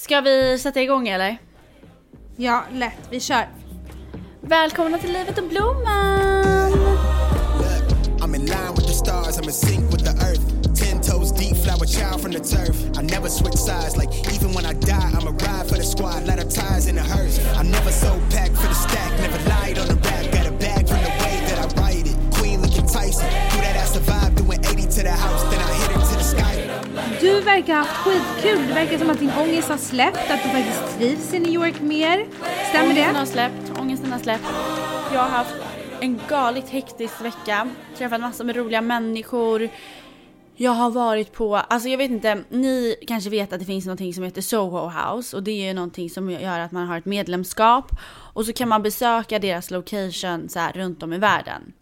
Ska 0.00 0.20
vi 0.20 0.58
sätta 0.58 0.82
igång 0.82 1.08
eller? 1.08 1.38
Ja, 2.36 2.64
lätt. 2.72 2.98
Vi 3.10 3.20
kör. 3.20 3.48
Välkomna 4.40 4.98
till 4.98 5.12
Livet 5.12 5.38
och 5.38 5.48
Blomman! 5.48 6.72
I'm 8.20 8.34
in 8.34 8.46
line 8.46 8.74
with 8.76 8.86
the 8.86 8.92
stars, 8.92 9.38
I'm 9.38 9.44
in 9.44 9.52
sync 9.52 9.92
with 9.92 10.04
the 10.04 10.26
earth. 10.26 10.40
Ten 10.74 11.00
toes 11.02 11.32
deep, 11.32 11.56
flower 11.64 11.86
child 11.86 12.20
from 12.22 12.32
the 12.32 12.38
turf. 12.38 12.76
I 12.98 13.02
never 13.02 13.28
switch 13.28 13.56
sides, 13.56 13.96
like 13.96 14.10
even 14.34 14.54
when 14.54 14.64
I 14.64 14.72
die, 14.72 15.10
I'm 15.16 15.26
a 15.28 15.32
ride 15.32 15.68
for 15.68 15.76
the 15.76 15.84
squad, 15.84 16.26
ladder 16.26 16.48
ties 16.48 16.86
in 16.86 16.94
the 16.94 17.02
hearse. 17.02 17.38
I 17.56 17.62
never 17.62 17.92
sold 17.92 18.22
pack 18.30 18.50
for 18.50 18.68
the 18.68 18.74
stack, 18.74 19.12
never 19.20 19.38
lied 19.48 19.78
on 19.78 19.88
the 19.88 20.09
Du 27.30 27.40
verkar 27.40 27.74
ha 27.74 27.82
haft 27.82 27.96
skitkul. 27.96 28.68
Det 28.68 28.74
verkar 28.74 28.98
som 28.98 29.10
att 29.10 29.18
din 29.18 29.30
ångest 29.30 29.68
har 29.68 29.76
släppt, 29.76 30.30
att 30.30 30.42
du 30.42 30.48
faktiskt 30.48 30.98
trivs 30.98 31.34
i 31.34 31.38
New 31.38 31.52
York 31.52 31.80
mer. 31.80 32.26
Stämmer 32.68 32.86
Ångesten 32.86 33.14
det? 33.14 33.18
har 33.18 33.26
släppt, 33.26 33.78
ångesten 33.78 34.12
har 34.12 34.18
släppt. 34.18 34.44
Jag 35.12 35.20
har 35.20 35.28
haft 35.28 35.54
en 36.00 36.20
galet 36.28 36.68
hektisk 36.68 37.20
vecka. 37.20 37.68
Träffat 37.96 38.20
massor 38.20 38.44
med 38.44 38.56
roliga 38.56 38.80
människor. 38.80 39.68
Jag 40.56 40.70
har 40.70 40.90
varit 40.90 41.32
på, 41.32 41.56
alltså 41.56 41.88
jag 41.88 41.98
vet 41.98 42.10
inte, 42.10 42.44
ni 42.48 42.96
kanske 43.06 43.30
vet 43.30 43.52
att 43.52 43.60
det 43.60 43.66
finns 43.66 43.86
någonting 43.86 44.14
som 44.14 44.24
heter 44.24 44.42
Soho 44.42 44.88
House 44.88 45.36
och 45.36 45.42
det 45.42 45.50
är 45.50 45.66
ju 45.66 45.74
någonting 45.74 46.10
som 46.10 46.30
gör 46.30 46.58
att 46.58 46.72
man 46.72 46.86
har 46.86 46.98
ett 46.98 47.04
medlemskap 47.04 47.90
och 48.34 48.46
så 48.46 48.52
kan 48.52 48.68
man 48.68 48.82
besöka 48.82 49.38
deras 49.38 49.70
location 49.70 50.48
så 50.48 50.58
här 50.58 50.72
runt 50.72 51.02
om 51.02 51.12
i 51.12 51.18
världen. 51.18 51.72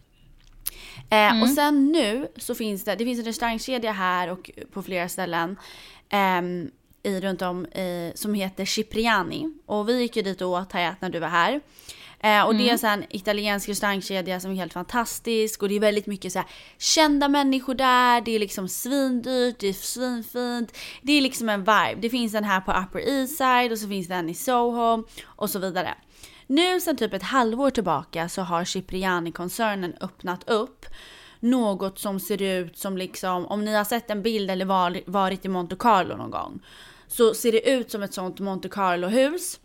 Eh, 1.09 1.41
Och 1.41 1.49
sen 1.49 1.91
nu 1.91 2.27
så 2.37 2.55
finns 2.55 2.83
det, 2.83 2.95
det 2.95 3.05
finns 3.05 3.19
en 3.19 3.25
restaurangkedja 3.25 3.91
här 3.91 4.31
och 4.31 4.51
på 4.71 4.83
flera 4.83 5.09
ställen 5.09 5.57
ehm, 6.09 6.71
i, 7.03 7.19
runt 7.19 7.41
om 7.41 7.65
i, 7.65 8.11
som 8.15 8.33
heter 8.33 8.65
Cipriani. 8.65 9.53
Och 9.65 9.89
vi 9.89 10.01
gick 10.01 10.15
ju 10.15 10.21
dit 10.21 10.41
och 10.41 10.49
åt 10.49 10.71
Hayat 10.71 11.01
när 11.01 11.09
du 11.09 11.19
var 11.19 11.27
här. 11.27 11.61
Eh, 12.23 12.43
och 12.43 12.55
det 12.55 12.69
är 12.69 12.77
så 12.77 12.87
här 12.87 12.97
en 12.97 13.05
italiensk 13.09 13.69
restaurangkedja 13.69 14.39
som 14.39 14.51
är 14.51 14.55
helt 14.55 14.73
fantastisk 14.73 15.63
och 15.63 15.69
det 15.69 15.75
är 15.75 15.79
väldigt 15.79 16.07
mycket 16.07 16.33
så 16.33 16.39
här 16.39 16.47
kända 16.77 17.27
människor 17.27 17.75
där, 17.75 18.21
det 18.21 18.31
är 18.35 18.39
liksom 18.39 18.67
svindyrt, 18.69 19.59
det 19.59 19.67
är 19.67 19.73
svinfint. 19.73 20.77
Det 21.01 21.11
är 21.11 21.21
liksom 21.21 21.49
en 21.49 21.59
vibe. 21.59 21.95
Det 21.99 22.09
finns 22.09 22.33
en 22.33 22.43
här 22.43 22.61
på 22.61 22.71
Upper 22.71 22.99
East 23.09 23.37
Side 23.37 23.71
och 23.71 23.77
så 23.77 23.87
finns 23.87 24.07
det 24.07 24.15
en 24.15 24.29
i 24.29 24.33
Soho 24.33 25.03
och 25.25 25.49
så 25.49 25.59
vidare. 25.59 25.93
Nu 26.51 26.81
sen 26.81 26.97
typ 26.97 27.13
ett 27.13 27.23
halvår 27.23 27.69
tillbaka 27.69 28.29
så 28.29 28.41
har 28.41 28.63
Cipriani-koncernen 28.63 29.93
öppnat 30.01 30.49
upp 30.49 30.85
något 31.39 31.99
som 31.99 32.19
ser 32.19 32.41
ut 32.41 32.77
som 32.77 32.97
liksom, 32.97 33.45
om 33.45 33.65
ni 33.65 33.75
har 33.75 33.83
sett 33.83 34.09
en 34.09 34.21
bild 34.21 34.51
eller 34.51 34.65
var, 34.65 35.01
varit 35.05 35.45
i 35.45 35.49
Monte 35.49 35.75
Carlo 35.75 36.15
någon 36.15 36.31
gång, 36.31 36.59
så 37.07 37.33
ser 37.33 37.51
det 37.51 37.69
ut 37.69 37.91
som 37.91 38.03
ett 38.03 38.13
sånt 38.13 38.39
Monte 38.39 38.69
Carlo-hus. 38.69 39.59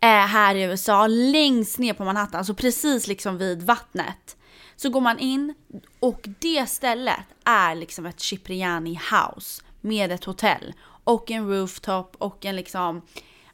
Eh, 0.00 0.08
här 0.08 0.54
i 0.54 0.62
USA, 0.62 1.06
längst 1.06 1.78
ner 1.78 1.94
på 1.94 2.04
Manhattan, 2.04 2.38
alltså 2.38 2.54
precis 2.54 3.06
liksom 3.06 3.38
vid 3.38 3.62
vattnet. 3.62 4.36
Så 4.76 4.90
går 4.90 5.00
man 5.00 5.18
in 5.18 5.54
och 6.00 6.28
det 6.38 6.68
stället 6.68 7.24
är 7.44 7.74
liksom 7.74 8.06
ett 8.06 8.20
Cipriani 8.20 9.00
house 9.10 9.62
med 9.80 10.12
ett 10.12 10.24
hotell 10.24 10.74
och 11.04 11.30
en 11.30 11.48
rooftop 11.48 12.16
och 12.18 12.44
en 12.44 12.56
liksom, 12.56 13.02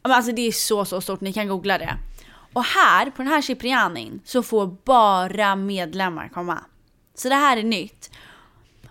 men 0.07 0.17
alltså 0.17 0.33
det 0.33 0.47
är 0.47 0.53
så 0.53 0.85
så 0.85 1.01
stort, 1.01 1.21
ni 1.21 1.33
kan 1.33 1.49
googla 1.49 1.79
det. 1.79 1.97
Och 2.53 2.65
här 2.65 3.11
på 3.11 3.23
den 3.23 3.33
här 3.33 3.43
Ciprianin 3.43 4.21
så 4.25 4.43
får 4.43 4.67
bara 4.85 5.57
medlemmar 5.57 6.29
komma. 6.29 6.65
Så 7.15 7.29
det 7.29 7.35
här 7.35 7.57
är 7.57 7.63
nytt. 7.63 8.11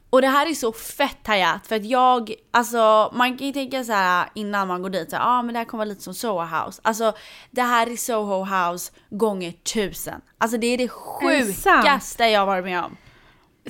Och 0.09 0.21
det 0.21 0.27
här 0.27 0.49
är 0.49 0.53
så 0.53 0.71
fett 0.71 1.27
Hayat 1.27 1.67
för 1.67 1.75
att 1.75 1.85
jag, 1.85 2.33
alltså 2.51 3.11
man 3.13 3.37
kan 3.37 3.47
ju 3.47 3.53
tänka 3.53 3.83
så 3.83 3.91
här 3.91 4.29
innan 4.33 4.67
man 4.67 4.81
går 4.81 4.89
dit, 4.89 5.09
ja 5.11 5.19
ah, 5.21 5.41
men 5.41 5.53
det 5.53 5.59
här 5.59 5.65
kommer 5.65 5.85
vara 5.85 5.89
lite 5.89 6.01
som 6.01 6.13
Soho 6.13 6.45
House. 6.45 6.81
Alltså 6.83 7.13
det 7.51 7.61
här 7.61 7.91
är 7.91 7.95
Soho 7.95 8.43
House 8.43 8.91
gånger 9.09 9.51
tusen. 9.51 10.21
Alltså 10.37 10.57
det 10.57 10.67
är 10.67 10.77
det 10.77 10.87
sjukaste 10.87 12.25
jag 12.25 12.45
varit 12.45 12.65
med 12.65 12.83
om. 12.83 12.97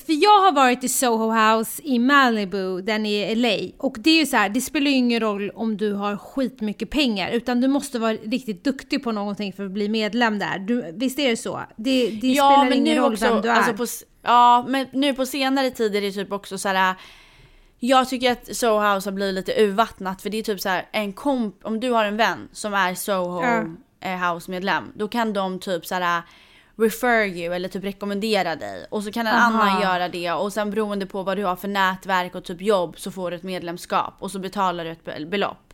För 0.05 0.23
jag 0.23 0.39
har 0.41 0.51
varit 0.51 0.83
i 0.83 0.89
Soho 0.89 1.31
House 1.31 1.81
i 1.85 1.99
Malibu, 1.99 2.81
den 2.81 3.05
i 3.05 3.35
LA. 3.35 3.85
Och 3.87 3.95
det 3.99 4.09
är 4.09 4.19
ju 4.19 4.25
så 4.25 4.37
här, 4.37 4.49
det 4.49 4.61
spelar 4.61 4.91
ju 4.91 4.97
ingen 4.97 5.19
roll 5.19 5.49
om 5.55 5.77
du 5.77 5.93
har 5.93 6.17
skitmycket 6.17 6.89
pengar. 6.89 7.31
Utan 7.31 7.61
du 7.61 7.67
måste 7.67 7.99
vara 7.99 8.13
riktigt 8.13 8.63
duktig 8.63 9.03
på 9.03 9.11
någonting 9.11 9.53
för 9.53 9.65
att 9.65 9.71
bli 9.71 9.89
medlem 9.89 10.39
där. 10.39 10.59
Du, 10.59 10.91
visst 10.93 11.19
är 11.19 11.29
det 11.29 11.37
så? 11.37 11.61
Det, 11.75 12.07
det 12.07 12.33
spelar 12.33 12.71
ingen 12.75 12.95
roll 12.97 13.15
vem 13.15 13.41
du 13.41 13.49
är. 13.49 13.53
Alltså 13.53 13.73
på, 13.73 13.85
ja, 14.21 14.65
men 14.67 14.87
nu 14.93 15.13
på 15.13 15.25
senare 15.25 15.71
tid 15.71 15.95
är 15.95 16.01
det 16.01 16.11
typ 16.11 16.31
också 16.31 16.57
så 16.57 16.69
här. 16.69 16.95
Jag 17.79 18.09
tycker 18.09 18.31
att 18.31 18.55
Soho 18.55 18.93
House 18.93 19.09
har 19.09 19.13
blivit 19.13 19.35
lite 19.35 19.61
urvattnat 19.63 20.21
för 20.21 20.29
det 20.29 20.37
är 20.37 20.43
typ 20.43 20.61
så 20.61 20.69
här 20.69 20.87
en 20.91 21.13
komp, 21.13 21.55
om 21.63 21.79
du 21.79 21.91
har 21.91 22.05
en 22.05 22.17
vän 22.17 22.47
som 22.51 22.73
är 22.73 22.95
Soho 22.95 23.41
Ja. 23.41 23.63
eh, 24.09 24.33
House 24.33 24.51
medlem, 24.51 24.91
då 24.95 25.07
kan 25.07 25.33
de 25.33 25.59
typ 25.59 25.85
så 25.85 25.95
här 25.95 26.21
refer 26.77 27.25
you 27.25 27.55
eller 27.55 27.69
typ 27.69 27.83
rekommendera 27.83 28.55
dig 28.55 28.85
och 28.89 29.03
så 29.03 29.11
kan 29.11 29.27
en 29.27 29.33
Aha. 29.35 29.61
annan 29.63 29.81
göra 29.81 30.09
det 30.09 30.31
och 30.31 30.53
sen 30.53 30.71
beroende 30.71 31.05
på 31.05 31.23
vad 31.23 31.37
du 31.37 31.43
har 31.45 31.55
för 31.55 31.67
nätverk 31.67 32.35
och 32.35 32.43
typ 32.43 32.61
jobb 32.61 32.99
så 32.99 33.11
får 33.11 33.31
du 33.31 33.37
ett 33.37 33.43
medlemskap 33.43 34.13
och 34.19 34.31
så 34.31 34.39
betalar 34.39 34.85
du 34.85 34.91
ett 34.91 35.03
be- 35.03 35.25
belopp. 35.25 35.73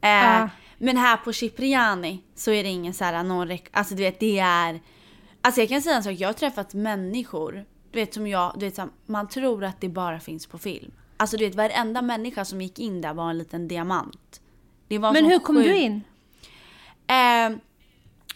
Eh, 0.00 0.08
Ja. 0.10 0.48
Men 0.78 0.96
här 0.96 1.16
på 1.16 1.32
Cipriani 1.32 2.22
så 2.34 2.50
är 2.50 2.62
det 2.62 2.68
ingen 2.68 2.94
så 2.94 3.04
här 3.04 3.22
någon 3.22 3.48
rek- 3.48 3.68
alltså 3.72 3.94
du 3.94 4.02
vet 4.02 4.20
det 4.20 4.38
är 4.38 4.80
Alltså 5.44 5.60
jag 5.60 5.68
kan 5.68 5.82
säga 5.82 5.96
en 5.96 6.02
sak, 6.02 6.12
jag 6.12 6.28
har 6.28 6.32
träffat 6.32 6.74
människor, 6.74 7.64
du 7.92 7.98
vet 8.00 8.14
som 8.14 8.26
jag, 8.26 8.52
du 8.58 8.66
vet 8.66 8.74
så 8.74 8.80
här, 8.82 8.90
man 9.06 9.28
tror 9.28 9.64
att 9.64 9.80
det 9.80 9.88
bara 9.88 10.20
finns 10.20 10.46
på 10.46 10.58
film. 10.58 10.92
Alltså 11.16 11.36
du 11.36 11.44
vet 11.44 11.54
varenda 11.54 12.02
människa 12.02 12.44
som 12.44 12.60
gick 12.60 12.78
in 12.78 13.00
där 13.00 13.14
var 13.14 13.30
en 13.30 13.38
liten 13.38 13.68
diamant. 13.68 14.40
Men 14.88 15.24
hur 15.24 15.38
kom 15.38 15.56
sjukt. 15.56 15.68
du 15.68 15.76
in? 15.76 16.02
Eh, 17.06 17.58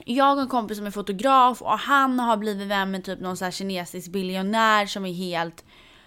jag 0.05 0.37
och 0.37 0.43
en 0.43 0.49
kompis 0.49 0.77
som 0.77 0.87
är 0.87 0.91
fotograf 0.91 1.63
och 1.63 1.79
han 1.79 2.21
har 2.21 2.37
blivit 2.37 2.69
vän 2.69 2.91
med 2.91 3.05
typ 3.05 3.21
någon 3.21 3.37
så 3.37 3.51
kinesisk 3.51 4.09
biljonär 4.09 4.87
som 4.87 5.07
är 5.07 5.13
helt 5.13 5.65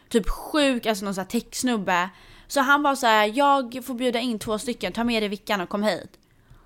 typ 0.09 0.29
sjuk, 0.29 0.85
alltså 0.85 1.05
någon 1.05 1.15
så 1.15 1.21
här 1.21 1.27
techsnubbe. 1.27 2.09
Så 2.47 2.61
han 2.61 2.83
var 2.83 2.95
så 2.95 3.07
här, 3.07 3.31
jag 3.35 3.85
får 3.85 3.93
bjuda 3.93 4.19
in 4.19 4.39
två 4.39 4.59
stycken, 4.59 4.93
ta 4.93 5.03
med 5.03 5.23
dig 5.23 5.29
Vickan 5.29 5.61
och 5.61 5.69
kom 5.69 5.83
hit. 5.83 6.19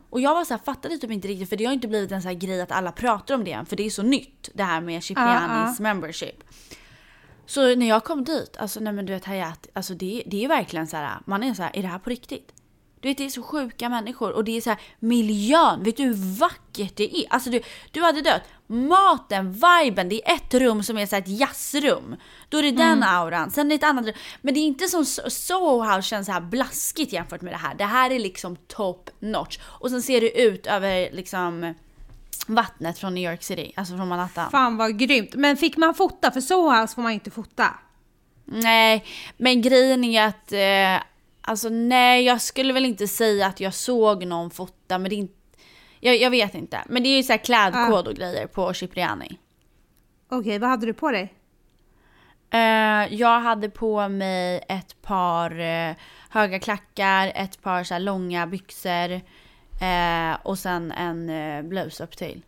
Och 0.10 0.22
jag 0.22 0.36
var 0.36 0.46
så 0.46 0.54
här, 0.54 0.62
fattade 0.66 0.98
typ 0.98 1.12
inte 1.12 1.28
riktigt 1.28 1.50
för 1.50 1.56
det 1.56 1.66
har 1.66 1.74
inte 1.74 1.88
blivit 1.88 2.12
en 2.12 2.22
så 2.22 2.28
här 2.28 2.36
grej 2.36 2.62
att 2.62 2.72
alla 2.72 2.92
pratar 2.92 3.36
om 3.36 3.44
det 3.44 3.52
än 3.52 3.66
för 3.66 3.76
det 3.76 3.86
är 3.86 3.90
så 3.90 4.04
nytt 4.04 4.50
det 4.54 4.64
här 4.64 4.82
med 4.82 5.04
Ciprianis 5.04 5.80
membership. 5.80 6.44
Så 7.46 7.76
när 7.76 7.90
jag 7.90 8.04
kom 8.04 8.24
dit, 8.24 8.58
alltså 8.58 8.80
nej 8.80 8.94
men 8.94 9.06
du 9.06 9.14
vet 9.14 9.26
Hayat, 9.26 9.68
alltså 9.74 9.94
det, 9.94 10.24
det 10.26 10.44
är 10.44 10.48
verkligen 10.48 10.88
så 10.88 10.98
här, 10.98 11.20
man 11.26 11.44
är 11.44 11.54
så 11.54 11.64
här, 11.64 11.72
är 11.74 11.82
det 11.82 11.88
här 11.88 12.00
på 12.00 12.10
riktigt? 12.10 12.54
Du 13.04 13.10
vet 13.10 13.18
det 13.18 13.26
är 13.26 13.30
så 13.30 13.44
sjuka 13.44 13.90
människor 13.90 14.32
och 14.32 14.44
det 14.44 14.58
är 14.58 14.62
så 14.62 14.70
här 14.70 14.80
miljön, 15.00 15.84
vet 15.84 15.98
du 15.98 16.04
hur 16.04 16.38
vackert 16.40 16.96
det 16.96 17.18
är? 17.18 17.26
Alltså 17.30 17.50
du, 17.50 17.62
du 17.92 18.02
hade 18.02 18.22
dött. 18.22 18.42
Maten, 18.68 19.52
viben, 19.52 20.10
det 20.10 20.30
är 20.30 20.36
ett 20.36 20.54
rum 20.54 20.84
som 20.84 20.98
är 20.98 21.06
så 21.06 21.16
här 21.16 21.22
ett 21.24 21.40
jazzrum. 21.40 22.16
Då 22.50 22.58
är 22.58 22.64
det 22.64 22.72
den 22.72 23.04
auran, 23.04 23.52
sen 23.52 23.66
är 23.66 23.70
det 23.70 23.76
ett 23.76 23.84
annat 23.84 24.06
rum. 24.06 24.14
Men 24.42 24.54
det 24.54 24.60
är 24.60 24.66
inte 24.66 24.88
som 24.88 25.04
So- 25.04 25.30
Soho 25.30 25.84
House 25.96 26.08
känns 26.10 26.26
så 26.26 26.32
här 26.32 26.42
blaskigt 26.42 27.14
jämfört 27.14 27.42
med 27.42 27.54
det 27.54 27.58
här. 27.58 27.76
Det 27.76 27.86
här 27.86 28.12
är 28.12 28.20
liksom 28.20 28.56
top 28.56 29.10
notch. 29.20 29.58
Och 29.64 29.90
sen 29.90 30.02
ser 30.02 30.22
det 30.22 30.42
ut 30.42 30.68
över 30.68 31.12
liksom 31.12 31.74
vattnet 32.48 33.00
från 33.00 33.14
New 33.16 33.32
York 33.32 33.44
City, 33.44 33.74
alltså 33.76 33.98
från 33.98 34.08
Manhattan. 34.08 34.52
Fan 34.52 34.78
vad 34.78 35.00
grymt. 35.00 35.36
Men 35.36 35.58
fick 35.58 35.78
man 35.78 35.96
fota? 35.96 36.32
För 36.32 36.42
Soho 36.42 36.82
House 36.82 36.96
får 36.96 37.02
man 37.02 37.12
inte 37.12 37.32
fota. 37.32 37.68
Nej, 38.46 39.06
men 39.38 39.62
grejen 39.62 40.04
är 40.04 40.28
att 40.28 40.52
eh, 40.52 41.04
alltså 41.44 41.70
nej, 41.70 42.24
jag 42.26 42.42
skulle 42.42 42.74
väl 42.74 42.86
inte 42.86 43.08
säga 43.08 43.48
att 43.48 43.60
jag 43.60 43.74
såg 43.74 44.26
någon 44.26 44.50
fota, 44.52 44.98
men 44.98 45.10
det 45.10 45.16
är 45.16 45.18
inte, 45.18 45.34
jag, 46.00 46.18
jag 46.18 46.30
vet 46.30 46.56
inte. 46.56 46.84
Men 46.90 47.04
det 47.04 47.10
är 47.10 47.18
ju 47.18 47.24
så 47.24 47.34
här 47.34 47.38
klädkod 47.38 48.08
och 48.08 48.16
grejer 48.16 48.48
på 48.48 48.74
Cipriani. 48.74 49.40
Okej, 50.30 50.60
vad 50.60 50.70
hade 50.70 50.86
du 50.86 50.94
på 50.94 51.12
dig? 51.12 51.34
Eh, 52.50 53.14
jag 53.14 53.40
hade 53.40 53.70
på 53.70 54.10
mig 54.10 54.66
ett 54.70 55.02
par 55.02 55.60
eh, 55.60 55.96
höga 56.30 56.60
klackar, 56.60 57.32
ett 57.36 57.62
par 57.62 57.84
så 57.84 57.98
långa 57.98 58.48
byxor 58.48 59.12
eh, 59.82 60.38
och 60.44 60.60
sen 60.60 60.92
en 60.92 61.70
blus 61.70 62.02
upp 62.02 62.18
till. 62.18 62.46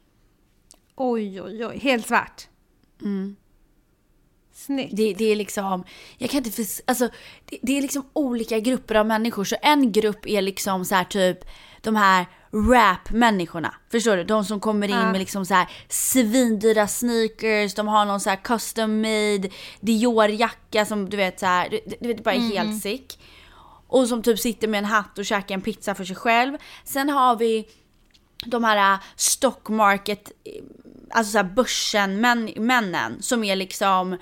Oj, 0.96 1.42
oj, 1.42 1.66
oj. 1.66 1.80
Helt 1.80 2.08
svart. 2.08 2.48
Snyggt. 4.58 4.96
Det, 4.96 5.14
det 5.14 5.32
är 5.32 5.36
liksom, 5.36 5.84
jag 6.18 6.30
kan 6.30 6.38
inte 6.38 6.52
förs- 6.52 6.82
alltså 6.88 7.10
det, 7.46 7.58
det 7.62 7.78
är 7.78 7.82
liksom 7.82 8.10
olika 8.14 8.60
grupper 8.60 8.96
av 8.96 9.06
människor. 9.06 9.44
Så 9.44 9.56
en 9.62 9.92
grupp 9.92 10.28
är 10.28 10.42
liksom 10.42 10.86
så 10.86 10.96
här 10.96 11.04
typ 11.04 11.40
de 11.82 11.96
här 11.96 12.26
rap-människorna. 12.52 13.74
Förstår 13.92 14.18
du? 14.18 14.24
De 14.24 14.46
som 14.46 14.60
kommer 14.60 14.88
in 14.88 15.12
med 15.12 15.20
liksom 15.20 15.46
så 15.46 15.54
här 15.54 15.68
svindyra 15.90 16.88
sneakers, 16.88 17.74
de 17.74 17.88
har 17.88 18.06
någon 18.06 18.20
så 18.20 18.30
här 18.30 18.38
custom 18.44 19.02
made 19.02 19.50
Dior-jacka 19.80 20.86
som 20.86 21.10
du 21.10 21.18
vet 21.18 21.40
så 21.40 21.46
här, 21.46 21.70
du, 21.70 21.80
du 22.00 22.08
vet 22.08 22.24
bara 22.24 22.36
är 22.36 22.40
helt 22.40 22.82
sick. 22.82 23.20
Och 23.88 24.08
som 24.08 24.24
typ 24.24 24.40
sitter 24.40 24.68
med 24.68 24.78
en 24.78 24.86
hatt 24.86 25.18
och 25.18 25.26
käkar 25.26 25.56
en 25.56 25.62
pizza 25.62 25.96
för 25.96 26.06
sig 26.06 26.16
själv. 26.16 26.58
Sen 26.84 27.10
har 27.10 27.36
vi 27.36 27.68
de 28.46 28.64
här 28.64 28.94
äh, 28.94 29.00
stock 29.16 29.70
market, 29.70 30.32
eh, 30.44 30.64
alltså 31.10 31.32
så 31.32 31.38
här 31.38 31.46
börsen 31.46 32.22
män, 32.22 32.54
männen 32.56 33.22
som 33.22 33.44
är 33.44 33.56
liksom 33.56 34.18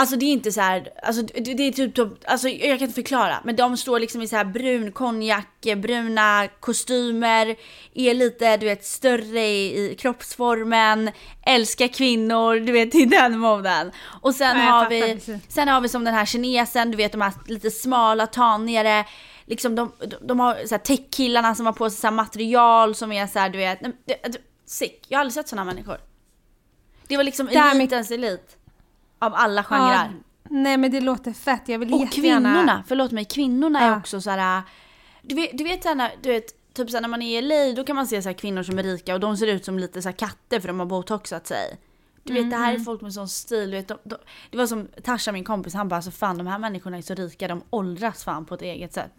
Alltså 0.00 0.16
det 0.16 0.24
är 0.24 0.32
inte 0.32 0.52
så 0.52 0.60
här, 0.60 0.88
alltså 1.02 1.22
det, 1.22 1.54
det 1.54 1.62
är 1.62 1.72
typ, 1.72 1.98
alltså 2.24 2.48
jag 2.48 2.78
kan 2.78 2.88
inte 2.88 2.94
förklara. 2.94 3.40
Men 3.44 3.56
de 3.56 3.76
står 3.76 4.00
liksom 4.00 4.22
i 4.22 4.28
så 4.28 4.36
här 4.36 4.44
brun 4.44 4.92
konjak, 4.92 5.66
bruna 5.76 6.48
kostymer, 6.60 7.56
är 7.94 8.14
lite 8.14 8.56
du 8.56 8.66
vet 8.66 8.84
större 8.84 9.40
i, 9.40 9.90
i 9.90 9.94
kroppsformen, 9.94 11.10
älskar 11.46 11.88
kvinnor, 11.88 12.60
du 12.60 12.72
vet 12.72 12.94
i 12.94 13.04
den 13.04 13.38
moden. 13.38 13.92
Och 14.22 14.34
sen 14.34 14.56
Ja, 14.56 14.62
har 14.62 14.88
vi, 14.88 15.00
precis. 15.00 15.36
sen 15.48 15.68
har 15.68 15.80
vi 15.80 15.88
som 15.88 16.04
den 16.04 16.14
här 16.14 16.26
kinesen, 16.26 16.90
du 16.90 16.96
vet 16.96 17.12
de 17.12 17.20
här 17.20 17.32
lite 17.46 17.70
smala, 17.70 18.26
tanigare, 18.26 19.04
liksom 19.46 19.74
de, 19.74 19.92
de, 19.98 20.16
de 20.20 20.40
har 20.40 20.66
så 20.66 20.74
här 20.74 20.82
tech-killarna 20.82 21.54
som 21.54 21.66
har 21.66 21.72
på 21.72 21.90
sig 21.90 22.00
så 22.00 22.10
material 22.10 22.94
som 22.94 23.12
är 23.12 23.26
så 23.26 23.38
här, 23.38 23.48
du 23.48 23.58
vet, 23.58 23.78
sick. 24.66 25.06
Jag 25.08 25.18
har 25.18 25.20
aldrig 25.20 25.34
sett 25.34 25.48
sådana 25.48 25.64
människor. 25.64 25.96
Det 27.08 27.16
var 27.16 27.24
liksom 27.24 27.48
elitens 27.48 28.10
elit. 28.10 28.54
Av 29.18 29.34
alla 29.34 29.64
genrer. 29.64 30.12
nej 30.50 30.76
men 30.76 30.90
det 30.90 31.00
låter 31.00 31.32
fett, 31.32 31.62
jag 31.66 31.78
vill 31.78 31.94
Och 31.94 32.00
jättegärna... 32.00 32.48
kvinnorna, 32.50 32.84
förlåt 32.88 33.10
mig, 33.12 33.24
kvinnorna 33.24 33.80
är 33.80 33.88
Ja. 33.88 33.96
också 33.98 34.20
så 34.20 34.30
här. 34.30 34.62
Du 35.22 35.34
vet, 35.34 35.58
du 35.58 35.64
vet, 35.64 35.82
så 35.82 35.88
här, 35.94 36.12
du 36.22 36.28
vet 36.28 36.74
typ 36.74 36.90
så 36.90 36.96
här, 36.96 37.00
när 37.02 37.08
man 37.08 37.22
är 37.22 37.38
i 37.38 37.42
LA 37.42 37.76
då 37.76 37.84
kan 37.84 37.96
man 37.96 38.06
se 38.06 38.22
så 38.22 38.28
här, 38.28 38.34
kvinnor 38.36 38.62
som 38.62 38.78
är 38.78 38.82
rika 38.82 39.14
och 39.14 39.20
de 39.20 39.36
ser 39.36 39.46
ut 39.46 39.64
som 39.64 39.78
lite 39.78 40.02
så 40.02 40.08
här, 40.08 40.16
katter 40.16 40.60
för 40.60 40.68
de 40.68 40.78
har 40.78 40.86
botoxat 40.86 41.46
sig. 41.46 41.78
Du 42.22 42.32
vet 42.34 42.50
det 42.50 42.56
här 42.56 42.74
är 42.74 42.78
folk 42.78 43.00
med 43.00 43.12
sån 43.14 43.28
stil, 43.28 43.70
du 43.70 43.76
vet, 43.76 43.88
de, 43.88 43.98
de, 44.04 44.16
det 44.50 44.56
var 44.58 44.66
som 44.66 44.88
Tasha 45.02 45.32
min 45.32 45.44
kompis, 45.44 45.74
han 45.74 45.88
bara 45.88 45.96
alltså 45.96 46.10
fan 46.10 46.38
de 46.38 46.46
här 46.46 46.58
människorna 46.58 46.96
är 46.98 47.02
så 47.02 47.14
rika, 47.14 47.48
de 47.48 47.62
åldras 47.70 48.24
fan 48.24 48.44
på 48.44 48.54
ett 48.54 48.62
eget 48.62 48.92
sätt. 48.92 49.12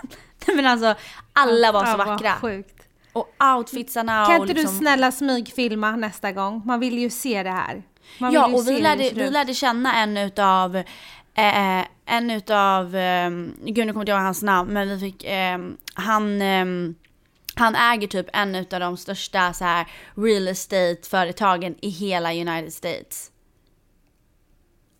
Men 0.46 0.66
alltså 0.66 0.94
alla 1.32 1.72
var 1.72 1.84
så 1.84 1.90
Ja, 1.90 1.96
vackra. 1.96 2.32
Sjukt. 2.32 2.76
Och 3.12 3.28
outfitsarna 3.58 4.26
Kan 4.26 4.36
och 4.40 4.42
inte 4.46 4.54
liksom, 4.54 4.74
du 4.74 4.78
snälla 4.78 5.12
smygfilma 5.12 5.96
nästa 5.96 6.32
gång? 6.32 6.62
Man 6.64 6.80
vill 6.80 6.98
ju 6.98 7.10
se 7.10 7.42
det 7.42 7.50
här. 7.50 7.82
Man 8.18 8.32
Ja 8.32 8.46
och 8.46 8.68
vi 8.68 8.78
lärde, 8.80 9.10
vi 9.14 9.30
lärde 9.30 9.54
känna 9.54 9.96
en 10.02 10.16
utav, 10.16 10.76
eh, 11.34 11.84
en 12.06 12.30
utav, 12.30 12.96
eh, 12.96 13.30
gud 13.30 13.86
nu 13.86 13.92
kommer 13.92 14.00
inte 14.00 14.12
jag 14.12 14.18
ihåg 14.18 14.24
hans 14.24 14.42
namn, 14.42 14.72
men 14.72 14.88
vi 14.88 14.98
fick, 14.98 15.24
eh, 15.24 15.58
han, 15.94 16.42
eh, 16.42 16.66
han 17.54 17.74
äger 17.74 18.06
typ 18.06 18.26
en 18.32 18.54
utav 18.54 18.80
de 18.80 18.96
största 18.96 19.52
så 19.52 19.64
här 19.64 19.86
real 20.14 20.48
estate-företagen 20.48 21.74
i 21.82 21.88
hela 21.88 22.32
United 22.32 22.72
States. 22.72 23.30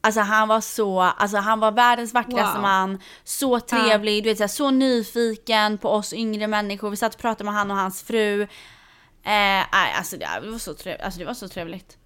Alltså 0.03 0.21
han 0.21 0.49
var 0.49 0.61
så, 0.61 1.01
alltså 1.01 1.37
han 1.37 1.61
var 1.61 1.73
världens 1.73 2.15
vackraste 2.15 2.55
Wow. 2.55 2.62
man, 2.62 2.99
så 3.25 3.61
trevlig, 3.61 4.25
du 4.25 4.31
vet 4.31 4.39
så, 4.39 4.43
här, 4.43 4.49
så 4.49 4.71
nyfiken 4.71 5.79
på 5.79 5.89
oss 5.89 6.12
yngre 6.12 6.47
människor. 6.47 6.91
Vi 6.91 6.97
satt 6.97 7.15
och 7.15 7.21
pratade 7.21 7.45
med 7.45 7.55
han 7.55 7.71
och 7.71 7.77
hans 7.77 8.03
fru. 8.03 8.43
Eh, 9.23 9.97
alltså 9.99 10.17
det, 10.17 10.29
det 10.43 10.51
var 10.51 10.59
så 10.59 10.75
trevligt, 10.75 11.05
alltså 11.05 11.21
det 11.21 11.27
var 11.27 11.35
så 11.35 11.49
trevligt. 11.49 11.97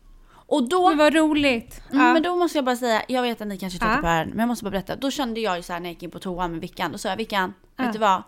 Och 0.46 0.68
då, 0.68 0.88
Men 0.88 0.98
vad 0.98 1.14
roligt. 1.14 1.82
Mm, 1.92 2.06
Ja. 2.06 2.12
Men 2.12 2.22
då 2.22 2.36
måste 2.36 2.58
jag 2.58 2.64
bara 2.64 2.76
säga, 2.76 3.02
jag 3.08 3.22
vet 3.22 3.40
att 3.40 3.46
ni 3.46 3.58
kanske 3.58 3.78
tröttnar 3.78 3.96
Ja. 3.96 4.00
på 4.00 4.06
det 4.06 4.12
här, 4.12 4.26
men 4.26 4.38
jag 4.38 4.48
måste 4.48 4.64
bara 4.64 4.70
berätta. 4.70 4.96
Då 4.96 5.10
kände 5.10 5.40
jag 5.40 5.56
ju 5.56 5.62
så 5.62 5.72
här 5.72 5.80
när 5.80 5.86
jag 5.88 5.92
gick 5.94 6.02
in 6.02 6.10
på 6.10 6.18
toan 6.18 6.50
med 6.52 6.60
Vickan, 6.60 6.92
då 6.92 6.98
sa 6.98 7.08
jag 7.08 7.16
Vickan, 7.16 7.54
Ja. 7.76 7.84
vet 7.84 7.92
du 7.92 7.98
vad? 7.98 8.22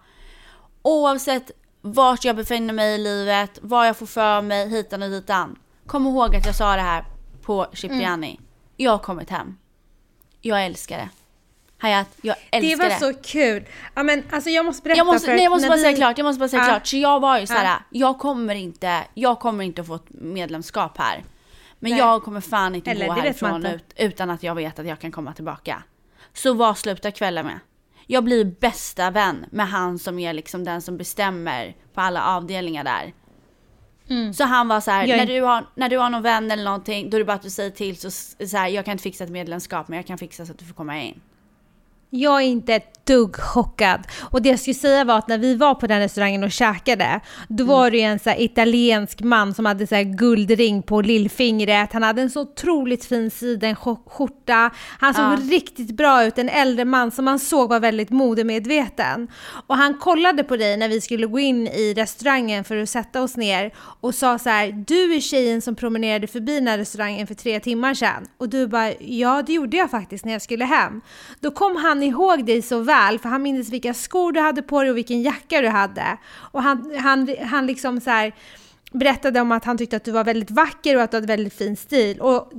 Oavsett 0.83 1.51
vart 1.81 2.25
jag 2.25 2.37
befinner 2.37 2.75
mig 2.75 2.95
i 2.95 2.99
livet, 2.99 3.59
vad 3.63 3.89
jag 3.89 3.97
får 3.97 4.07
för 4.07 4.43
mig, 4.43 4.69
hitan 4.69 5.03
och 5.03 5.11
ditan. 5.11 5.59
Kom 5.87 6.07
ihåg 6.07 6.37
att 6.37 6.47
jag 6.47 6.55
sa 6.55 6.77
det 6.77 6.83
här 6.83 7.05
på 7.43 7.67
Cipriani. 7.73 8.31
Mm. 8.31 8.43
Jag 8.77 8.91
har 8.91 8.99
kommit 8.99 9.31
hem. 9.31 9.57
Jag 10.41 10.65
älskar 10.67 10.97
det. 10.99 11.09
Hayat, 11.79 12.09
jag 12.23 12.37
Det 12.51 12.57
älskar 12.57 12.77
var 12.85 12.91
det. 12.91 13.15
så 13.17 13.21
kul. 13.23 13.65
Ja 13.95 14.03
men 14.03 14.23
alltså 14.33 14.51
jag 14.51 14.65
måste 14.65 14.83
berätta 14.83 14.99
Jag 14.99 15.07
måste, 15.07 15.27
för 15.27 15.33
nej, 15.35 15.43
jag 15.45 15.51
måste 15.51 15.69
bara 15.69 15.77
vi- 15.77 15.83
säga 15.83 15.97
klart, 15.97 16.19
jag 16.19 16.25
måste 16.25 16.39
bara 16.39 16.49
säga 16.49 16.63
Ja. 16.63 16.69
klart. 16.69 16.87
Så 16.87 16.97
jag 16.97 17.21
var 17.21 17.39
ju 17.39 17.47
så 17.47 17.53
här, 17.53 17.65
Ja. 17.65 17.79
jag 17.91 18.19
kommer 18.19 18.55
inte, 18.55 19.01
jag 19.15 19.39
kommer 19.41 19.65
inte 19.65 19.81
att 19.81 19.87
få 19.87 19.95
ett 19.95 20.07
medlemskap 20.09 20.99
här. 20.99 21.25
Men 21.79 21.91
Nej. 21.91 21.99
jag 22.01 22.23
kommer 22.23 22.41
fan 22.41 22.75
inte 22.75 22.91
Eller, 22.91 23.07
gå 23.07 23.13
härifrån 23.13 23.67
ut, 23.67 23.85
utan 23.97 24.31
att 24.31 24.43
jag 24.43 24.55
vet 24.55 24.79
att 24.79 24.87
jag 24.87 24.99
kan 25.01 25.13
komma 25.13 25.33
tillbaka. 25.33 25.83
Så 26.33 26.55
vad 26.55 26.79
slutar 26.79 27.11
kvällen 27.11 27.47
med? 27.47 27.59
Jag 28.07 28.25
blir 28.25 28.45
bästa 28.45 29.11
vän 29.11 29.47
med 29.51 29.69
han 29.69 29.99
som 29.99 30.19
är 30.19 30.33
liksom 30.33 30.65
den 30.65 30.83
som 30.83 30.97
bestämmer 30.97 31.77
på 31.95 32.01
alla 32.01 32.25
avdelningar 32.27 32.85
där. 32.85 33.13
Så 34.33 34.45
han 34.45 34.69
var 34.69 34.81
så 34.81 34.91
här, 34.91 35.07
Jag 35.07 35.19
är- 35.19 35.27
när, 35.27 35.35
du 35.35 35.41
har, 35.43 35.67
när 35.75 35.89
du 35.89 35.99
har 35.99 36.11
någon 36.11 36.23
vän 36.23 36.51
eller 36.51 36.65
någonting, 36.65 37.11
då 37.11 37.17
är 37.17 37.19
det 37.19 37.25
bara 37.25 37.33
att 37.37 37.43
du 37.43 37.51
säger 37.51 37.71
till 37.71 37.97
så, 37.97 38.11
så 38.47 38.57
här, 38.57 38.69
jag 38.69 38.85
kan 38.85 38.93
inte 38.93 39.03
fixa 39.03 39.25
ett 39.25 39.31
medlemskap 39.31 39.89
men 39.89 39.97
jag 39.97 40.07
kan 40.07 40.19
fixa 40.19 40.47
så 40.47 40.53
att 40.53 40.59
du 40.59 40.65
får 40.65 40.75
komma 40.75 41.03
in. 41.03 41.21
Jag 42.11 42.43
är 42.43 42.47
inte 42.47 42.75
ett 42.75 42.93
dugg 43.07 43.37
chockad. 43.37 44.01
Och 44.31 44.43
det 44.43 44.49
jag 44.49 44.61
skulle 44.61 44.75
säga 44.75 45.05
var 45.05 45.19
att 45.19 45.29
när 45.29 45.39
vi 45.39 45.55
var 45.55 45.75
på 45.75 45.87
den 45.87 46.01
restaurangen 46.01 46.45
och 46.45 46.53
käkade, 46.53 47.21
då 47.49 47.65
Mm. 47.65 47.77
var 47.77 47.91
det 47.91 47.97
ju 47.97 48.03
en 48.03 48.19
så 48.19 48.31
italiensk 48.39 49.21
man 49.23 49.55
som 49.55 49.67
hade 49.67 49.87
så 49.87 49.95
här 49.95 50.03
guldring 50.03 50.83
på 50.83 51.01
lillfingret. 51.01 51.93
Han 51.93 52.03
hade 52.03 52.23
en 52.23 52.31
så 52.31 52.41
otroligt 52.41 53.05
fin 53.05 53.31
sidenskjorta. 53.31 54.71
Han 54.99 55.15
såg 55.15 55.25
Ja. 55.25 55.39
riktigt 55.51 55.91
bra 55.97 56.25
ut, 56.25 56.39
en 56.39 56.49
äldre 56.49 56.85
man 56.85 57.11
som 57.11 57.25
man 57.25 57.39
såg 57.39 57.69
var 57.69 57.81
väldigt 57.81 58.11
modemedveten. 58.11 59.29
Och 59.67 59.77
han 59.77 59.95
kollade 59.99 60.45
på 60.45 60.57
dig 60.57 60.77
när 60.77 60.89
vi 60.89 61.01
skulle 61.01 61.27
gå 61.27 61.39
in 61.39 61.67
i 61.67 61.95
restaurangen 61.97 62.65
för 62.65 62.77
att 62.77 62.89
sätta 62.89 63.23
oss 63.23 63.37
ner 63.37 63.73
och 64.01 64.15
sa 64.15 64.39
så 64.39 64.49
här, 64.49 64.85
du 64.87 65.15
är 65.15 65.21
tjejen 65.21 65.63
som 65.63 65.75
promenerade 65.75 66.27
förbi 66.27 66.55
den 66.55 66.67
här 66.69 66.79
restaurangen 66.79 67.27
för 67.27 67.35
tre 67.35 67.61
timmar 67.61 67.95
sedan. 67.95 68.27
Och 68.39 68.49
du 68.49 68.67
bara, 68.67 68.93
ja 69.01 69.43
det 69.47 69.53
gjorde 69.53 69.77
jag 69.77 69.91
faktiskt 69.91 70.25
när 70.25 70.33
jag 70.33 70.43
skulle 70.43 70.65
hem. 70.65 71.01
Då 71.41 71.51
kom 71.51 71.77
han 71.77 71.96
ihåg 72.03 72.45
dig 72.47 72.63
så 72.63 72.79
väl, 72.81 73.19
för 73.19 73.29
han 73.29 73.43
minns 73.43 73.71
vilka 73.71 73.95
skor 73.95 74.33
du 74.33 74.41
hade 74.41 74.63
på 74.63 74.81
dig 74.83 74.91
och 74.91 74.97
vilken 74.97 75.23
jacka 75.23 75.61
du 75.61 75.69
hade. 75.69 76.19
Och 76.53 76.63
han, 76.63 76.93
han, 76.99 77.37
han 77.43 77.67
liksom 77.67 78.01
så 78.01 78.11
här 78.11 78.33
berättade 78.93 79.41
om 79.41 79.53
att 79.53 79.65
han 79.65 79.79
tyckte 79.79 79.97
att 79.97 80.05
du 80.05 80.11
var 80.11 80.25
väldigt 80.25 80.51
vacker 80.51 80.97
och 80.97 81.03
att 81.03 81.11
du 81.11 81.17
hade 81.17 81.27
väldigt 81.27 81.55
fin 81.55 81.77
stil. 81.77 82.21
Och 82.21 82.53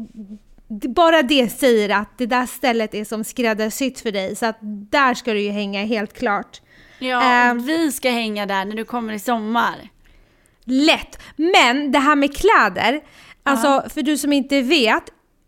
bara 0.70 1.22
det 1.22 1.50
säger 1.50 1.90
att 1.90 2.18
det 2.18 2.26
där 2.26 2.46
stället 2.46 2.94
är 2.94 3.06
som 3.06 3.24
skräddarsytt 3.24 4.00
för 4.00 4.12
dig, 4.12 4.36
så 4.36 4.46
att 4.46 4.58
där 4.92 5.14
ska 5.14 5.34
du 5.34 5.40
ju 5.42 5.50
hänga 5.52 5.86
helt 5.86 6.14
klart. 6.14 6.62
Ja, 7.00 7.22
Ehm. 7.24 7.60
vi 7.60 7.92
ska 7.92 8.10
hänga 8.10 8.46
där 8.46 8.66
när 8.66 8.76
du 8.76 8.86
kommer 8.86 9.14
i 9.14 9.20
sommar. 9.20 9.76
Lätt! 10.64 11.20
Men 11.36 11.92
det 11.92 12.00
här 12.00 12.16
med 12.16 12.36
kläder, 12.38 13.02
alltså 13.44 13.84
för 13.90 14.02
du 14.02 14.18
som 14.18 14.34
inte 14.34 14.62
vet, 14.62 15.04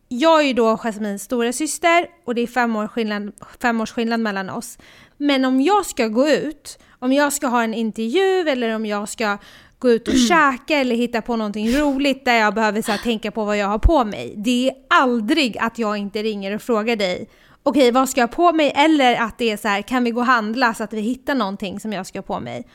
jag 0.09 0.41
är 0.41 0.43
ju 0.47 0.53
då 0.53 0.77
Jasmins 0.77 1.23
stora 1.23 1.53
syster 1.53 2.07
och 2.25 2.35
det 2.35 2.41
är 2.41 2.47
fem, 2.47 2.75
år 2.75 2.87
skillnad, 2.87 3.31
fem 3.61 3.81
års 3.81 3.91
skillnad 3.91 4.19
mellan 4.19 4.49
oss. 4.49 4.77
Men 5.17 5.45
om 5.45 5.61
jag 5.61 5.85
ska 5.85 6.07
gå 6.07 6.29
ut, 6.29 6.79
om 6.99 7.13
jag 7.13 7.33
ska 7.33 7.47
ha 7.47 7.63
en 7.63 7.73
intervju 7.73 8.49
eller 8.49 8.75
om 8.75 8.85
jag 8.85 9.09
ska 9.09 9.37
gå 9.79 9.89
ut 9.89 10.07
och 10.07 10.13
käka 10.29 10.77
eller 10.77 10.95
hitta 10.95 11.21
på 11.21 11.35
någonting 11.35 11.71
roligt 11.71 12.25
där 12.25 12.39
jag 12.39 12.53
behöver 12.53 12.81
så 12.81 12.91
här, 12.91 12.99
tänka 12.99 13.31
på 13.31 13.45
vad 13.45 13.57
jag 13.57 13.67
har 13.67 13.79
på 13.79 14.03
mig. 14.03 14.33
Det 14.37 14.69
är 14.69 14.75
aldrig 14.89 15.57
att 15.57 15.79
jag 15.79 15.97
inte 15.97 16.23
ringer 16.23 16.55
och 16.55 16.61
frågar 16.61 16.95
dig 16.95 17.29
okej 17.63 17.91
vad 17.91 18.09
ska 18.09 18.21
jag 18.21 18.31
på 18.31 18.53
mig? 18.53 18.73
Eller 18.75 19.15
att 19.15 19.37
det 19.37 19.51
är 19.51 19.57
så 19.57 19.67
här, 19.67 19.81
kan 19.81 20.03
vi 20.03 20.11
gå 20.11 20.19
och 20.19 20.25
handla 20.25 20.73
så 20.73 20.83
att 20.83 20.93
vi 20.93 21.01
hittar 21.01 21.35
någonting 21.35 21.79
som 21.79 21.93
jag 21.93 22.05
ska 22.05 22.19
ha 22.19 22.23
på 22.23 22.39
mig? 22.39 22.67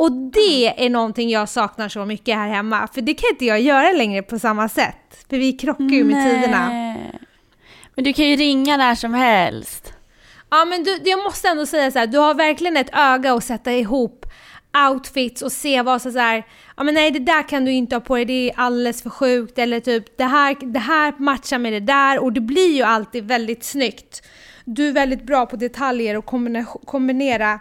Och 0.00 0.12
det 0.12 0.84
är 0.84 0.90
någonting 0.90 1.30
jag 1.30 1.48
saknar 1.48 1.88
så 1.88 2.04
mycket 2.04 2.34
här 2.34 2.48
hemma, 2.48 2.88
för 2.94 3.00
det 3.00 3.14
kan 3.14 3.30
inte 3.30 3.44
jag 3.44 3.60
göra 3.60 3.92
längre 3.92 4.22
på 4.22 4.38
samma 4.38 4.68
sätt. 4.68 5.26
För 5.30 5.36
vi 5.36 5.52
krockar 5.52 5.84
ju 5.84 6.04
med 6.04 6.30
tiderna. 6.30 6.68
Nej. 6.68 7.18
Men 7.94 8.04
du 8.04 8.12
kan 8.12 8.24
ju 8.24 8.36
ringa 8.36 8.76
när 8.76 8.94
som 8.94 9.14
helst. 9.14 9.92
Ja 10.50 10.64
men 10.64 10.84
du, 10.84 11.00
jag 11.04 11.22
måste 11.22 11.48
ändå 11.48 11.66
säga 11.66 11.90
så 11.90 11.98
här, 11.98 12.06
du 12.06 12.18
har 12.18 12.34
verkligen 12.34 12.76
ett 12.76 12.90
öga 12.92 13.34
att 13.34 13.44
sätta 13.44 13.72
ihop 13.72 14.26
outfits 14.90 15.42
och 15.42 15.52
se 15.52 15.82
vad 15.82 16.02
så 16.02 16.18
här, 16.18 16.46
ja 16.76 16.82
men 16.82 16.94
nej 16.94 17.10
det 17.10 17.18
där 17.18 17.48
kan 17.48 17.64
du 17.64 17.72
inte 17.72 17.96
ha 17.96 18.00
på 18.00 18.16
dig, 18.16 18.24
det 18.24 18.50
är 18.50 18.54
alldeles 18.56 19.02
för 19.02 19.10
sjukt 19.10 19.58
eller 19.58 19.80
typ 19.80 20.18
det 20.18 20.24
här, 20.24 20.56
det 20.72 20.78
här 20.78 21.14
matchar 21.18 21.58
med 21.58 21.72
det 21.72 21.80
där 21.80 22.18
och 22.18 22.32
det 22.32 22.40
blir 22.40 22.76
ju 22.76 22.82
alltid 22.82 23.24
väldigt 23.24 23.64
snyggt. 23.64 24.22
Du 24.64 24.88
är 24.88 24.92
väldigt 24.92 25.22
bra 25.22 25.46
på 25.46 25.56
detaljer 25.56 26.16
och 26.16 26.24
kombina- 26.24 26.84
kombinera 26.86 27.60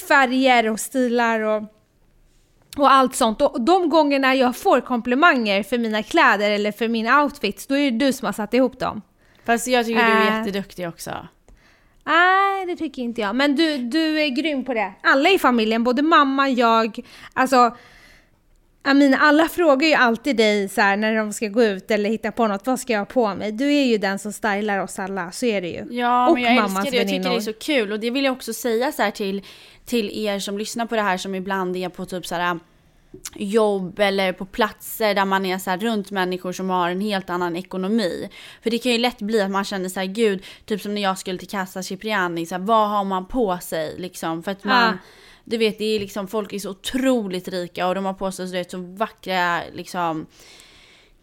färger 0.00 0.70
och 0.70 0.80
stilar 0.80 1.40
och, 1.40 1.62
och 2.76 2.92
allt 2.92 3.14
sånt. 3.14 3.42
Och 3.42 3.60
de 3.60 3.88
gångerna 3.88 4.34
jag 4.34 4.56
får 4.56 4.80
komplimanger 4.80 5.62
för 5.62 5.78
mina 5.78 6.02
kläder 6.02 6.50
eller 6.50 6.72
för 6.72 6.88
mina 6.88 7.22
outfits, 7.22 7.66
då 7.66 7.76
är 7.76 7.90
det 7.90 7.98
du 8.06 8.12
som 8.12 8.26
har 8.26 8.32
satt 8.32 8.54
ihop 8.54 8.78
dem. 8.78 9.02
Fast 9.46 9.66
jag 9.66 9.86
tycker 9.86 10.04
du 10.04 10.10
är 10.10 10.30
Äh. 10.30 10.36
jätteduktig 10.38 10.88
också. 10.88 11.10
Nej, 12.04 12.66
det 12.66 12.76
tycker 12.76 13.02
inte 13.02 13.20
jag. 13.20 13.36
Men 13.36 13.56
du, 13.56 13.76
du 13.78 14.20
är 14.20 14.28
grym 14.28 14.64
på 14.64 14.74
det. 14.74 14.92
Alla 15.02 15.30
i 15.30 15.38
familjen, 15.38 15.84
både 15.84 16.02
mamma, 16.02 16.48
jag, 16.48 16.98
alltså 17.34 17.76
Amina, 18.82 19.16
alla 19.16 19.48
frågar 19.48 19.88
ju 19.88 19.94
alltid 19.94 20.36
dig 20.36 20.68
så 20.68 20.80
här, 20.80 20.96
när 20.96 21.16
de 21.16 21.32
ska 21.32 21.48
gå 21.48 21.64
ut 21.64 21.90
eller 21.90 22.10
hitta 22.10 22.32
på 22.32 22.46
något, 22.46 22.66
vad 22.66 22.80
ska 22.80 22.92
jag 22.92 23.00
ha 23.00 23.06
på 23.06 23.34
mig? 23.34 23.52
Du 23.52 23.74
är 23.74 23.84
ju 23.84 23.98
den 23.98 24.18
som 24.18 24.32
stylar 24.32 24.78
oss 24.78 24.98
alla, 24.98 25.32
så 25.32 25.46
är 25.46 25.60
det 25.60 25.68
ju. 25.68 25.84
Ja, 25.90 26.28
Och 26.28 26.34
men 26.34 26.42
jag 26.42 26.64
älskar 26.64 26.90
det. 26.90 26.96
Jag 26.96 27.08
tycker 27.08 27.30
det 27.30 27.36
är 27.36 27.40
så 27.40 27.52
kul. 27.52 27.92
Och 27.92 28.00
det 28.00 28.10
vill 28.10 28.24
jag 28.24 28.32
också 28.32 28.52
säga 28.52 28.92
så 28.92 29.02
här 29.02 29.10
till, 29.10 29.42
till 29.84 30.10
er 30.26 30.38
som 30.38 30.58
lyssnar 30.58 30.86
på 30.86 30.96
det 30.96 31.02
här 31.02 31.16
som 31.16 31.34
ibland 31.34 31.76
är 31.76 31.88
på 31.88 32.06
typ 32.06 32.26
så 32.26 32.34
här 32.34 32.58
jobb 33.34 33.98
eller 34.00 34.32
på 34.32 34.44
platser 34.44 35.14
där 35.14 35.24
man 35.24 35.46
är 35.46 35.58
så 35.58 35.76
runt 35.76 36.10
människor 36.10 36.52
som 36.52 36.70
har 36.70 36.90
en 36.90 37.00
helt 37.00 37.30
annan 37.30 37.56
ekonomi. 37.56 38.28
För 38.62 38.70
det 38.70 38.78
kan 38.78 38.92
ju 38.92 38.98
lätt 38.98 39.18
bli 39.18 39.40
att 39.42 39.50
man 39.50 39.64
känner 39.64 39.88
så 39.88 40.00
här, 40.00 40.06
gud, 40.06 40.44
typ 40.64 40.80
som 40.80 40.94
när 40.94 41.02
jag 41.02 41.18
skulle 41.18 41.38
till 41.38 41.48
Casa 41.48 41.82
Cipriani, 41.82 42.46
så 42.46 42.54
här, 42.54 42.62
vad 42.62 42.88
har 42.88 43.04
man 43.04 43.26
på 43.26 43.58
sig 43.62 43.94
liksom? 43.98 44.42
För 44.42 44.50
att 44.52 44.64
man, 44.64 44.86
Ja. 44.86 44.98
Du 45.44 45.56
vet, 45.56 45.78
det 45.78 45.84
är 45.84 46.00
liksom, 46.00 46.28
folk 46.28 46.52
är 46.52 46.58
så 46.58 46.70
otroligt 46.70 47.48
rika 47.48 47.86
och 47.88 47.94
de 47.94 48.04
har 48.04 48.14
på 48.14 48.32
sig 48.32 48.46
så, 48.46 48.52
vet, 48.52 48.70
så 48.70 48.78
vackra 48.78 49.60
liksom 49.72 50.26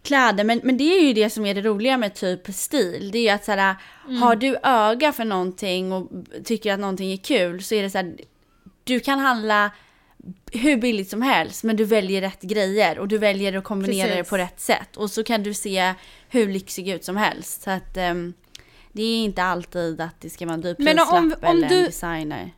kläder. 0.03 0.43
Men, 0.43 0.62
men 0.63 0.77
det 0.77 0.83
är 0.83 1.01
ju 1.07 1.13
det 1.13 1.29
som 1.29 1.45
är 1.45 1.53
det 1.55 1.62
roliga 1.62 1.97
med 1.97 2.13
typ 2.15 2.47
stil. 2.47 3.09
Det 3.12 3.17
är 3.17 3.21
ju 3.24 3.29
att 3.29 3.45
så 3.45 3.51
här, 3.51 3.75
har 4.21 4.36
du 4.36 4.57
öga 4.63 5.13
för 5.13 5.25
någonting 5.25 5.91
och 5.91 6.09
tycker 6.43 6.74
att 6.74 6.79
någonting 6.79 7.12
är 7.12 7.17
kul 7.17 7.63
så 7.63 7.75
är 7.75 7.83
det 7.83 7.89
så 7.89 7.97
här, 7.97 8.15
du 8.83 9.00
kan 9.00 9.19
handla 9.19 9.71
hur 10.51 10.77
billigt 10.77 11.09
som 11.09 11.21
helst 11.21 11.63
men 11.63 11.75
du 11.75 11.83
väljer 11.83 12.21
rätt 12.21 12.41
grejer 12.41 13.00
och 13.00 13.07
du 13.07 13.17
väljer 13.17 13.57
att 13.57 13.63
kombinera 13.63 14.07
Precis. 14.07 14.24
det 14.25 14.29
på 14.29 14.38
rätt 14.38 14.59
sätt. 14.59 14.97
Och 14.97 15.12
så 15.12 15.24
kan 15.24 15.43
du 15.43 15.53
se 15.53 15.93
hur 16.29 16.47
lyxig 16.47 16.89
ut 16.89 17.03
som 17.03 17.17
helst. 17.17 17.62
Så 17.62 17.71
att 17.71 17.97
ehm, 17.97 18.33
det 18.91 19.01
är 19.03 19.24
inte 19.24 19.43
alltid 19.43 20.01
att 20.01 20.21
det 20.21 20.29
ska 20.29 20.45
vara 20.45 20.53
en 20.53 20.62
dyr 20.62 20.75
om- 20.79 20.86
prislapp 20.86 21.09
om 21.13 21.33
eller 21.41 21.69
du- 21.69 21.75
en 21.79 21.86
designer. 21.86 22.51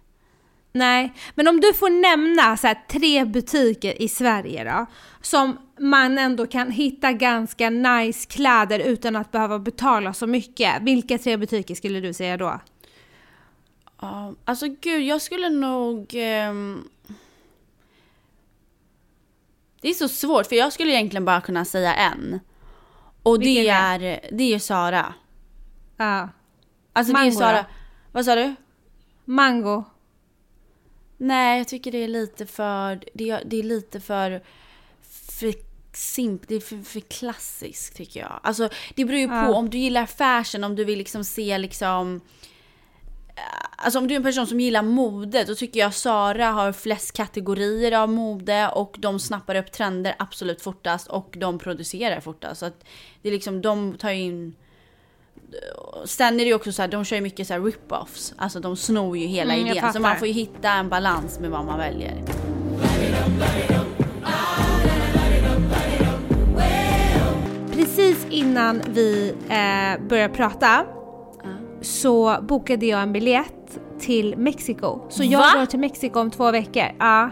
Nej, 0.72 1.14
men 1.36 1.48
om 1.48 1.60
du 1.60 1.74
får 1.74 1.90
nämna 1.90 2.58
så 2.58 2.68
här, 2.68 2.78
tre 2.90 3.26
butiker 3.26 4.02
i 4.02 4.08
Sverige 4.08 4.64
då, 4.64 4.86
som 5.22 5.58
man 5.80 6.18
ändå 6.18 6.46
kan 6.48 6.72
hitta 6.72 7.14
ganska 7.14 7.70
nice 7.70 8.28
kläder 8.30 8.80
utan 8.80 9.16
att 9.16 9.32
behöva 9.32 9.60
betala 9.60 10.14
så 10.14 10.28
mycket. 10.28 10.82
Vilka 10.82 11.18
tre 11.18 11.38
butiker 11.38 11.76
skulle 11.76 12.00
du 12.00 12.14
säga 12.14 12.38
då? 12.38 12.60
Ja, 14.02 14.34
alltså 14.46 14.68
gud, 14.82 15.02
jag 15.04 15.22
skulle 15.22 15.50
nog... 15.50 16.12
ehm, 16.16 16.84
Det 19.82 19.90
är 19.90 19.94
så 19.94 20.08
svårt, 20.08 20.48
för 20.48 20.56
jag 20.56 20.74
skulle 20.74 20.92
egentligen 20.92 21.26
bara 21.26 21.42
kunna 21.42 21.66
säga 21.66 21.96
en. 21.96 22.40
Och 23.24 23.40
det 23.40 23.68
är, 23.70 24.20
det 24.32 24.54
är 24.54 24.60
Sara. 24.60 25.14
Ja. 25.98 26.30
Alltså 26.94 27.14
det 27.14 27.20
är 27.20 27.24
Mango 27.24 27.36
Sara. 27.38 27.58
då? 27.58 27.68
Vad 28.12 28.26
sa 28.26 28.36
du? 28.36 28.56
Mango. 29.26 29.84
Nej, 31.22 31.58
jag 31.58 31.68
tycker 31.68 31.92
det 31.92 32.04
är 32.04 32.08
lite 32.08 32.46
för... 32.46 33.00
Det 33.14 33.30
är, 33.30 33.44
det 33.46 33.60
är 33.60 33.64
lite 33.64 34.00
för... 34.00 34.42
för 35.40 35.54
simp, 35.94 36.48
det 36.48 36.56
är 36.56 36.60
för, 36.60 36.78
för 36.78 37.00
klassiskt 37.00 37.96
tycker 37.96 38.20
jag. 38.20 38.40
Alltså 38.44 38.70
det 38.96 39.06
beror 39.06 39.20
ju 39.20 39.28
på 39.28 39.34
Ja. 39.34 39.54
om 39.56 39.70
du 39.70 39.78
gillar 39.78 40.06
fashion, 40.06 40.64
om 40.64 40.76
du 40.76 40.84
vill 40.86 40.98
liksom 40.98 41.24
se 41.24 41.58
liksom... 41.58 42.22
eh, 43.36 43.42
Alltså 43.82 44.00
om 44.00 44.08
du 44.08 44.14
är 44.14 44.18
en 44.18 44.24
person 44.24 44.48
som 44.48 44.60
gillar 44.60 44.82
mode, 44.82 45.44
då 45.44 45.56
tycker 45.56 45.80
jag 45.80 45.94
Sara 45.94 46.46
har 46.52 46.72
flest 46.72 47.14
kategorier 47.14 47.92
av 47.92 48.10
mode 48.10 48.70
och 48.70 48.96
de 49.00 49.20
snappar 49.20 49.56
upp 49.56 49.72
trender 49.72 50.16
absolut 50.20 50.62
fortast 50.62 51.08
och 51.08 51.36
de 51.38 51.60
producerar 51.60 52.20
fortast. 52.20 52.60
Så 52.60 52.66
att 52.66 52.84
det 53.22 53.30
är 53.30 53.34
liksom, 53.34 53.62
de 53.62 53.98
tar 53.98 54.12
ju 54.12 54.22
in... 54.22 54.56
Sen 56.06 56.34
är 56.34 56.38
det 56.38 56.44
ju 56.50 56.54
också 56.54 56.72
så 56.72 56.82
här, 56.82 56.90
de 56.90 57.06
kör 57.06 57.16
ju 57.16 57.22
mycket 57.22 57.48
så 57.48 57.54
här 57.54 57.60
rip-offs. 57.62 58.34
Alltså 58.38 58.60
de 58.60 58.76
snor 58.76 59.18
ju 59.18 59.26
hela 59.26 59.54
Mm, 59.54 59.68
idén. 59.68 59.94
Så 59.94 60.00
man 60.00 60.16
får 60.18 60.28
ju 60.28 60.34
hitta 60.34 60.70
en 60.72 60.90
balans 60.90 61.40
med 61.40 61.50
vad 61.50 61.66
man 61.66 61.78
väljer. 61.80 62.24
Precis 67.74 68.28
innan 68.30 68.82
vi 68.94 69.34
eh, 69.50 70.08
började 70.08 70.34
prata 70.34 70.86
så 71.82 72.38
bokade 72.42 72.86
jag 72.86 73.02
en 73.02 73.14
biljett 73.14 73.80
till 74.00 74.38
Mexiko. 74.38 75.00
Så 75.10 75.24
jag 75.24 75.40
Va? 75.40 75.52
går 75.56 75.66
till 75.66 75.80
Mexiko 75.80 76.20
om 76.20 76.32
två 76.32 76.52
veckor. 76.52 76.84
Ja. 77.00 77.30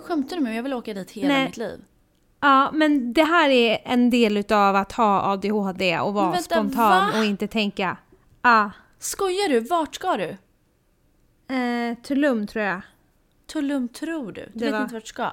Skämtar 0.00 0.36
du 0.36 0.42
med 0.42 0.48
mig? 0.50 0.56
Jag 0.56 0.62
vill 0.62 0.74
åka 0.74 0.94
dit 0.94 1.10
hela 1.10 1.28
Nej. 1.28 1.44
mitt 1.46 1.56
liv. 1.56 1.80
Ja, 2.46 2.70
men 2.72 3.12
det 3.12 3.24
här 3.24 3.48
är 3.50 3.78
en 3.84 4.10
del 4.10 4.36
utav 4.36 4.76
att 4.76 4.92
ha 4.92 5.32
ADHD 5.32 5.98
och 6.00 6.14
vara 6.14 6.30
vänta, 6.30 6.42
spontan 6.42 7.12
va? 7.12 7.18
och 7.18 7.24
inte 7.24 7.46
tänka. 7.48 7.96
Ja. 8.42 8.70
Skojar 8.98 9.48
du? 9.48 9.60
Vart 9.60 9.94
ska 9.94 10.16
du? 10.16 10.36
Eh, 11.54 11.96
Tulum 12.02 12.46
tror 12.46 12.64
jag. 12.64 12.80
Tulum 13.52 13.88
tror 13.88 14.32
du? 14.32 14.40
Du 14.40 14.50
Det 14.58 14.64
vet 14.64 14.72
var- 14.72 14.82
inte 14.82 14.94
vart 14.94 15.02
du 15.04 15.08
ska? 15.08 15.30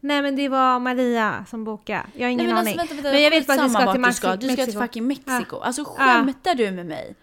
Nej 0.00 0.22
men 0.22 0.36
det 0.36 0.48
var 0.48 0.78
Maria 0.78 1.44
som 1.50 1.64
bokade. 1.64 2.02
Jag 2.14 2.26
har 2.26 2.30
ingen 2.30 2.46
Nej, 2.46 2.54
men 2.54 2.58
aning. 2.58 2.78
alltså, 2.78 2.94
vänta, 2.94 2.94
vänta, 2.94 3.10
men 3.16 3.22
jag 3.22 3.30
vet 3.30 3.46
bara 3.46 3.52
att 3.54 3.58
vi 3.58 3.62
skitsamma 3.64 3.82
ska 3.82 3.92
till 3.92 4.00
Maxi- 4.02 4.06
du 4.06 4.12
ska. 4.14 4.36
Du 4.36 4.46
ska 4.46 4.54
till 4.56 4.62
Mexiko. 4.64 4.80
fucking 4.80 5.06
Mexiko. 5.06 5.56
Alltså 5.56 5.82
Ja. 5.82 6.04
skämtar 6.04 6.54
du 6.54 6.70
med 6.70 6.86
mig? 6.86 7.14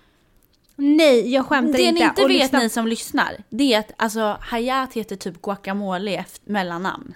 Nej, 0.76 1.34
jag 1.34 1.46
skämtar 1.46 1.74
Det 1.78 1.82
inte. 1.84 2.00
ni 2.04 2.06
inte 2.10 2.24
Och 2.24 2.30
vet 2.30 2.38
lyssna- 2.42 2.60
ni 2.60 2.70
som 2.70 2.88
lyssnar, 2.88 3.38
det 3.50 3.74
är 3.74 3.80
att 3.80 3.92
alltså 3.98 4.38
Hayat 4.42 4.94
heter 4.94 5.16
typ 5.16 5.42
guacamole 5.42 6.26
mellannamn. 6.46 7.14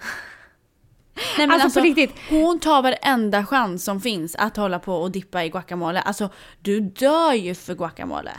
Nej, 1.38 1.46
men 1.46 1.60
Alltså, 1.60 1.80
på 1.80 1.86
riktigt. 1.86 2.14
Hon 2.30 2.60
tar 2.60 2.82
varenda 2.82 3.46
chans 3.46 3.84
som 3.84 4.00
finns 4.00 4.34
att 4.34 4.56
hålla 4.56 4.78
på 4.78 4.94
och 4.94 5.10
dippa 5.10 5.44
i 5.44 5.48
guacamole. 5.48 6.00
Alltså 6.00 6.30
du 6.60 6.80
dör 6.80 7.32
ju 7.32 7.54
för 7.54 7.74
guacamole. 7.74 8.30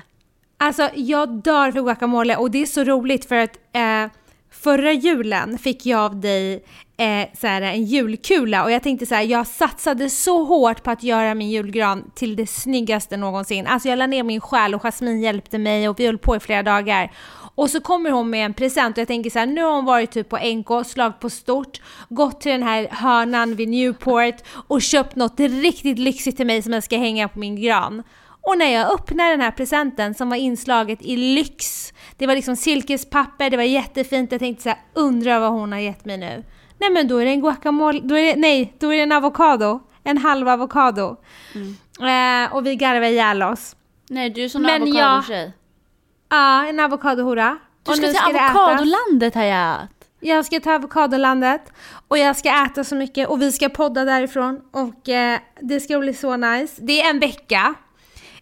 Alltså 0.57 0.89
jag 0.95 1.43
dör 1.43 1.71
för 1.71 1.81
guacamole 1.81 2.36
och 2.36 2.51
det 2.51 2.62
är 2.62 2.65
så 2.65 2.83
roligt 2.83 3.25
för 3.25 3.36
att 3.36 3.57
eh, 3.74 4.12
förra 4.51 4.91
julen 4.93 5.57
fick 5.57 5.86
jag 5.86 6.00
av 6.00 6.19
dig 6.19 6.53
eh, 6.98 7.27
så 7.39 7.48
här, 7.48 7.62
en 7.62 7.83
julkula 7.83 8.63
och 8.63 8.71
jag 8.71 8.83
tänkte 8.83 9.05
så 9.05 9.15
här, 9.15 9.21
jag 9.21 9.48
satsade 9.48 10.09
så 10.09 10.43
hårt 10.43 10.83
på 10.83 10.91
att 10.91 11.03
göra 11.03 11.36
min 11.36 11.50
julgran 11.50 12.12
till 12.15 12.36
det 12.36 12.48
snyggaste 12.48 13.17
någonsin. 13.17 13.67
Alltså 13.67 13.89
jag 13.89 14.00
la 14.00 14.07
ner 14.07 14.24
min 14.24 14.41
själ 14.41 14.75
och 14.75 14.81
Jasmine 14.81 15.21
hjälpte 15.21 15.57
mig 15.57 15.89
och 15.89 16.00
vi 16.00 16.05
höll 16.05 16.17
på 16.17 16.36
i 16.36 16.39
flera 16.39 16.63
dagar. 16.63 17.12
Och 17.60 17.70
så 17.70 17.82
kommer 17.82 18.12
hon 18.12 18.30
med 18.30 18.46
en 18.46 18.54
present 18.54 18.98
och 18.98 19.01
jag 19.01 19.08
tänker 19.08 19.30
så 19.30 19.39
här, 19.39 19.46
nu 19.46 19.63
har 19.63 19.72
hon 19.72 19.86
varit 19.86 20.12
typ 20.12 20.30
på 20.30 20.38
NK, 20.38 20.86
slag 20.86 21.20
på 21.20 21.30
stort, 21.30 21.82
gått 22.10 22.42
till 22.42 22.51
den 22.51 22.63
här 22.63 22.88
hörnan 22.92 23.56
vid 23.56 23.70
Newport 23.70 24.36
och 24.68 24.82
köpt 24.82 25.16
något 25.16 25.39
riktigt 25.39 26.00
lyxigt 26.00 26.38
till 26.38 26.46
mig 26.46 26.62
som 26.62 26.74
jag 26.74 26.84
ska 26.84 26.98
hänga 26.98 27.28
på 27.28 27.39
min 27.39 27.62
gran. 27.62 28.04
Och 28.42 28.58
när 28.58 28.74
jag 28.74 28.94
öppnade 28.94 29.30
den 29.30 29.42
här 29.42 29.51
presenten 29.51 30.13
som 30.13 30.30
var 30.30 30.38
inslaget 30.38 31.01
i 31.01 31.18
lyx, 31.18 31.94
det 32.18 32.28
var 32.28 32.36
liksom 32.36 32.56
silkespapper, 32.56 33.50
det 33.50 33.58
var 33.58 33.63
jättefint, 33.63 34.32
jag 34.32 34.39
tänkte 34.39 34.63
så 34.63 34.70
här, 34.70 34.80
undrar 34.94 35.39
vad 35.39 35.51
hon 35.51 35.72
har 35.72 35.80
gett 35.80 36.06
mig 36.06 36.18
nu. 36.18 36.44
Nej 36.78 36.89
men 36.89 37.08
då 37.08 37.18
är 37.18 37.25
det 37.25 37.32
en 37.32 37.42
guacamole, 37.42 38.00
då 38.04 38.16
är 38.16 38.24
det, 38.24 38.36
nej, 38.36 38.74
då 38.80 38.94
är 38.94 38.98
det 38.98 39.04
en 39.04 39.12
avokado. 39.12 39.80
En 40.04 40.18
halv 40.18 40.50
avokado. 40.50 41.18
Eh, 42.00 42.56
och 42.56 42.66
vi 42.66 42.75
garvade 42.75 43.10
ihjäl 43.10 43.44
oss. 43.44 43.75
Nej 44.10 44.30
du 44.30 44.44
är 44.44 44.50
sån 44.50 44.66
avokadotjej. 44.66 45.54
Ja, 46.29 46.65
en 46.67 46.79
avokadohora. 46.79 47.57
Du 47.83 47.93
ska 47.93 48.01
till 48.01 48.13
det 48.13 48.41
avokadolandet 48.41 49.36
Hayat. 49.36 49.89
Jag 50.19 50.45
ska 50.45 50.59
till 50.59 50.71
avokadolandet 50.71 51.62
och 52.07 52.17
jag 52.17 52.38
ska 52.38 52.65
äta 52.65 52.83
så 52.83 52.95
mycket 52.95 53.29
och 53.29 53.41
vi 53.41 53.51
ska 53.51 53.69
podda 53.69 54.05
därifrån 54.05 54.62
och 54.71 55.09
eh, 55.09 55.39
det 55.59 55.79
ska 55.79 56.00
bli 56.00 56.13
så 56.13 56.38
nice. 56.38 56.81
Det 56.81 57.01
är 57.01 57.09
en 57.09 57.19
vecka. 57.19 57.74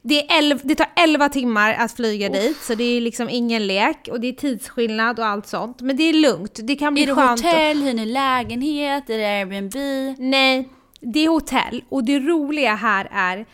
Det, 0.02 0.32
är 0.32 0.38
elv, 0.38 0.60
det 0.64 0.76
tar 0.76 0.88
11 0.96 1.30
timmar 1.30 1.74
att 1.74 1.92
flyga 1.92 2.30
dit 2.30 2.58
så 2.58 2.76
det 2.76 2.84
är 2.84 3.02
liksom 3.02 3.30
ingen 3.30 3.68
lek 3.68 4.08
och 4.12 4.20
det 4.20 4.28
är 4.28 4.34
tidsskillnad 4.34 5.20
och 5.20 5.26
allt 5.26 5.48
sånt. 5.48 5.82
Men 5.82 5.98
det 5.98 6.04
är 6.04 6.14
lugnt, 6.14 6.60
det 6.64 6.76
kan 6.76 6.94
bli 6.94 7.04
Är 7.04 7.08
det 7.08 7.16
skönt. 7.16 7.42
hotell, 7.42 7.82
hyr 7.82 7.94
ni 7.94 8.06
lägenhet, 8.06 9.10
är 9.10 9.18
det 9.18 9.26
Airbnb? 9.26 9.76
Nej, 10.18 10.70
det 11.00 11.20
är 11.26 11.30
hotell 11.30 11.84
och 11.90 12.04
det 12.04 12.20
roliga 12.20 12.76
här 12.76 13.10
är 13.12 13.46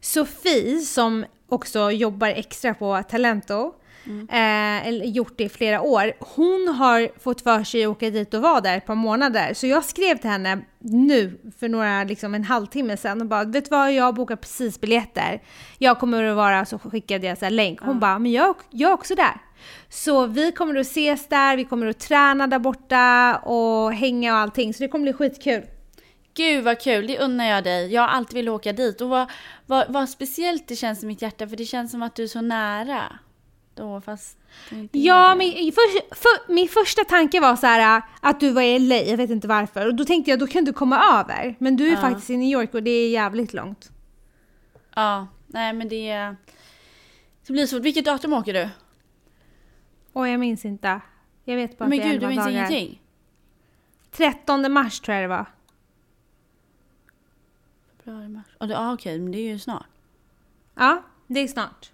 Sofie 0.00 0.80
som 0.80 1.24
också 1.48 1.90
jobbar 1.90 2.28
extra 2.28 2.74
på 2.74 3.02
Talento, 3.10 3.72
eh, 4.08 4.86
eller 4.86 5.04
gjort 5.04 5.38
det 5.38 5.44
i 5.44 5.48
flera 5.48 5.80
år. 5.80 6.12
Hon 6.20 6.68
har 6.68 7.18
fått 7.18 7.40
för 7.40 7.64
sig 7.64 7.84
att 7.84 7.90
åka 7.90 8.10
dit 8.10 8.34
och 8.34 8.42
vara 8.42 8.60
där 8.60 8.76
ett 8.76 8.86
par 8.86 8.94
månader. 8.94 9.54
Så 9.54 9.66
jag 9.66 9.84
skrev 9.84 10.16
till 10.16 10.30
henne 10.30 10.58
nu 10.78 11.40
för 11.58 11.68
några, 11.68 12.04
liksom 12.04 12.34
en 12.34 12.44
halvtimme 12.44 12.96
sedan 12.96 13.20
och 13.20 13.26
bara 13.26 13.44
vet 13.44 13.64
du 13.64 13.70
vad, 13.70 13.92
jag 13.92 14.14
bokar 14.14 14.36
precis 14.36 14.80
biljetter. 14.80 15.42
Jag 15.78 15.98
kommer 15.98 16.24
att 16.24 16.36
vara, 16.36 16.64
så 16.64 16.78
skickade 16.78 17.26
jag 17.26 17.38
så 17.38 17.48
länk. 17.48 17.80
Hon 17.80 18.00
bara, 18.00 18.18
men 18.18 18.32
jag, 18.32 18.54
jag 18.70 18.90
är 18.90 18.94
också 18.94 19.14
där. 19.14 19.40
Så 19.88 20.26
vi 20.26 20.52
kommer 20.52 20.76
att 20.76 20.86
ses 20.86 21.28
där, 21.28 21.56
vi 21.56 21.64
kommer 21.64 21.86
att 21.86 22.00
träna 22.00 22.46
där 22.46 22.58
borta 22.58 23.36
och 23.36 23.92
hänga 23.92 24.34
och 24.34 24.38
allting. 24.38 24.74
Så 24.74 24.82
det 24.82 24.88
kommer 24.88 25.02
bli 25.02 25.12
skitkul. 25.12 25.62
Gud 26.34 26.64
vad 26.64 26.80
kul, 26.80 27.06
det 27.06 27.18
unnar 27.18 27.44
jag 27.44 27.64
dig. 27.64 27.92
Jag 27.92 28.02
har 28.02 28.08
alltid 28.08 28.34
velat 28.34 28.52
åka 28.52 28.72
dit 28.72 29.00
och 29.00 29.08
vad, 29.08 29.30
vad, 29.66 29.92
vad 29.92 30.08
speciellt 30.08 30.68
det 30.68 30.76
känns 30.76 31.02
i 31.02 31.06
mitt 31.06 31.22
hjärta 31.22 31.48
för 31.48 31.56
det 31.56 31.64
känns 31.64 31.90
som 31.90 32.02
att 32.02 32.14
du 32.14 32.22
är 32.22 32.28
så 32.28 32.40
nära. 32.40 33.18
Då 33.74 34.00
fast 34.00 34.38
Ja, 34.92 35.34
min, 35.34 35.72
för, 35.72 36.14
för, 36.14 36.52
min 36.52 36.68
första 36.68 37.04
tanke 37.04 37.40
var 37.40 37.56
så 37.56 37.66
här 37.66 37.96
äh, 37.98 38.02
att 38.20 38.40
du 38.40 38.50
var 38.52 38.62
i 38.62 38.78
LA, 38.78 38.94
jag 38.96 39.16
vet 39.16 39.30
inte 39.30 39.48
varför. 39.48 39.86
Och 39.86 39.94
då 39.94 40.04
tänkte 40.04 40.30
jag, 40.30 40.38
då 40.40 40.46
kan 40.46 40.64
du 40.64 40.72
komma 40.72 41.02
över. 41.20 41.54
Men 41.58 41.76
du 41.76 41.86
är 41.88 41.92
Ja. 41.92 42.00
faktiskt 42.00 42.30
i 42.30 42.36
New 42.36 42.48
York 42.52 42.74
och 42.74 42.82
det 42.82 42.90
är 42.90 43.10
jävligt 43.10 43.52
långt. 43.54 43.90
Ja, 44.94 45.26
nej 45.46 45.72
men 45.72 45.88
det... 45.88 46.34
Det 47.46 47.52
blir 47.52 47.66
svårt. 47.66 47.82
Vilket 47.82 48.04
datum 48.04 48.32
åker 48.32 48.52
du? 48.54 48.68
Och 50.12 50.28
jag 50.28 50.40
minns 50.40 50.64
inte. 50.64 51.00
Jag 51.44 51.56
vet 51.56 51.78
bara 51.78 51.88
Men 51.88 51.98
att 51.98 52.04
det 52.04 52.08
är 52.08 52.12
gud, 52.12 52.20
du 52.20 52.26
11 52.26 52.28
minns 52.28 52.44
dagar. 52.44 52.56
ingenting? 52.70 53.00
13 54.10 54.72
mars 54.72 55.00
tror 55.00 55.14
jag 55.14 55.24
det 55.24 55.28
var. 55.28 55.46
Februari, 58.04 58.28
mars. 58.28 58.44
Ja, 58.58 58.66
Ja, 58.66 58.92
okej, 58.94 59.18
men 59.18 59.32
det 59.32 59.38
är 59.38 59.48
ju 59.52 59.58
snart. 59.58 59.86
Ja, 60.74 61.02
det 61.26 61.40
är 61.40 61.48
snart. 61.48 61.90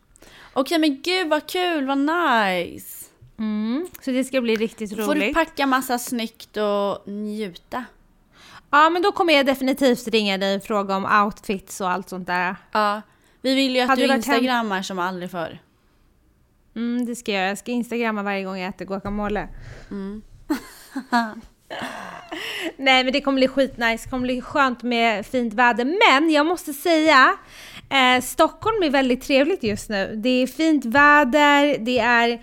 Okej, 0.53 0.79
men 0.79 1.03
gud 1.03 1.29
vad 1.29 1.47
kul, 1.47 1.87
vad 1.87 1.99
nice! 1.99 3.05
Mm, 3.39 3.87
så 4.01 4.11
det 4.11 4.25
ska 4.25 4.41
bli 4.41 4.57
riktigt 4.57 4.91
Får 4.91 4.97
du 4.97 5.03
roligt. 5.21 5.35
packa 5.35 5.67
massa 5.67 5.99
snyggt 5.99 6.57
och 6.57 7.09
njuta. 7.09 7.85
Ja, 8.71 8.91
men 8.91 9.03
då 9.03 9.13
kommer 9.13 9.33
jag 9.35 9.47
definitivt 9.47 10.09
ringa 10.09 10.39
dig 10.39 10.57
och 10.57 10.63
fråga 10.63 10.97
om 10.97 11.25
outfits 11.25 11.81
och 11.81 11.91
allt 11.91 12.09
sånt 12.09 12.27
där. 12.27 12.57
Ja, 12.73 13.03
vi 13.43 13.55
vill 13.55 13.77
ju 13.77 13.81
att 13.83 13.89
Hade 13.89 14.03
du 14.03 14.09
hem- 14.09 14.17
instagrammar 14.17 14.83
som 14.83 14.99
aldrig 14.99 15.31
förr. 15.31 15.59
Mm, 16.77 17.07
det 17.07 17.17
ska 17.17 17.33
jag 17.33 17.39
göra. 17.41 17.49
Jag 17.49 17.59
ska 17.59 17.71
instagramma 17.73 18.23
varje 18.23 18.45
gång 18.45 18.59
jag 18.59 18.69
äter 18.69 18.85
guacamole. 18.85 19.49
Nej 22.77 23.05
men 23.05 23.13
det 23.13 23.21
kommer 23.21 23.37
bli 23.37 23.49
skitnice, 23.49 24.05
det 24.05 24.11
kommer 24.11 24.23
bli 24.23 24.41
skönt 24.41 24.83
med 24.83 25.27
fint 25.27 25.55
väder. 25.55 25.85
Men 25.85 26.31
jag 26.31 26.47
måste 26.47 26.73
säga, 26.73 27.37
eh, 27.91 28.23
Stockholm 28.23 28.83
är 28.83 28.91
väldigt 28.91 29.23
trevligt 29.23 29.63
just 29.63 29.89
nu. 29.89 30.17
Det 30.17 30.29
är 30.29 30.47
fint 30.47 30.85
väder, 30.85 31.79
det 31.79 31.99
är 31.99 32.41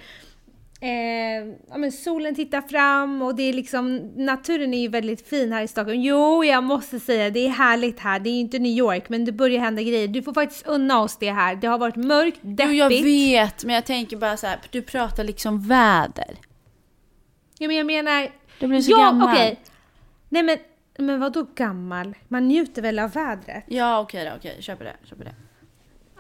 Eh, 0.86 1.46
ja, 1.70 1.78
men 1.78 1.92
solen 1.92 2.36
tittar 2.36 2.62
fram 2.62 3.22
och 3.22 3.36
det 3.36 3.44
är 3.44 3.54
liksom, 3.54 3.98
naturen 4.16 4.74
är 4.74 4.82
ju 4.82 4.88
väldigt 4.88 5.30
fin 5.30 5.52
här 5.52 5.64
i 5.64 5.68
Stockholm. 5.68 6.02
Jo, 6.02 6.44
jag 6.44 6.64
måste 6.64 7.00
säga 7.00 7.30
det 7.30 7.46
är 7.46 7.50
härligt 7.50 8.00
här. 8.00 8.20
Det 8.20 8.30
är 8.30 8.40
inte 8.40 8.60
New 8.60 8.72
York, 8.72 9.10
men 9.10 9.26
det 9.26 9.32
börjar 9.32 9.60
hända 9.60 9.82
grejer. 9.82 10.08
Du 10.08 10.24
får 10.24 10.34
faktiskt 10.34 10.68
unna 10.68 11.02
oss 11.02 11.18
det 11.18 11.32
här. 11.32 11.56
Det 11.56 11.68
har 11.68 11.78
varit 11.78 11.96
mörkt, 11.96 12.40
deppigt. 12.42 12.70
Jo, 12.70 12.74
jag 12.74 12.90
vet, 12.90 13.64
men 13.66 13.76
jag 13.76 13.86
tänker 13.86 14.18
bara 14.18 14.38
så 14.38 14.48
här, 14.48 14.60
du 14.72 14.82
pratar 14.82 15.24
liksom 15.24 15.68
väder. 15.68 16.36
Ja, 17.58 17.68
men 17.68 17.78
jag 17.78 17.86
menar... 17.86 18.32
Du 18.60 18.68
blir 18.68 18.82
så 18.82 18.92
ja, 18.92 18.98
gammal. 18.98 19.30
okej. 19.30 19.60
Nej 20.30 20.44
men, 20.44 20.58
men 20.98 21.20
vad 21.20 21.34
då 21.34 21.46
gammal? 21.56 22.16
Man 22.28 22.48
njuter 22.48 22.82
väl 22.82 23.00
av 23.00 23.12
vädret? 23.12 23.64
Ja, 23.68 24.00
okej 24.00 24.26
då, 24.26 24.32
okej. 24.38 24.58
Köper 24.60 24.86
det, 24.86 24.96
köper 25.04 25.26
det. 25.26 25.36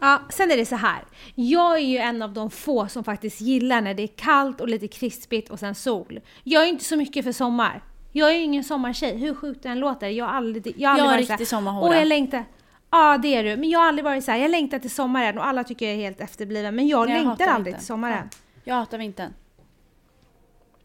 Ja, 0.02 0.22
sen 0.30 0.52
är 0.52 0.58
det 0.58 0.66
så 0.66 0.76
här. 0.76 1.04
Jag 1.36 1.76
är 1.76 1.86
ju 1.86 1.98
en 1.98 2.22
av 2.22 2.34
de 2.34 2.50
få 2.52 2.88
som 2.88 3.04
faktiskt 3.04 3.42
gillar 3.42 3.82
när 3.82 3.94
det 3.94 4.04
är 4.04 4.08
kallt 4.08 4.62
och 4.62 4.68
lite 4.68 4.88
krispigt 4.88 5.50
och 5.50 5.60
sen 5.60 5.76
sol. 5.76 6.20
Jag 6.44 6.64
är 6.64 6.68
inte 6.68 6.84
så 6.84 6.98
mycket 6.98 7.26
för 7.26 7.32
sommar. 7.32 7.82
Jag 8.12 8.30
är 8.30 8.34
ju 8.34 8.42
ingen 8.42 8.64
sommartjej, 8.64 9.18
hur 9.18 9.34
sjukt 9.36 9.64
det 9.64 9.70
än 9.70 9.80
låter. 9.80 10.08
Jag 10.08 10.26
har 10.26 10.34
aldrig, 10.34 10.74
jag 10.78 10.90
har 10.90 10.94
aldrig 10.94 11.08
Jag 11.10 11.18
varit 11.18 11.30
riktig 11.30 11.48
sommarhora. 11.48 11.90
Åh, 11.90 11.98
jag 11.98 12.08
längtar. 12.08 12.46
Ja, 12.92 13.18
det 13.18 13.36
är 13.36 13.44
du. 13.44 13.58
Men 13.58 13.70
jag 13.70 13.80
har 13.80 13.88
aldrig 13.88 14.06
varit 14.06 14.24
så 14.24 14.32
här. 14.32 14.38
jag 14.38 14.52
längtar 14.52 14.80
till 14.80 14.92
sommaren 14.92 15.38
och 15.38 15.48
alla 15.48 15.64
tycker 15.64 15.86
jag 15.86 15.96
är 15.96 16.00
helt 16.00 16.22
efterbliven. 16.22 16.76
Men 16.76 16.88
jag, 16.88 17.08
Nej, 17.08 17.18
jag 17.18 17.26
längtar 17.26 17.48
aldrig 17.48 17.66
vintern. 17.66 17.80
till 17.80 17.88
sommaren. 17.88 18.30
Jag 18.64 18.76
hatar 18.76 18.98
vintern. 18.98 19.34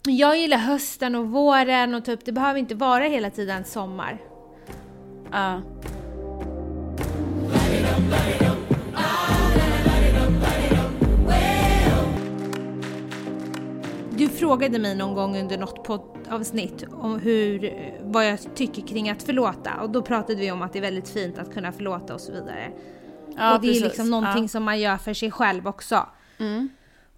Jag 0.03 0.39
gillar 0.39 0.57
hösten 0.59 1.15
och 1.15 1.27
våren 1.27 1.95
och 1.95 2.05
typ, 2.05 2.25
det 2.25 2.33
behöver 2.33 2.61
inte 2.61 2.75
vara 2.75 3.05
hela 3.05 3.31
tiden 3.31 3.65
sommar. 3.65 4.19
Ja. 5.33 5.61
Du 14.11 14.29
frågade 14.29 14.79
mig 14.79 14.95
någon 14.97 15.15
gång 15.15 15.39
under 15.41 15.59
något 15.59 15.85
poddavsnitt 15.85 16.85
om 16.91 17.19
hur, 17.19 17.75
vad 18.03 18.27
jag 18.27 18.39
tycker 18.55 18.83
kring 18.83 19.11
att 19.11 19.23
förlåta 19.23 19.81
och 19.83 19.91
då 19.91 20.03
pratade 20.03 20.35
vi 20.41 20.51
om 20.51 20.63
att 20.63 20.73
det 20.73 20.79
är 20.79 20.83
väldigt 20.83 21.09
fint 21.09 21.39
att 21.39 21.55
kunna 21.55 21.73
förlåta 21.73 22.15
och 22.15 22.21
så 22.21 22.33
vidare. 22.33 22.71
Ja, 23.37 23.55
och 23.55 23.61
det 23.61 23.67
precis. 23.69 23.83
är 23.83 23.87
liksom 23.87 24.11
någonting 24.11 24.43
Ja. 24.45 24.49
som 24.49 24.63
man 24.63 24.81
gör 24.81 24.97
för 24.97 25.15
sig 25.15 25.31
själv 25.31 25.69
också. 25.69 26.07
Mm. 26.39 26.69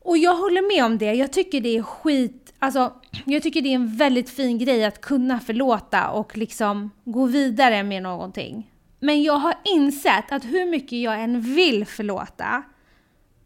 Och 0.05 0.19
jag 0.19 0.37
håller 0.37 0.77
med 0.77 0.85
om 0.85 0.99
det. 0.99 1.15
Jag 1.15 1.33
tycker 1.33 1.61
det 1.61 1.77
är 1.77 1.83
skit, 1.83 2.42
alltså 2.63 2.93
jag 3.25 3.43
tycker 3.43 3.63
det 3.63 3.69
är 3.69 3.75
en 3.75 3.97
väldigt 3.97 4.31
fin 4.31 4.59
grej 4.59 4.85
att 4.85 5.01
kunna 5.01 5.41
förlåta 5.41 6.11
och 6.11 6.37
liksom 6.37 6.91
gå 7.05 7.27
vidare 7.27 7.83
med 7.83 8.03
någonting. 8.03 8.71
Men 9.01 9.23
jag 9.23 9.37
har 9.37 9.55
insett 9.65 10.33
att 10.33 10.45
hur 10.45 10.71
mycket 10.71 10.99
jag 10.99 11.23
än 11.23 11.41
vill 11.41 11.87
förlåta 11.87 12.63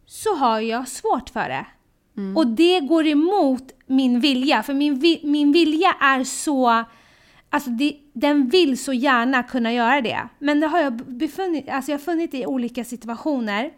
så 0.06 0.34
har 0.34 0.60
jag 0.60 0.88
svårt 0.88 1.30
för 1.30 1.48
det. 1.48 1.66
Och 2.36 2.46
det 2.46 2.80
går 2.80 3.06
emot 3.06 3.62
min 3.86 4.20
vilja, 4.20 4.62
för 4.62 4.74
min, 4.74 4.98
vi, 4.98 5.20
min 5.24 5.52
vilja 5.52 5.96
är 6.00 6.24
så... 6.24 6.84
Alltså 7.50 7.70
det, 7.70 7.96
den 8.12 8.48
vill 8.48 8.78
så 8.78 8.92
gärna 8.92 9.42
kunna 9.42 9.72
göra 9.72 10.00
det. 10.00 10.28
Men 10.38 10.60
det 10.60 10.66
har 10.66 10.78
jag 10.78 10.92
befunnit, 10.96 11.68
alltså 11.68 11.90
jag 11.90 11.98
har 11.98 12.04
funnit 12.04 12.34
i 12.34 12.46
olika 12.46 12.84
situationer 12.84 13.70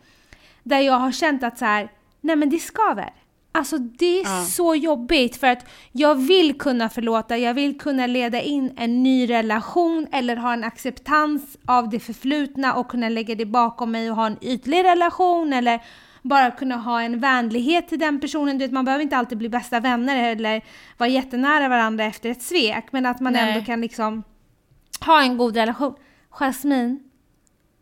där 0.63 0.81
jag 0.81 0.99
har 0.99 1.13
känt 1.13 1.43
att 1.43 1.59
så 1.59 1.65
här, 1.65 1.93
nej 2.21 2.37
men 2.37 2.51
det 2.51 2.59
skaver. 2.59 3.13
Alltså 3.59 3.79
det 3.79 4.21
är 4.21 4.25
Ja. 4.25 4.45
så 4.45 4.75
jobbigt 4.75 5.37
för 5.37 5.47
att 5.47 5.67
jag 5.93 6.15
vill 6.15 6.59
kunna 6.59 6.89
förlåta, 6.89 7.37
jag 7.39 7.55
vill 7.55 7.79
kunna 7.79 8.07
leda 8.07 8.41
in 8.43 8.73
en 8.77 9.03
ny 9.03 9.31
relation 9.31 10.07
eller 10.13 10.37
ha 10.37 10.53
en 10.53 10.65
acceptans 10.65 11.57
av 11.67 11.89
det 11.91 12.01
förflutna 12.01 12.75
och 12.75 12.89
kunna 12.91 13.09
lägga 13.09 13.35
det 13.35 13.45
bakom 13.47 13.91
mig 13.93 14.11
och 14.11 14.17
ha 14.17 14.27
en 14.27 14.37
ytlig 14.41 14.85
relation 14.85 15.53
eller 15.53 15.83
bara 16.23 16.51
kunna 16.51 16.77
ha 16.77 17.03
en 17.03 17.21
vänlighet 17.21 17.89
till 17.89 17.99
den 17.99 18.21
personen. 18.21 18.59
Du 18.59 18.65
vet, 18.65 18.73
man 18.73 18.85
behöver 18.85 19.03
inte 19.03 19.17
alltid 19.17 19.39
bli 19.39 19.49
bästa 19.49 19.81
vänner 19.81 20.31
eller 20.33 20.63
vara 20.97 21.09
jättenära 21.11 21.69
varandra 21.69 22.05
efter 22.05 22.31
ett 22.31 22.43
svek 22.43 22.85
men 22.93 23.07
att 23.07 23.21
man 23.21 23.33
Nej. 23.33 23.53
ändå 23.53 23.65
kan 23.67 23.81
liksom 23.81 24.23
ha 25.07 25.23
en 25.23 25.39
god 25.39 25.57
relation. 25.57 25.95
Jasmine, 26.31 26.99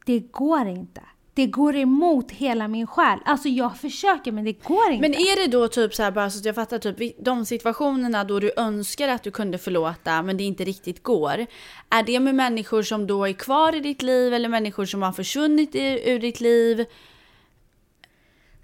det 0.06 0.18
går 0.32 0.68
inte. 0.68 1.00
Det 1.36 1.46
går 1.46 1.76
emot 1.76 2.30
hela 2.30 2.68
min 2.68 2.86
själ. 2.86 3.18
Alltså 3.24 3.48
jag 3.48 3.76
försöker 3.76 4.32
men 4.32 4.44
det 4.44 4.64
går 4.64 4.90
inte. 4.90 5.08
Men 5.08 5.14
är 5.14 5.44
det 5.44 5.52
då 5.52 5.68
typ 5.68 5.94
så 5.94 6.02
här, 6.02 6.10
bara 6.10 6.30
så 6.30 6.38
att 6.38 6.44
jag 6.44 6.54
fattar, 6.54 6.78
typ 6.78 7.24
de 7.24 7.44
situationerna 7.44 8.24
då 8.24 8.40
du 8.40 8.52
önskar 8.56 9.08
att 9.08 9.22
du 9.22 9.30
kunde 9.30 9.58
förlåta 9.58 10.22
men 10.22 10.36
det 10.36 10.44
inte 10.44 10.64
riktigt 10.64 11.02
går. 11.02 11.46
Är 11.90 12.02
det 12.02 12.20
med 12.20 12.34
människor 12.34 12.82
som 12.82 13.06
då 13.06 13.24
är 13.24 13.32
kvar 13.32 13.74
i 13.76 13.80
ditt 13.80 14.02
liv 14.02 14.34
eller 14.34 14.48
människor 14.48 14.84
som 14.84 15.02
har 15.02 15.12
försvunnit 15.12 15.74
i, 15.74 16.10
ur 16.10 16.18
ditt 16.18 16.40
liv? 16.40 16.86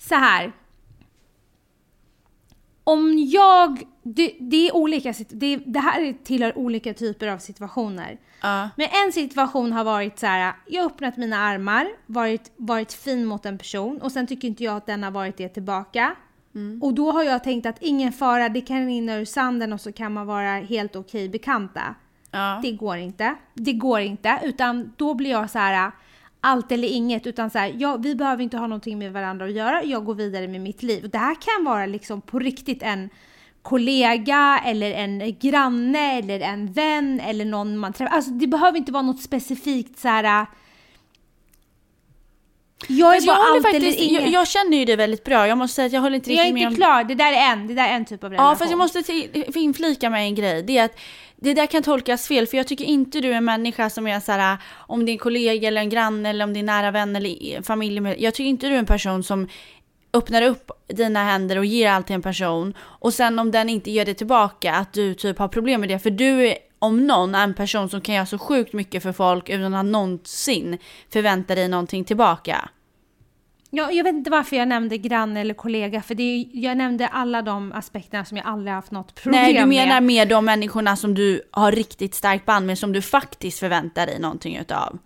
så 0.09 0.15
här. 0.15 0.53
Om 2.85 3.19
jag... 3.19 3.83
Det, 4.03 4.37
det 4.41 4.69
är 4.69 4.77
olika 4.77 5.15
det, 5.29 5.57
det 5.57 5.81
här 5.81 6.15
tillhör 6.25 6.59
olika 6.59 6.95
typer 6.95 7.27
av 7.27 7.39
situationer. 7.39 8.19
Men 8.77 8.89
en 9.07 9.13
situation 9.13 9.73
har 9.73 9.85
varit 9.85 10.19
så 10.19 10.27
här. 10.27 10.55
jag 10.67 10.83
har 10.83 10.91
öppnat 10.91 11.17
mina 11.17 11.37
armar, 11.37 11.87
varit, 12.07 12.53
varit 12.57 12.93
fin 12.93 13.25
mot 13.25 13.47
en 13.47 13.59
person 13.59 14.01
och 14.03 14.13
sen 14.13 14.27
tycker 14.27 14.49
inte 14.49 14.65
jag 14.65 14.77
att 14.77 14.87
den 14.87 15.03
har 15.03 15.11
varit 15.11 15.37
det 15.37 15.49
tillbaka. 15.49 16.15
Och 16.81 16.95
då 16.95 17.13
har 17.13 17.23
jag 17.23 17.45
tänkt 17.45 17.67
att 17.67 17.77
ingen 17.81 18.13
fara, 18.13 18.49
det 18.49 18.61
kan 18.61 18.87
rinna 18.87 19.17
ur 19.17 19.25
sanden 19.25 19.73
och 19.73 19.81
så 19.81 19.93
kan 19.93 20.13
man 20.13 20.27
vara 20.27 20.53
helt 20.53 20.97
okej 20.97 21.29
bekanta. 21.29 21.95
Ja. 22.31 22.61
Det 22.63 22.73
går 22.73 22.97
inte. 22.97 23.35
Det 23.55 23.73
går 23.73 24.01
inte. 24.01 24.39
Utan 24.43 24.93
då 24.97 25.15
blir 25.15 25.31
jag 25.31 25.51
så 25.51 25.59
här. 25.59 25.93
allt 26.41 26.73
eller 26.73 26.89
inget. 26.89 27.27
Utan 27.27 27.51
så 27.51 27.59
här, 27.59 27.75
ja, 27.79 27.97
vi 27.97 28.15
behöver 28.15 28.43
inte 28.43 28.57
ha 28.57 28.67
någonting 28.67 28.99
med 28.99 29.13
varandra 29.13 29.47
att 29.47 29.53
göra. 29.53 29.85
Jag 29.85 30.05
går 30.05 30.15
vidare 30.15 30.49
med 30.49 30.61
mitt 30.61 30.83
liv. 30.83 31.05
Och 31.05 31.11
det 31.11 31.19
här 31.19 31.35
kan 31.35 31.65
vara 31.65 31.87
liksom 31.87 32.21
på 32.21 32.39
riktigt 32.39 32.83
en 32.83 33.11
kollega 33.63 34.63
eller 34.67 34.91
en 34.91 35.37
granne 35.41 36.19
eller 36.19 36.41
en 36.41 36.73
vän 36.73 37.21
eller 37.21 37.45
någon 37.45 37.79
man 37.79 37.93
träffar. 37.93 38.17
Alltså 38.17 38.31
det 38.31 38.47
behöver 38.47 38.79
inte 38.79 38.93
vara 38.93 39.03
något 39.03 39.23
specifikt 39.23 39.99
så 39.99 40.09
här. 40.09 40.47
Jag 42.89 43.11
är 43.11 43.15
Fast 43.15 43.27
jag, 43.27 43.37
bara 43.37 43.47
allt 43.57 43.77
eller 43.77 44.03
inget. 44.03 44.23
jag, 44.23 44.31
jag 44.33 44.49
känner 44.49 44.77
ju 44.77 44.85
det 44.85 44.97
väldigt 44.97 45.25
bra. 45.25 45.47
Jag 45.47 45.59
måste 45.59 45.75
säga 45.75 45.87
att 45.87 45.93
jag 45.93 46.01
håller 46.01 46.17
inte 46.17 46.33
jag 46.33 46.41
är 46.41 46.45
riktigt 46.45 46.55
med 46.55 46.63
inte 46.63 46.69
om... 46.73 46.77
klar. 46.77 47.05
Det 47.05 47.15
där 47.15 47.33
är 47.33 47.53
en. 47.53 47.67
Det 47.67 47.75
där 47.75 47.89
är 47.89 47.95
en 47.95 48.05
typ 48.05 48.25
av 48.25 48.31
relation. 48.31 48.49
Ja, 48.51 48.57
fast 48.57 48.71
jag 48.71 48.79
måste 48.79 49.03
till- 49.03 49.45
inflika 49.55 50.11
med 50.11 50.23
en 50.23 50.35
grej. 50.35 50.63
Det 50.63 50.79
är 50.79 50.85
att 50.85 50.99
det 51.37 51.55
där 51.55 51.67
kan 51.67 51.83
tolkas 51.83 52.29
fel, 52.29 52.47
för 52.47 52.57
jag 52.57 52.67
tycker 52.67 52.85
inte 52.85 53.21
du 53.21 53.33
är 53.33 53.37
en 53.37 53.45
människa 53.45 53.91
som 53.91 54.07
är 54.07 54.21
så 54.21 54.33
här, 54.33 54.59
om 54.87 55.07
din 55.07 55.19
kollega 55.19 55.69
eller 55.69 55.81
en 55.81 55.89
granne 55.89 56.31
eller 56.31 56.45
om 56.45 56.53
din 56.53 56.67
nära 56.67 56.91
vän 56.91 57.17
eller 57.17 57.63
familj. 57.63 58.17
Jag 58.19 58.35
tycker 58.35 58.49
inte 58.49 58.69
du 58.69 58.75
är 58.75 58.79
en 58.79 58.87
person 58.87 59.23
som 59.23 59.49
öppnar 60.13 60.43
upp 60.43 60.71
dina 60.89 61.25
händer 61.25 61.59
och 61.59 61.65
ger 61.65 61.91
allt 61.91 62.07
till 62.07 62.15
en 62.15 62.23
person 62.23 62.75
och 62.81 63.15
sen 63.15 63.39
om 63.39 63.51
den 63.51 63.69
inte 63.69 63.91
ger 63.91 64.05
det 64.05 64.15
tillbaka 64.15 64.75
att 64.75 64.93
du 64.93 65.15
typ 65.15 65.39
har 65.39 65.49
problem 65.49 65.81
med 65.81 65.89
det. 65.89 65.99
För 65.99 66.11
du 66.11 66.49
är 66.49 66.57
om 66.79 67.07
någon 67.07 67.35
är 67.35 67.45
en 67.45 67.55
person 67.55 67.89
som 67.89 68.01
kan 68.01 68.15
göra 68.15 68.27
så 68.27 68.39
sjukt 68.39 68.73
mycket 68.73 69.03
för 69.03 69.13
folk 69.13 69.49
utan 69.49 69.75
att 69.75 69.87
någonsin 69.87 70.79
förvänta 71.13 71.55
dig 71.55 71.69
någonting 71.69 72.05
tillbaka. 72.05 72.69
Ja, 73.75 73.93
jag 73.93 74.05
vet 74.05 74.15
inte 74.15 74.31
varför 74.31 74.57
jag 74.57 74.69
nämnde 74.69 74.99
granne 74.99 75.41
eller 75.41 75.55
kollega, 75.55 76.03
för 76.03 76.15
det 76.15 76.23
är, 76.23 76.47
jag 76.53 76.77
nämnde 76.77 77.09
alla 77.09 77.43
de 77.43 77.73
aspekterna 77.73 78.25
som 78.25 78.37
jag 78.37 78.47
aldrig 78.47 78.75
haft 78.75 78.91
något 78.91 79.15
problem 79.15 79.43
Nej, 79.43 79.55
du 79.55 79.67
menar 79.67 79.95
med. 79.95 80.03
med 80.03 80.29
de 80.29 80.45
människorna 80.45 80.97
som 80.97 81.15
du 81.15 81.43
har 81.51 81.73
riktigt 81.73 82.15
starkt 82.15 82.47
band 82.47 82.67
med, 82.67 82.79
som 82.79 82.93
du 82.93 83.03
faktiskt 83.03 83.59
förväntar 83.59 84.07
dig 84.07 84.19
någonting 84.19 84.57
utav. 84.57 84.99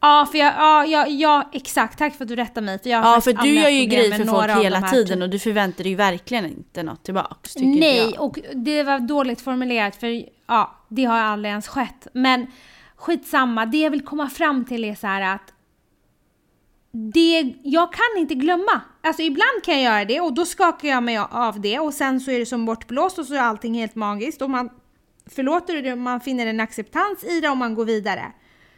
Ja, 0.00 0.28
för 0.30 0.38
jag, 0.38 0.54
ja, 0.56 0.86
ja, 0.86 1.06
ja, 1.06 1.50
exakt. 1.52 1.98
Tack 1.98 2.14
för 2.14 2.24
att 2.24 2.28
du 2.28 2.36
rättar 2.36 2.62
mig. 2.62 2.78
För 2.78 2.90
jag 2.90 3.04
Ja, 3.04 3.20
för 3.20 3.32
du 3.32 3.54
gör 3.54 3.68
ju 3.68 3.84
grejer 3.84 4.18
för 4.18 4.24
folk 4.24 4.64
hela 4.64 4.82
tiden 4.82 5.18
typ- 5.18 5.22
och 5.22 5.30
du 5.30 5.38
förväntar 5.38 5.84
dig 5.84 5.90
ju 5.90 5.96
verkligen 5.96 6.46
inte 6.46 6.82
något 6.82 7.04
tillbaks, 7.04 7.56
Nej, 7.56 8.18
och 8.18 8.38
det 8.54 8.82
var 8.82 8.98
dåligt 8.98 9.40
formulerat 9.40 9.96
för 9.96 10.24
ja, 10.46 10.76
det 10.88 11.04
har 11.04 11.18
aldrig 11.18 11.50
ens 11.50 11.68
skett. 11.68 12.06
Men 12.12 12.46
skitsamma, 12.96 13.66
det 13.66 13.78
jag 13.78 13.90
vill 13.90 14.04
komma 14.04 14.30
fram 14.30 14.64
till 14.64 14.84
är 14.84 14.94
så 14.94 15.06
här 15.06 15.34
att 15.34 15.52
det, 16.92 17.54
jag 17.62 17.92
kan 17.92 18.20
inte 18.20 18.34
glömma. 18.34 18.80
Alltså 19.02 19.22
ibland 19.22 19.64
kan 19.64 19.74
jag 19.74 19.82
göra 19.82 20.04
det 20.04 20.20
och 20.20 20.34
då 20.34 20.46
skakar 20.46 20.88
jag 20.88 21.02
mig 21.02 21.18
av 21.30 21.60
det 21.60 21.78
och 21.78 21.94
sen 21.94 22.20
så 22.20 22.30
är 22.30 22.38
det 22.38 22.46
som 22.46 22.66
bortblåst 22.66 23.18
och 23.18 23.26
så 23.26 23.34
är 23.34 23.40
allting 23.40 23.74
helt 23.74 23.94
magiskt 23.94 24.42
och 24.42 24.50
man 24.50 24.70
förlåter 25.26 25.82
det 25.82 25.96
man 25.96 26.20
finner 26.20 26.46
en 26.46 26.60
acceptans 26.60 27.24
i 27.24 27.40
det 27.40 27.48
och 27.48 27.56
man 27.56 27.74
går 27.74 27.84
vidare. 27.84 28.32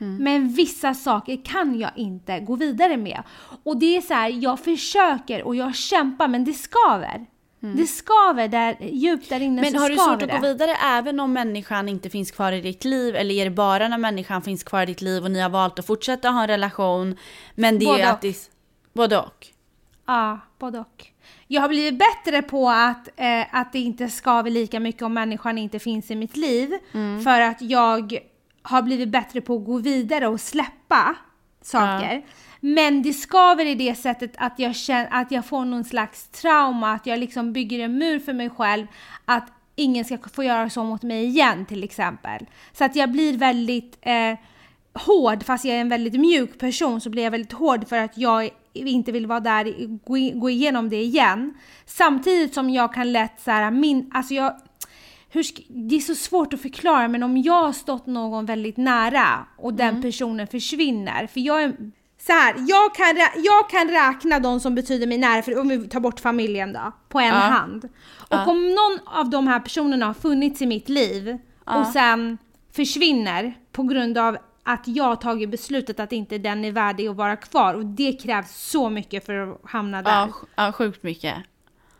Men 0.06 0.48
vissa 0.48 0.94
saker 0.94 1.44
kan 1.44 1.78
jag 1.78 1.90
inte 1.96 2.40
gå 2.40 2.56
vidare 2.56 2.96
med. 2.96 3.22
Och 3.64 3.76
det 3.76 3.96
är 3.96 4.00
så 4.00 4.14
här, 4.14 4.28
jag 4.28 4.60
försöker 4.60 5.42
och 5.42 5.56
jag 5.56 5.74
kämpar 5.74 6.28
men 6.28 6.44
det 6.44 6.52
skaver. 6.52 7.26
Det 7.76 7.86
skaver 7.86 8.48
där, 8.48 8.76
djupt 8.80 9.28
där 9.28 9.40
inne 9.40 9.62
Men 9.62 9.76
har 9.76 9.88
du 9.90 9.96
svårt 9.96 10.22
att 10.22 10.28
det. 10.28 10.34
gå 10.34 10.40
vidare 10.40 10.76
även 10.84 11.20
om 11.20 11.32
människan 11.32 11.88
inte 11.88 12.10
finns 12.10 12.30
kvar 12.30 12.52
i 12.52 12.60
ditt 12.60 12.84
liv? 12.84 13.16
Eller 13.16 13.34
är 13.34 13.44
det 13.44 13.50
bara 13.50 13.88
när 13.88 13.98
människan 13.98 14.42
finns 14.42 14.64
kvar 14.64 14.82
i 14.82 14.86
ditt 14.86 15.02
liv 15.02 15.24
och 15.24 15.30
ni 15.30 15.40
har 15.40 15.50
valt 15.50 15.78
att 15.78 15.86
fortsätta 15.86 16.28
ha 16.30 16.42
en 16.42 16.46
relation? 16.48 17.16
Men 17.54 17.78
det 17.78 17.86
Både 17.86 18.02
är 18.02 18.06
att 18.06 18.14
och. 18.14 18.20
det... 18.20 18.50
Både 18.92 19.18
och. 19.18 19.46
Ja, 20.06 20.40
både 20.58 20.78
och. 20.78 21.06
Jag 21.46 21.62
har 21.62 21.68
blivit 21.68 21.98
bättre 21.98 22.42
på 22.42 22.70
att, 22.70 23.08
eh, 23.16 23.54
att 23.54 23.72
det 23.72 23.78
inte 23.78 24.08
skaver 24.08 24.50
lika 24.50 24.80
mycket 24.80 25.02
om 25.02 25.14
människan 25.14 25.58
inte 25.58 25.78
finns 25.78 26.10
i 26.10 26.14
mitt 26.14 26.36
liv. 26.36 26.70
För 27.24 27.40
att 27.40 27.62
jag 27.62 28.18
har 28.62 28.82
blivit 28.82 29.08
bättre 29.08 29.40
på 29.40 29.56
att 29.56 29.64
gå 29.64 29.78
vidare 29.78 30.28
och 30.28 30.40
släppa 30.40 31.14
saker. 31.62 32.22
Men 32.60 33.02
det 33.02 33.12
skaver 33.12 33.66
i 33.66 33.74
det 33.74 33.94
sättet 33.94 34.32
att 34.36 34.58
jag 34.58 34.76
känner 34.76 35.08
att 35.10 35.30
jag 35.30 35.46
får 35.46 35.64
någon 35.64 35.84
slags 35.84 36.28
trauma, 36.28 36.92
att 36.92 37.06
jag 37.06 37.18
liksom 37.18 37.52
bygger 37.52 37.78
en 37.78 37.98
mur 37.98 38.18
för 38.18 38.32
mig 38.32 38.50
själv. 38.50 38.86
Att 39.24 39.52
ingen 39.76 40.04
ska 40.04 40.18
få 40.32 40.44
göra 40.44 40.70
så 40.70 40.84
mot 40.84 41.02
mig 41.02 41.24
igen 41.24 41.66
till 41.66 41.84
exempel. 41.84 42.46
Så 42.72 42.84
att 42.84 42.96
jag 42.96 43.12
blir 43.12 43.38
väldigt 43.38 43.98
eh, 44.00 44.38
hård, 44.94 45.42
fast 45.42 45.64
jag 45.64 45.76
är 45.76 45.80
en 45.80 45.88
väldigt 45.88 46.20
mjuk 46.20 46.58
person 46.58 47.00
så 47.00 47.10
blir 47.10 47.22
jag 47.22 47.30
väldigt 47.30 47.52
hård 47.52 47.88
för 47.88 47.96
att 47.96 48.18
jag 48.18 48.50
inte 48.74 49.12
vill 49.12 49.26
vara 49.26 49.40
där, 49.40 49.86
gå, 49.86 50.38
gå 50.38 50.50
igenom 50.50 50.88
det 50.88 51.02
igen. 51.02 51.54
Samtidigt 51.86 52.54
som 52.54 52.70
jag 52.70 52.94
kan 52.94 53.12
lätt 53.12 53.40
så 53.40 53.50
här, 53.50 53.70
min, 53.70 54.10
alltså 54.14 54.34
jag, 54.34 54.56
hur, 55.32 55.44
det 55.88 55.96
är 55.96 56.00
så 56.00 56.14
svårt 56.14 56.52
att 56.52 56.62
förklara 56.62 57.08
men 57.08 57.22
om 57.22 57.36
jag 57.36 57.62
har 57.62 57.72
stått 57.72 58.06
någon 58.06 58.46
väldigt 58.46 58.76
nära 58.76 59.46
och 59.58 59.74
den 59.74 60.02
personen 60.02 60.46
försvinner, 60.46 61.26
för 61.26 61.40
jag 61.40 61.62
är 61.62 61.76
så 62.20 62.32
här, 62.32 62.54
jag 62.68 62.94
kan, 62.94 63.16
jag 63.44 63.70
kan 63.70 63.88
räkna 63.88 64.38
de 64.38 64.60
som 64.60 64.74
betyder 64.74 65.06
mig 65.06 65.18
nära, 65.18 65.42
för 65.42 65.58
om 65.58 65.68
vi 65.68 65.88
tar 65.88 66.00
bort 66.00 66.20
familjen 66.20 66.72
då, 66.72 66.92
på 67.08 67.20
en 67.20 67.26
Ja. 67.26 67.34
hand. 67.34 67.88
Och 68.28 68.48
om 68.48 68.68
någon 68.68 68.98
av 69.18 69.30
de 69.30 69.46
här 69.46 69.60
personerna 69.60 70.06
har 70.06 70.14
funnits 70.14 70.62
i 70.62 70.66
mitt 70.66 70.88
liv 70.88 71.38
och 71.64 71.86
sen 71.86 72.38
försvinner 72.72 73.54
på 73.72 73.82
grund 73.82 74.18
av 74.18 74.36
att 74.62 74.82
jag 74.88 75.04
har 75.04 75.16
tagit 75.16 75.50
beslutet 75.50 76.00
att 76.00 76.12
inte 76.12 76.38
den 76.38 76.64
är 76.64 76.72
värdig 76.72 77.06
att 77.08 77.16
vara 77.16 77.36
kvar 77.36 77.74
och 77.74 77.86
det 77.86 78.12
krävs 78.12 78.70
så 78.70 78.90
mycket 78.90 79.26
för 79.26 79.34
att 79.52 79.60
hamna 79.70 80.02
där. 80.02 80.10
Ja, 80.12 80.28
ja, 80.54 80.72
sjukt 80.72 81.02
mycket. 81.02 81.34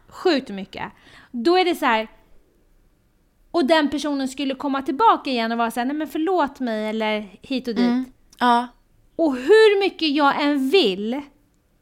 Sjukt 0.08 0.48
mycket. 0.48 0.92
Då 1.30 1.58
är 1.58 1.64
det 1.64 1.74
så 1.74 1.86
här. 1.86 2.08
Och 3.52 3.64
den 3.64 3.90
personen 3.90 4.28
skulle 4.28 4.54
komma 4.54 4.82
tillbaka 4.82 5.30
igen 5.30 5.52
och 5.52 5.58
vara 5.58 5.70
såhär, 5.70 5.86
nej 5.86 5.96
men 5.96 6.08
förlåt 6.08 6.60
mig 6.60 6.88
eller 6.88 7.28
hit 7.42 7.68
och 7.68 7.74
dit. 7.74 7.84
Mm. 7.86 8.04
Ja. 8.38 8.66
Och 9.16 9.36
hur 9.36 9.80
mycket 9.80 10.08
jag 10.08 10.42
än 10.42 10.70
vill 10.70 11.20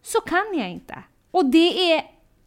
så 0.03 0.21
kan 0.21 0.47
jag 0.55 0.71
inte. 0.71 0.95
Och 1.31 1.45
det 1.47 1.93
är, 1.93 2.03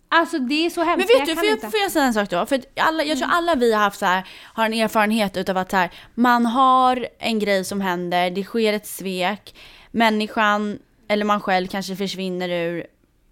alltså 0.10 0.40
det 0.40 0.66
är 0.66 0.70
så 0.70 0.84
hemskt. 0.84 1.10
Men 1.10 1.20
vet 1.20 1.28
du, 1.30 1.36
får 1.36 1.46
jag, 1.46 1.62
får 1.72 1.80
jag 1.80 1.92
säga 1.92 2.06
en 2.06 2.14
sak 2.14 2.30
då? 2.30 2.46
För 2.46 2.62
alla, 2.76 3.04
jag 3.04 3.18
tror 3.18 3.28
Mm. 3.28 3.38
alla 3.38 3.56
vi 3.56 3.74
har 3.74 3.82
haft 3.82 4.00
så 4.00 4.06
här, 4.06 4.28
har 4.54 4.66
en 4.66 4.74
erfarenhet 4.74 5.38
utav 5.38 5.58
att 5.58 5.72
så 5.72 5.78
här, 5.78 5.92
man 6.16 6.46
har 6.46 7.08
en 7.20 7.40
grej 7.40 7.66
som 7.66 7.82
händer, 7.82 8.30
det 8.32 8.44
sker 8.44 8.74
ett 8.74 8.88
svek, 8.88 9.56
människan 9.92 10.80
eller 11.08 11.26
man 11.26 11.42
själv 11.42 11.68
kanske 11.68 11.96
försvinner 11.96 12.50
ur 12.50 12.86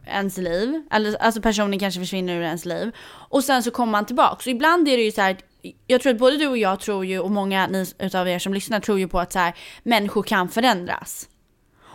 ens 0.06 0.38
liv, 0.38 0.82
eller, 0.92 1.16
alltså 1.24 1.42
personen 1.42 1.80
kanske 1.80 2.00
försvinner 2.00 2.36
ur 2.36 2.42
ens 2.42 2.66
liv. 2.66 2.92
Och 3.30 3.44
sen 3.44 3.64
så 3.64 3.72
kommer 3.72 3.92
man 3.92 4.06
tillbaka. 4.06 4.44
Så 4.44 4.50
ibland 4.50 4.88
är 4.88 4.98
det 4.98 5.04
ju 5.04 5.12
så 5.12 5.22
här, 5.22 5.38
jag 5.88 6.02
tror 6.02 6.14
att 6.14 6.20
både 6.20 6.38
du 6.38 6.48
och 6.48 6.58
jag 6.58 6.80
tror 6.80 7.06
ju, 7.06 7.20
och 7.20 7.32
många 7.32 7.68
ni, 7.68 7.86
utav 8.00 8.28
er 8.28 8.40
som 8.40 8.54
lyssnar 8.54 8.80
tror 8.80 9.00
ju 9.00 9.08
på 9.08 9.20
att 9.20 9.32
så 9.34 9.40
här, 9.40 9.54
människor 9.84 10.24
kan 10.24 10.50
förändras. 10.50 11.28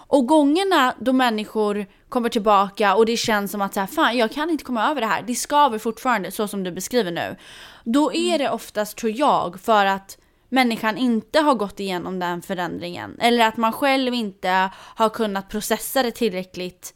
Och 0.09 0.27
gångerna 0.27 0.95
då 1.01 1.13
människor 1.13 1.87
kommer 2.09 2.29
tillbaka 2.29 2.95
och 2.95 3.07
det 3.07 3.17
känns 3.17 3.51
som 3.51 3.63
att 3.63 3.75
så 3.75 3.81
här, 3.81 3.87
fan 3.87 4.17
jag 4.17 4.33
kan 4.33 4.51
inte 4.51 4.65
komma 4.65 4.91
över 4.91 5.01
det 5.01 5.07
här, 5.07 5.23
det 5.27 5.35
skaver 5.35 5.79
fortfarande 5.79 6.31
så 6.31 6.49
som 6.49 6.65
du 6.65 6.73
beskriver 6.73 7.11
nu. 7.11 7.37
Då 7.85 8.13
är 8.13 8.39
det 8.39 8.51
oftast, 8.51 8.97
tror 8.97 9.13
jag, 9.17 9.61
för 9.61 9.87
att 9.87 10.19
människan 10.49 10.97
inte 10.99 11.41
har 11.41 11.55
gått 11.55 11.81
igenom 11.81 12.19
den 12.19 12.43
förändringen. 12.43 13.17
Eller 13.21 13.47
att 13.47 13.57
man 13.57 13.73
själv 13.73 14.15
inte 14.15 14.71
har 14.77 15.09
kunnat 15.09 15.49
processa 15.49 16.03
det 16.03 16.11
tillräckligt 16.11 16.95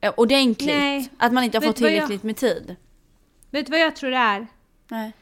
eh, 0.00 0.12
ordentligt. 0.16 0.68
Nej. 0.76 1.08
Att 1.18 1.32
man 1.32 1.44
inte 1.44 1.58
har 1.58 1.62
fått 1.62 1.80
vad 1.80 1.90
jag- 1.90 1.94
tillräckligt 1.96 2.22
med 2.22 2.36
tid. 2.36 2.76
Vet 3.50 3.66
du 3.66 3.70
vad 3.70 3.80
jag 3.80 3.96
tror 3.96 4.10
det 4.10 4.16
är? 4.16 4.46
Nej. 4.88 5.12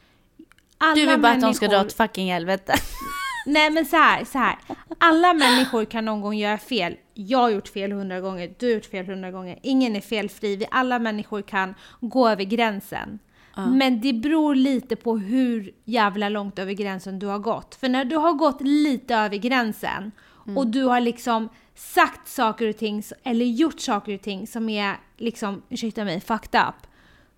Alla 0.81 0.95
Du 0.95 1.05
vill 1.05 1.19
bara 1.19 1.31
att 1.31 1.41
de 1.41 1.53
ska 1.53 1.65
människor- 1.65 1.79
dra 1.79 1.85
åt 1.85 1.93
fucking 1.93 2.31
helvete. 2.31 2.73
Nej 3.45 3.69
men 3.69 3.85
så 3.85 3.95
här, 3.95 4.25
så 4.25 4.37
här. 4.37 4.55
Alla 4.97 5.33
människor 5.33 5.85
kan 5.85 6.05
någon 6.05 6.21
gång 6.21 6.33
göra 6.35 6.57
fel. 6.57 6.95
Jag 7.13 7.39
har 7.39 7.49
gjort 7.49 7.67
fel 7.67 7.91
hundra 7.91 8.21
gånger, 8.21 8.53
du 8.59 8.65
har 8.65 8.73
gjort 8.73 8.85
fel 8.85 9.05
hundra 9.05 9.31
gånger. 9.31 9.59
Ingen 9.63 9.95
är 9.95 10.01
felfri. 10.01 10.55
Vi 10.55 10.65
alla 10.71 10.99
människor 10.99 11.41
kan 11.41 11.75
gå 11.99 12.29
över 12.29 12.43
gränsen. 12.43 13.19
Men 13.55 14.01
det 14.01 14.13
beror 14.13 14.55
lite 14.55 14.95
på 14.95 15.17
hur 15.17 15.71
jävla 15.85 16.29
långt 16.29 16.59
över 16.59 16.73
gränsen 16.73 17.19
du 17.19 17.27
har 17.27 17.39
gått. 17.39 17.75
För 17.75 17.89
när 17.89 18.05
du 18.05 18.15
har 18.15 18.33
gått 18.33 18.61
lite 18.61 19.15
över 19.15 19.37
gränsen 19.37 20.11
och 20.55 20.67
du 20.67 20.83
har 20.83 20.99
liksom 20.99 21.49
sagt 21.75 22.27
saker 22.27 22.69
och 22.69 22.77
ting 22.77 23.03
eller 23.23 23.45
gjort 23.45 23.79
saker 23.79 24.13
och 24.15 24.21
ting 24.21 24.47
som 24.47 24.69
är 24.69 24.95
liksom, 25.17 25.61
ursäkta 25.69 26.03
mig, 26.03 26.21
fucked 26.21 26.61
up. 26.61 26.87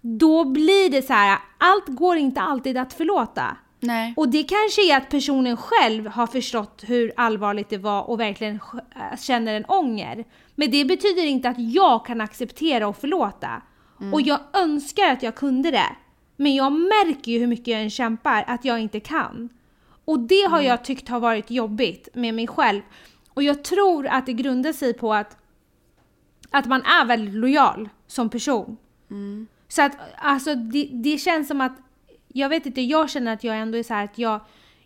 Då 0.06 0.46
blir 0.46 0.90
det 0.90 1.02
så 1.02 1.14
här, 1.14 1.40
allt 1.58 1.88
går 1.88 2.18
inte 2.18 2.42
alltid 2.42 2.78
att 2.78 2.94
förlåta. 2.94 3.58
Nej. 3.80 4.14
Och 4.18 4.30
det 4.30 4.44
kanske 4.44 4.92
är 4.92 4.98
att 4.98 5.10
personen 5.10 5.58
själv 5.58 6.08
har 6.08 6.28
förstått 6.28 6.84
hur 6.88 7.14
allvarligt 7.18 7.70
det 7.70 7.78
var 7.78 8.10
och 8.10 8.20
verkligen 8.20 8.60
äh, 8.96 9.20
känner 9.20 9.54
en 9.54 9.66
ånger. 9.66 10.26
Men 10.56 10.72
det 10.72 10.86
betyder 10.86 11.26
inte 11.26 11.50
att 11.50 11.60
jag 11.60 12.06
kan 12.06 12.22
acceptera 12.22 12.88
och 12.88 12.98
förlåta. 12.98 13.62
Och 14.14 14.22
jag 14.22 14.40
önskar 14.54 15.12
att 15.12 15.24
jag 15.24 15.36
kunde 15.36 15.72
det. 15.72 15.96
Men 16.36 16.56
jag 16.56 16.72
märker 16.72 17.32
ju 17.32 17.40
hur 17.40 17.48
mycket 17.48 17.68
jag 17.68 17.82
än 17.82 17.90
kämpar 17.90 18.44
att 18.48 18.66
jag 18.66 18.80
inte 18.80 19.00
kan. 19.00 19.50
Och 20.06 20.20
det 20.20 20.48
har 20.50 20.62
jag 20.62 20.84
tyckt 20.84 21.10
har 21.10 21.20
varit 21.20 21.52
jobbigt 21.52 22.08
med 22.14 22.34
mig 22.34 22.48
själv. 22.48 22.82
Och 23.34 23.44
jag 23.44 23.64
tror 23.64 24.08
att 24.08 24.26
det 24.26 24.34
grundar 24.34 24.74
sig 24.74 24.94
på 24.94 25.14
att, 25.14 25.38
att 26.52 26.66
man 26.66 26.82
är 26.82 27.06
väldigt 27.06 27.36
lojal 27.36 27.90
som 28.08 28.30
person. 28.30 28.78
Så 29.74 29.82
att 29.82 29.98
alltså 30.18 30.56
det, 30.56 30.90
det 30.92 31.18
känns 31.18 31.48
som 31.48 31.62
att, 31.62 31.72
jag 32.28 32.50
vet 32.50 32.66
inte, 32.66 32.82
jag 32.82 33.10
känner 33.10 33.34
att 33.34 33.44
jag 33.44 33.58
ändå 33.58 33.78
är 33.78 33.84
så 33.84 33.94
att 33.94 34.18
jag, 34.18 34.40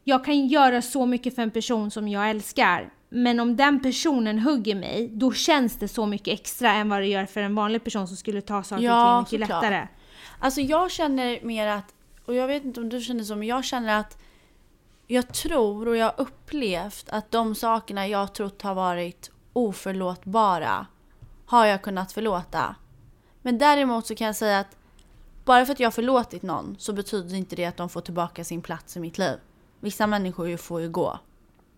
jag 0.04 0.26
kan 0.26 0.47
göra 0.47 0.82
så 0.82 1.06
mycket 1.06 1.36
för 1.36 1.41
en 1.41 1.52
person 1.52 1.91
som 1.91 2.08
jag 2.08 2.30
älskar. 2.30 2.93
Men 3.10 3.39
om 3.39 3.56
den 3.56 3.82
personen 3.82 4.39
hugger 4.39 4.76
mig, 4.76 5.10
då 5.13 5.32
känns 5.32 5.76
det 5.76 5.88
så 5.88 6.06
mycket 6.06 6.39
extra 6.39 6.71
än 6.73 6.89
vad 6.89 7.02
det 7.02 7.08
gör 7.08 7.26
för 7.26 7.41
en 7.41 7.56
vanlig 7.56 7.84
person 7.84 8.08
som 8.08 8.17
skulle 8.17 8.41
ta 8.41 8.63
saker 8.63 8.84
Ja, 8.84 9.26
ting 9.30 9.39
mycket 9.39 9.50
lättare. 9.50 9.88
Alltså 10.39 10.62
jag 10.62 10.91
känner 10.91 11.39
mer 11.43 11.67
att, 11.67 11.95
och 12.26 12.36
jag 12.36 12.47
vet 12.47 12.65
inte 12.65 12.82
om 12.82 12.89
du 12.89 13.02
känner 13.02 13.23
så, 13.23 13.36
men 13.36 13.47
jag 13.47 13.65
känner 13.65 14.00
att 14.00 14.17
jag 15.08 15.34
tror 15.34 15.88
och 15.88 15.97
jag 15.97 16.06
har 16.06 16.15
upplevt 16.17 17.10
att 17.10 17.32
de 17.32 17.56
sakerna 17.56 18.08
jag 18.08 18.34
trott 18.34 18.62
har 18.62 18.76
varit 18.76 19.32
oförlåtbara 19.54 20.86
har 21.45 21.65
jag 21.65 21.82
kunnat 21.82 22.12
förlåta. 22.12 22.76
Men 23.41 23.58
däremot 23.58 24.08
så 24.08 24.15
kan 24.15 24.28
jag 24.28 24.36
säga 24.36 24.60
att 24.60 24.76
bara 25.45 25.65
för 25.65 25.73
att 25.73 25.80
jag 25.80 25.88
har 25.88 25.91
förlåtit 25.91 26.43
någon 26.43 26.76
så 26.80 26.93
betyder 26.93 27.36
inte 27.36 27.56
det 27.56 27.65
att 27.65 27.78
de 27.78 27.89
får 27.89 28.02
tillbaka 28.02 28.43
sin 28.43 28.62
plats 28.62 28.97
i 28.97 29.00
mitt 29.00 29.17
liv. 29.17 29.38
Vissa 29.80 30.08
människor 30.08 30.50
ju 30.50 30.58
får 30.58 30.82
ju 30.82 30.89
gå. 30.89 31.19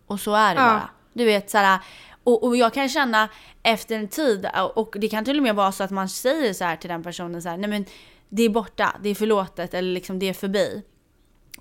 Och 0.08 0.20
så 0.20 0.34
är 0.34 0.56
det 0.56 0.62
Ja. 0.62 0.68
bara. 0.68 0.90
Du 1.14 1.26
vet 1.26 1.50
såhär, 1.50 1.80
och, 2.24 2.44
och 2.44 2.58
jag 2.58 2.74
kan 2.74 2.90
känna 2.90 3.30
efter 3.64 3.96
en 3.96 4.08
tid, 4.08 4.50
och 4.76 4.96
det 5.00 5.08
kan 5.10 5.26
till 5.26 5.38
och 5.38 5.44
med 5.44 5.56
vara 5.56 5.72
så 5.72 5.84
att 5.84 5.92
man 5.92 6.10
säger 6.10 6.54
så 6.54 6.64
här 6.64 6.76
till 6.76 6.90
den 6.90 7.04
personen 7.04 7.42
så 7.42 7.50
här, 7.50 7.58
nej 7.58 7.70
men 7.70 7.86
det 8.30 8.44
är 8.44 8.50
borta, 8.50 8.96
det 9.02 9.10
är 9.10 9.16
förlåtet 9.16 9.74
eller 9.74 9.94
liksom 9.94 10.20
det 10.20 10.30
är 10.30 10.34
förbi. 10.34 10.84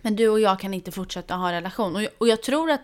Men 0.03 0.17
du 0.17 0.29
och 0.29 0.41
jag 0.41 0.61
kan 0.61 0.75
inte 0.75 0.93
fortsätta 0.93 1.35
ha 1.35 1.49
en 1.49 1.55
relation. 1.55 1.97
Och 1.97 2.03
jag, 2.03 2.11
och 2.19 2.29
jag, 2.29 2.43
tror, 2.43 2.71
att, 2.71 2.81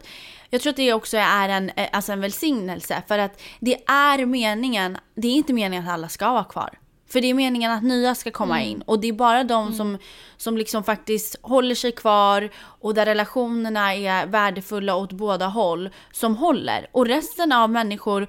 jag 0.51 0.61
tror 0.61 0.71
att 0.71 0.77
det 0.77 0.93
också 0.93 1.17
är 1.17 1.49
en, 1.49 1.71
eh, 1.71 1.89
alltså 1.93 2.13
en 2.13 2.21
välsignelse. 2.21 3.03
För 3.09 3.19
att 3.19 3.41
det 3.61 3.75
är 3.87 4.27
meningen, 4.27 4.99
det 5.15 5.29
är 5.29 5.33
inte 5.33 5.53
meningen 5.53 5.85
att 5.89 5.95
alla 5.95 6.09
ska 6.09 6.33
vara 6.33 6.45
kvar. 6.45 6.79
För 7.15 7.21
det 7.21 7.31
är 7.31 7.35
meningen 7.35 7.73
att 7.73 7.83
nya 7.83 8.15
ska 8.15 8.31
komma 8.31 8.63
in. 8.63 8.83
Och 8.83 9.01
det 9.01 9.09
är 9.09 9.13
bara 9.13 9.45
de 9.45 9.73
som, 9.73 9.99
som 10.37 10.57
liksom 10.57 10.85
faktiskt 10.85 11.37
håller 11.43 11.75
sig 11.75 11.93
kvar 11.93 12.51
och 12.57 12.95
där 12.95 13.07
relationerna 13.07 13.95
är 13.95 14.27
värdefulla 14.27 14.97
åt 14.97 15.13
båda 15.13 15.47
håll 15.47 15.91
som 16.13 16.37
håller. 16.37 16.87
Och 16.93 17.07
resten 17.07 17.53
av 17.53 17.71
människor 17.71 18.27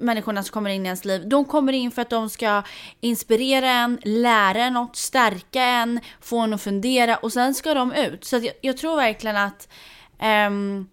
människorna 0.00 0.42
som 0.42 0.52
kommer 0.52 0.70
in 0.70 0.82
i 0.82 0.86
ens 0.86 1.04
liv, 1.04 1.28
de 1.28 1.44
kommer 1.44 1.72
in 1.72 1.90
för 1.90 2.02
att 2.02 2.10
de 2.10 2.30
ska 2.30 2.62
inspirera 3.00 3.70
en, 3.70 3.98
lära 4.04 4.64
en 4.64 4.72
något, 4.72 4.96
stärka 4.96 5.62
en, 5.62 6.00
få 6.20 6.38
en 6.38 6.54
att 6.54 6.62
fundera 6.62 7.16
och 7.16 7.32
sen 7.32 7.54
ska 7.54 7.74
de 7.74 7.92
ut. 7.92 8.24
Så 8.24 8.36
jag, 8.36 8.52
jag 8.60 8.76
tror 8.76 8.96
verkligen 8.96 9.36
att, 9.36 9.68
ehm, 10.18 10.88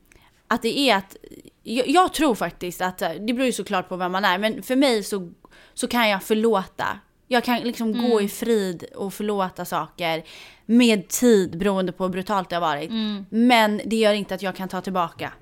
att 0.47 0.61
det 0.61 0.79
är 0.79 0.95
att, 0.95 1.15
jag, 1.63 1.87
jag 1.87 2.13
tror 2.13 2.35
faktiskt 2.35 2.81
att, 2.81 3.01
eh, 3.01 3.11
det 3.11 3.33
beror 3.33 3.45
ju 3.45 3.51
såklart 3.51 3.89
på 3.89 3.95
vem 3.95 4.11
man 4.11 4.25
är, 4.25 4.37
men 4.37 4.63
för 4.63 4.75
mig 4.75 5.03
så, 5.03 5.31
så 5.79 5.87
kan 5.87 6.09
jag 6.09 6.23
förlåta. 6.23 6.99
Jag 7.27 7.43
kan 7.43 7.59
liksom 7.59 8.09
gå 8.09 8.21
i 8.21 8.27
frid 8.27 8.83
och 8.95 9.13
förlåta 9.13 9.65
saker 9.65 10.23
med 10.65 11.07
tid 11.07 11.57
beroende 11.57 11.91
på 11.91 12.03
hur 12.03 12.11
brutalt 12.11 12.49
det 12.49 12.55
har 12.55 12.61
varit. 12.61 12.91
Men 13.29 13.81
det 13.85 13.95
gör 13.95 14.13
inte 14.13 14.35
att 14.35 14.41
jag 14.41 14.55
kan 14.55 14.69
ta 14.69 14.81
tillbaka. 14.81 15.33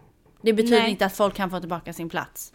Det 0.42 0.54
betyder 0.54 0.80
Nej. 0.80 0.92
inte 0.92 1.06
att 1.06 1.16
folk 1.16 1.36
kan 1.36 1.50
få 1.50 1.60
tillbaka 1.60 1.94
sin 1.94 2.10
plats. 2.10 2.54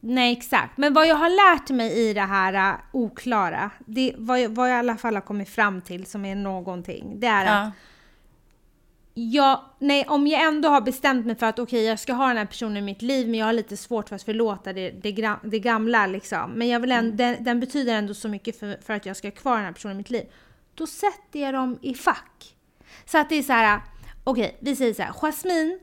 Nej 0.00 0.32
exakt, 0.32 0.76
men 0.76 0.94
vad 0.94 1.06
jag 1.06 1.16
har 1.16 1.28
lärt 1.28 1.70
mig 1.70 1.92
i 1.92 2.14
det 2.14 2.20
här 2.20 2.72
uh, 2.72 2.80
oklara, 2.92 3.70
det, 3.86 4.14
vad, 4.18 4.40
jag, 4.40 4.48
vad 4.48 4.70
jag 4.70 4.76
i 4.76 4.78
alla 4.78 4.96
fall 4.96 5.14
har 5.14 5.20
kommit 5.20 5.48
fram 5.48 5.80
till 5.80 6.06
som 6.06 6.24
är 6.24 6.34
någonting, 6.34 7.20
det 7.20 7.26
är 7.26 7.46
att 7.46 7.66
Ja. 7.66 7.70
Jag, 9.14 9.60
nej, 9.78 10.06
om 10.08 10.26
jag 10.26 10.42
ändå 10.42 10.68
har 10.68 10.80
bestämt 10.80 11.26
mig 11.26 11.36
för 11.36 11.46
att 11.46 11.58
okej, 11.58 11.84
jag 11.84 11.98
ska 11.98 12.12
ha 12.12 12.28
den 12.28 12.36
här 12.36 12.46
personen 12.46 12.76
i 12.76 12.80
mitt 12.80 13.02
liv, 13.02 13.28
men 13.28 13.40
jag 13.40 13.46
har 13.46 13.52
lite 13.52 13.76
svårt 13.76 14.08
för 14.08 14.16
att 14.16 14.22
förlåta 14.22 14.72
det, 14.72 14.90
det, 14.90 15.36
det 15.42 15.58
gamla 15.58 16.06
liksom. 16.06 16.52
Men 16.52 16.68
jag 16.68 16.80
vill 16.80 16.92
ändå, 16.92 17.16
den, 17.16 17.44
den 17.44 17.60
betyder 17.60 17.94
ändå 17.94 18.14
så 18.14 18.28
mycket 18.28 18.58
för, 18.58 18.78
för 18.82 18.92
att 18.94 19.06
jag 19.06 19.16
ska 19.16 19.28
ha 19.28 19.32
kvar 19.32 19.56
den 19.56 19.64
här 19.64 19.72
personen 19.72 19.96
i 19.96 19.98
mitt 19.98 20.10
liv. 20.10 20.24
Då 20.74 20.86
sätter 20.86 21.40
jag 21.40 21.54
dem 21.54 21.78
i 21.82 21.94
fack. 21.94 22.56
Så 23.04 23.18
att 23.18 23.28
det 23.28 23.34
är 23.34 23.42
så 23.42 23.52
här, 23.52 23.80
okej, 24.24 24.58
vi 24.60 24.76
säger 24.76 24.94
så 24.94 25.02
här, 25.02 25.12
Jasmine, 25.12 25.78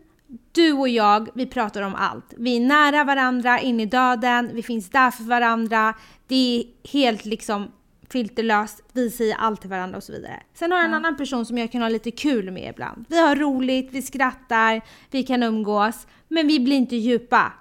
du 0.51 0.73
och 0.73 0.89
jag, 0.89 1.29
vi 1.33 1.45
pratar 1.45 1.81
om 1.81 1.95
allt. 1.95 2.33
Vi 2.37 2.55
är 2.55 2.59
nära 2.59 3.03
varandra 3.03 3.59
in 3.59 3.79
i 3.79 3.85
döden, 3.85 4.51
vi 4.53 4.63
finns 4.63 4.89
där 4.89 5.11
för 5.11 5.23
varandra. 5.23 5.93
Det 6.27 6.35
är 6.35 6.89
helt 6.91 7.25
liksom 7.25 7.71
filterlöst, 8.11 8.83
vi 8.93 9.11
säger 9.11 9.35
allt 9.35 9.61
till 9.61 9.69
varandra 9.69 9.97
och 9.97 10.03
så 10.03 10.11
vidare. 10.11 10.43
Sen 10.53 10.71
har 10.71 10.79
jag 10.79 10.87
en 10.87 10.93
annan 10.93 11.17
person 11.17 11.45
som 11.45 11.57
jag 11.57 11.71
kan 11.71 11.81
ha 11.81 11.89
lite 11.89 12.11
kul 12.11 12.51
med 12.51 12.69
ibland. 12.69 13.05
Vi 13.09 13.19
har 13.19 13.35
roligt, 13.35 13.89
vi 13.91 14.01
skrattar, 14.01 14.81
vi 15.11 15.23
kan 15.23 15.43
umgås, 15.43 16.07
men 16.27 16.47
vi 16.47 16.59
blir 16.59 16.75
inte 16.75 16.95
djupa. 16.95 17.53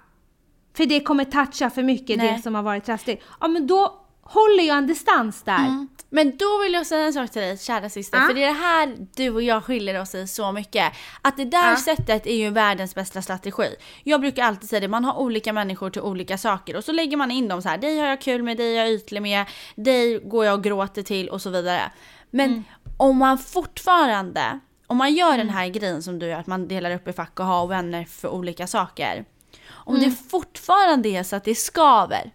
För 0.73 0.85
det 0.85 0.99
kommer 0.99 1.23
toucha 1.23 1.69
för 1.69 1.83
mycket, 1.83 2.17
Nej. 2.17 2.33
det 2.33 2.41
som 2.41 2.55
har 2.55 2.63
varit 2.63 2.83
trassligt. 2.85 3.23
Ja 3.39 3.47
men 3.47 3.67
då 3.67 4.05
håller 4.29 4.63
jag 4.63 4.77
en 4.77 4.87
distans 4.87 5.43
där. 5.43 5.57
Mm. 5.57 5.87
Men 6.09 6.37
då 6.37 6.59
vill 6.63 6.73
jag 6.73 6.85
säga 6.85 7.05
en 7.05 7.13
sak 7.13 7.31
till 7.31 7.41
dig, 7.41 7.57
kära 7.57 7.89
syster. 7.89 8.17
Ja. 8.17 8.27
För 8.27 8.33
det 8.33 8.43
är 8.43 8.47
det 8.47 8.53
här 8.59 8.95
du 9.15 9.29
och 9.29 9.41
jag 9.41 9.63
skiljer 9.63 10.01
oss 10.01 10.15
i 10.15 10.27
så 10.27 10.51
mycket. 10.51 10.93
Att 11.21 11.37
det 11.37 11.45
där 11.45 11.69
Ja. 11.69 11.75
sättet 11.77 12.27
är 12.27 12.35
ju 12.35 12.49
världens 12.49 12.95
bästa 12.95 13.21
strategi. 13.21 13.75
Jag 14.03 14.21
brukar 14.21 14.43
alltid 14.43 14.69
säga 14.69 14.79
det, 14.79 14.87
man 14.87 15.05
har 15.05 15.17
olika 15.19 15.53
människor 15.53 15.89
till 15.89 16.01
olika 16.01 16.37
saker. 16.37 16.75
Och 16.77 16.83
så 16.83 16.91
lägger 16.91 17.17
man 17.17 17.31
in 17.31 17.47
dem 17.47 17.61
så 17.61 17.69
här, 17.69 17.77
dig 17.77 17.97
har 17.99 18.07
jag 18.07 18.21
kul 18.21 18.43
med, 18.43 18.57
dig 18.57 18.77
är 18.77 18.85
jag 18.85 18.89
ytlig 18.93 19.21
med, 19.21 19.45
dig 19.75 20.19
går 20.19 20.45
jag 20.45 20.53
och 20.53 20.63
gråter 20.63 21.03
till 21.03 21.29
och 21.29 21.41
så 21.41 21.49
vidare. 21.49 21.91
Men 22.31 22.49
Mm. 22.49 22.63
om 22.97 23.17
man 23.17 23.37
fortfarande, 23.37 24.59
om 24.87 24.97
man 24.97 25.13
gör 25.13 25.37
den 25.37 25.49
här 25.49 25.67
grejen 25.67 26.03
som 26.03 26.19
du 26.19 26.25
gör, 26.27 26.39
att 26.39 26.47
man 26.47 26.67
delar 26.67 26.91
upp 26.95 27.07
i 27.07 27.13
fack 27.13 27.39
och 27.39 27.45
har 27.45 27.67
vänner 27.67 28.05
för 28.05 28.27
olika 28.29 28.67
saker. 28.67 29.25
Om 29.71 29.95
Mm. 29.95 30.09
det 30.09 30.15
fortfarande 30.29 31.09
är 31.09 31.23
så 31.23 31.35
att 31.35 31.43
det 31.43 31.55
skaver 31.55 32.31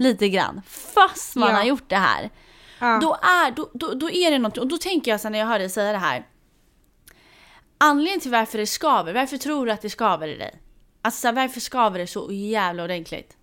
lite 0.00 0.28
grann, 0.28 0.62
fast 0.66 1.36
man 1.36 1.48
Ja. 1.50 1.56
har 1.56 1.64
gjort 1.64 1.88
det 1.88 1.96
här. 1.96 2.30
Ja. 2.80 2.98
Då, 3.02 3.14
är, 3.14 3.50
då, 3.50 3.70
då, 3.74 3.94
då 3.94 4.10
är 4.10 4.30
det 4.30 4.38
något, 4.38 4.58
och 4.58 4.66
då 4.66 4.76
tänker 4.78 5.10
jag 5.10 5.20
sen 5.20 5.32
när 5.32 5.38
jag 5.38 5.46
hör 5.46 5.58
dig 5.58 5.70
säga 5.70 5.92
det 5.92 5.98
här. 5.98 6.26
Anledningen 7.78 8.20
till 8.20 8.30
varför 8.30 8.58
det 8.58 8.66
skaver, 8.66 9.14
varför 9.14 9.36
tror 9.36 9.66
du 9.66 9.72
att 9.72 9.82
det 9.82 9.90
skaver 9.90 10.28
i 10.28 10.36
dig? 10.36 10.60
Alltså 11.02 11.32
varför 11.32 11.60
skaver 11.60 11.98
det 11.98 12.06
så 12.06 12.32
jävla 12.32 12.84
ordentligt? 12.84 13.36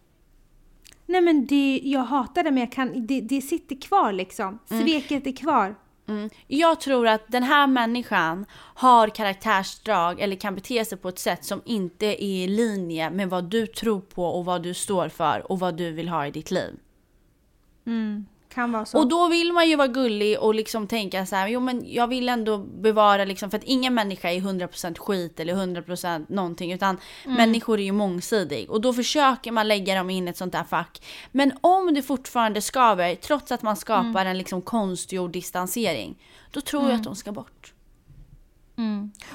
Nej 1.05 1.21
men 1.21 1.45
det, 1.45 1.81
jag 1.83 1.99
hatar 2.03 2.43
det 2.43 2.51
men 2.51 2.59
jag 2.59 2.71
kan, 2.71 3.07
det, 3.07 3.21
det 3.21 3.41
sitter 3.41 3.81
kvar 3.81 4.11
liksom. 4.11 4.59
Sveket 4.65 5.27
är 5.27 5.35
kvar. 5.35 5.75
Mm. 6.07 6.29
Jag 6.47 6.79
tror 6.79 7.07
att 7.07 7.21
den 7.27 7.43
här 7.43 7.67
människan 7.67 8.45
har 8.53 9.07
karaktärsdrag 9.07 10.19
eller 10.19 10.35
kan 10.35 10.55
bete 10.55 10.85
sig 10.85 10.97
på 10.97 11.09
ett 11.09 11.19
sätt 11.19 11.45
som 11.45 11.61
inte 11.65 12.05
är 12.05 12.43
i 12.43 12.47
linje 12.47 13.09
med 13.09 13.29
vad 13.29 13.43
du 13.43 13.67
tror 13.67 14.01
på 14.01 14.25
och 14.25 14.45
vad 14.45 14.63
du 14.63 14.73
står 14.73 15.09
för 15.09 15.51
och 15.51 15.59
vad 15.59 15.77
du 15.77 15.91
vill 15.91 16.09
ha 16.09 16.27
i 16.27 16.31
ditt 16.31 16.51
liv. 16.51 16.79
Mm. 17.85 18.25
Kan 18.55 18.71
vara 18.71 18.85
så. 18.85 18.97
Och 18.99 19.07
då 19.07 19.27
vill 19.27 19.53
man 19.53 19.69
ju 19.69 19.75
vara 19.75 19.87
gullig 19.87 20.39
och 20.39 20.55
liksom 20.55 20.87
tänka 20.87 21.25
så 21.25 21.35
här, 21.35 21.47
jo 21.47 21.59
men 21.59 21.83
jag 21.85 22.07
vill 22.07 22.29
ändå 22.29 22.57
bevara 22.57 23.25
liksom, 23.25 23.51
för 23.51 23.57
att 23.57 23.63
ingen 23.63 23.93
människa 23.93 24.29
är 24.31 24.39
100% 24.39 24.97
skit 24.97 25.39
eller 25.39 25.53
100% 25.55 26.25
någonting, 26.29 26.73
utan 26.73 26.97
människor 27.25 27.79
är 27.79 27.83
ju 27.83 27.91
mångsidig. 27.91 28.69
Och 28.69 28.81
då 28.81 28.93
försöker 28.93 29.51
man 29.51 29.67
lägga 29.67 29.95
dem 29.95 30.09
in 30.09 30.27
i 30.27 30.31
ett 30.31 30.37
sånt 30.37 30.53
där 30.53 30.63
fack. 30.63 31.05
Men 31.31 31.51
om 31.61 31.93
det 31.93 32.01
fortfarande 32.01 32.61
skaver, 32.61 33.15
trots 33.15 33.51
att 33.51 33.61
man 33.61 33.75
skapar 33.75 34.25
en 34.25 34.37
liksom 34.37 34.61
konstgjord 34.61 35.31
distansering, 35.31 36.15
då 36.51 36.61
tror 36.61 36.83
jag 36.83 36.93
att 36.93 37.03
de 37.03 37.15
ska 37.15 37.31
bort. 37.31 37.73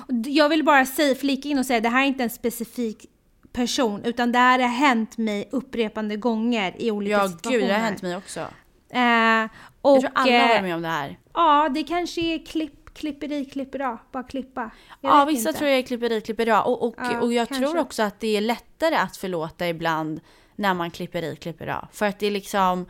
D- 0.09 0.31
Jag 0.31 0.49
vill 0.49 0.65
bara 0.65 0.87
säga, 0.87 1.15
flika 1.15 1.49
in 1.49 1.59
och 1.59 1.67
säga 1.67 1.81
det 1.81 1.89
här 1.89 2.03
är 2.03 2.07
inte 2.07 2.23
en 2.25 2.31
specifik 2.31 3.07
person 3.53 4.05
utan 4.05 4.33
det 4.33 4.39
här 4.39 4.59
har 4.59 4.69
hänt 4.69 5.19
mig 5.19 5.49
upprepande 5.53 6.17
gånger 6.17 6.75
i 6.79 6.91
olika 6.91 7.13
Ja 7.17 7.29
situationer. 7.29 7.59
gud, 7.61 7.69
det 7.69 7.75
har 7.75 7.81
hänt 7.81 8.03
mig 8.03 8.17
också. 8.17 8.47
Eh, 8.91 9.51
och, 9.83 9.97
Jag 9.97 10.01
tror 10.01 10.11
alla 10.15 10.33
har 10.33 10.41
eh, 10.41 10.49
varit 10.49 10.63
med 10.63 10.75
om 10.75 10.83
det 10.83 10.89
här. 10.89 11.19
Ja, 11.35 11.69
det 11.75 11.83
kanske 11.83 12.21
är 12.21 12.47
klipp, 12.47 12.95
klipperi, 12.95 13.45
klippera. 13.45 13.99
Bara 14.13 14.23
klippa. 14.23 14.71
Jag 15.01 15.21
Ja, 15.21 15.25
vissa 15.25 15.49
inte. 15.49 15.59
tror 15.59 15.71
jag 15.71 15.79
är 15.79 15.83
klipperi, 15.83 16.21
klippera. 16.21 16.63
Och, 16.63 16.83
och, 16.87 16.95
Ja, 16.99 17.21
och 17.21 17.33
jag 17.33 17.49
kanske. 17.49 17.67
tror 17.67 17.79
också 17.81 18.03
att 18.03 18.21
det 18.21 18.37
är 18.37 18.41
lättare 18.41 18.95
att 18.97 19.17
förlåta 19.17 19.69
ibland 19.69 20.21
när 20.57 20.75
man 20.75 20.91
klipper 20.91 21.23
i, 21.23 21.37
klipper 21.37 21.67
av. 21.67 21.89
För 21.93 22.07
att 22.07 22.19
det 22.19 22.27
är 22.27 22.31
liksom... 22.31 22.87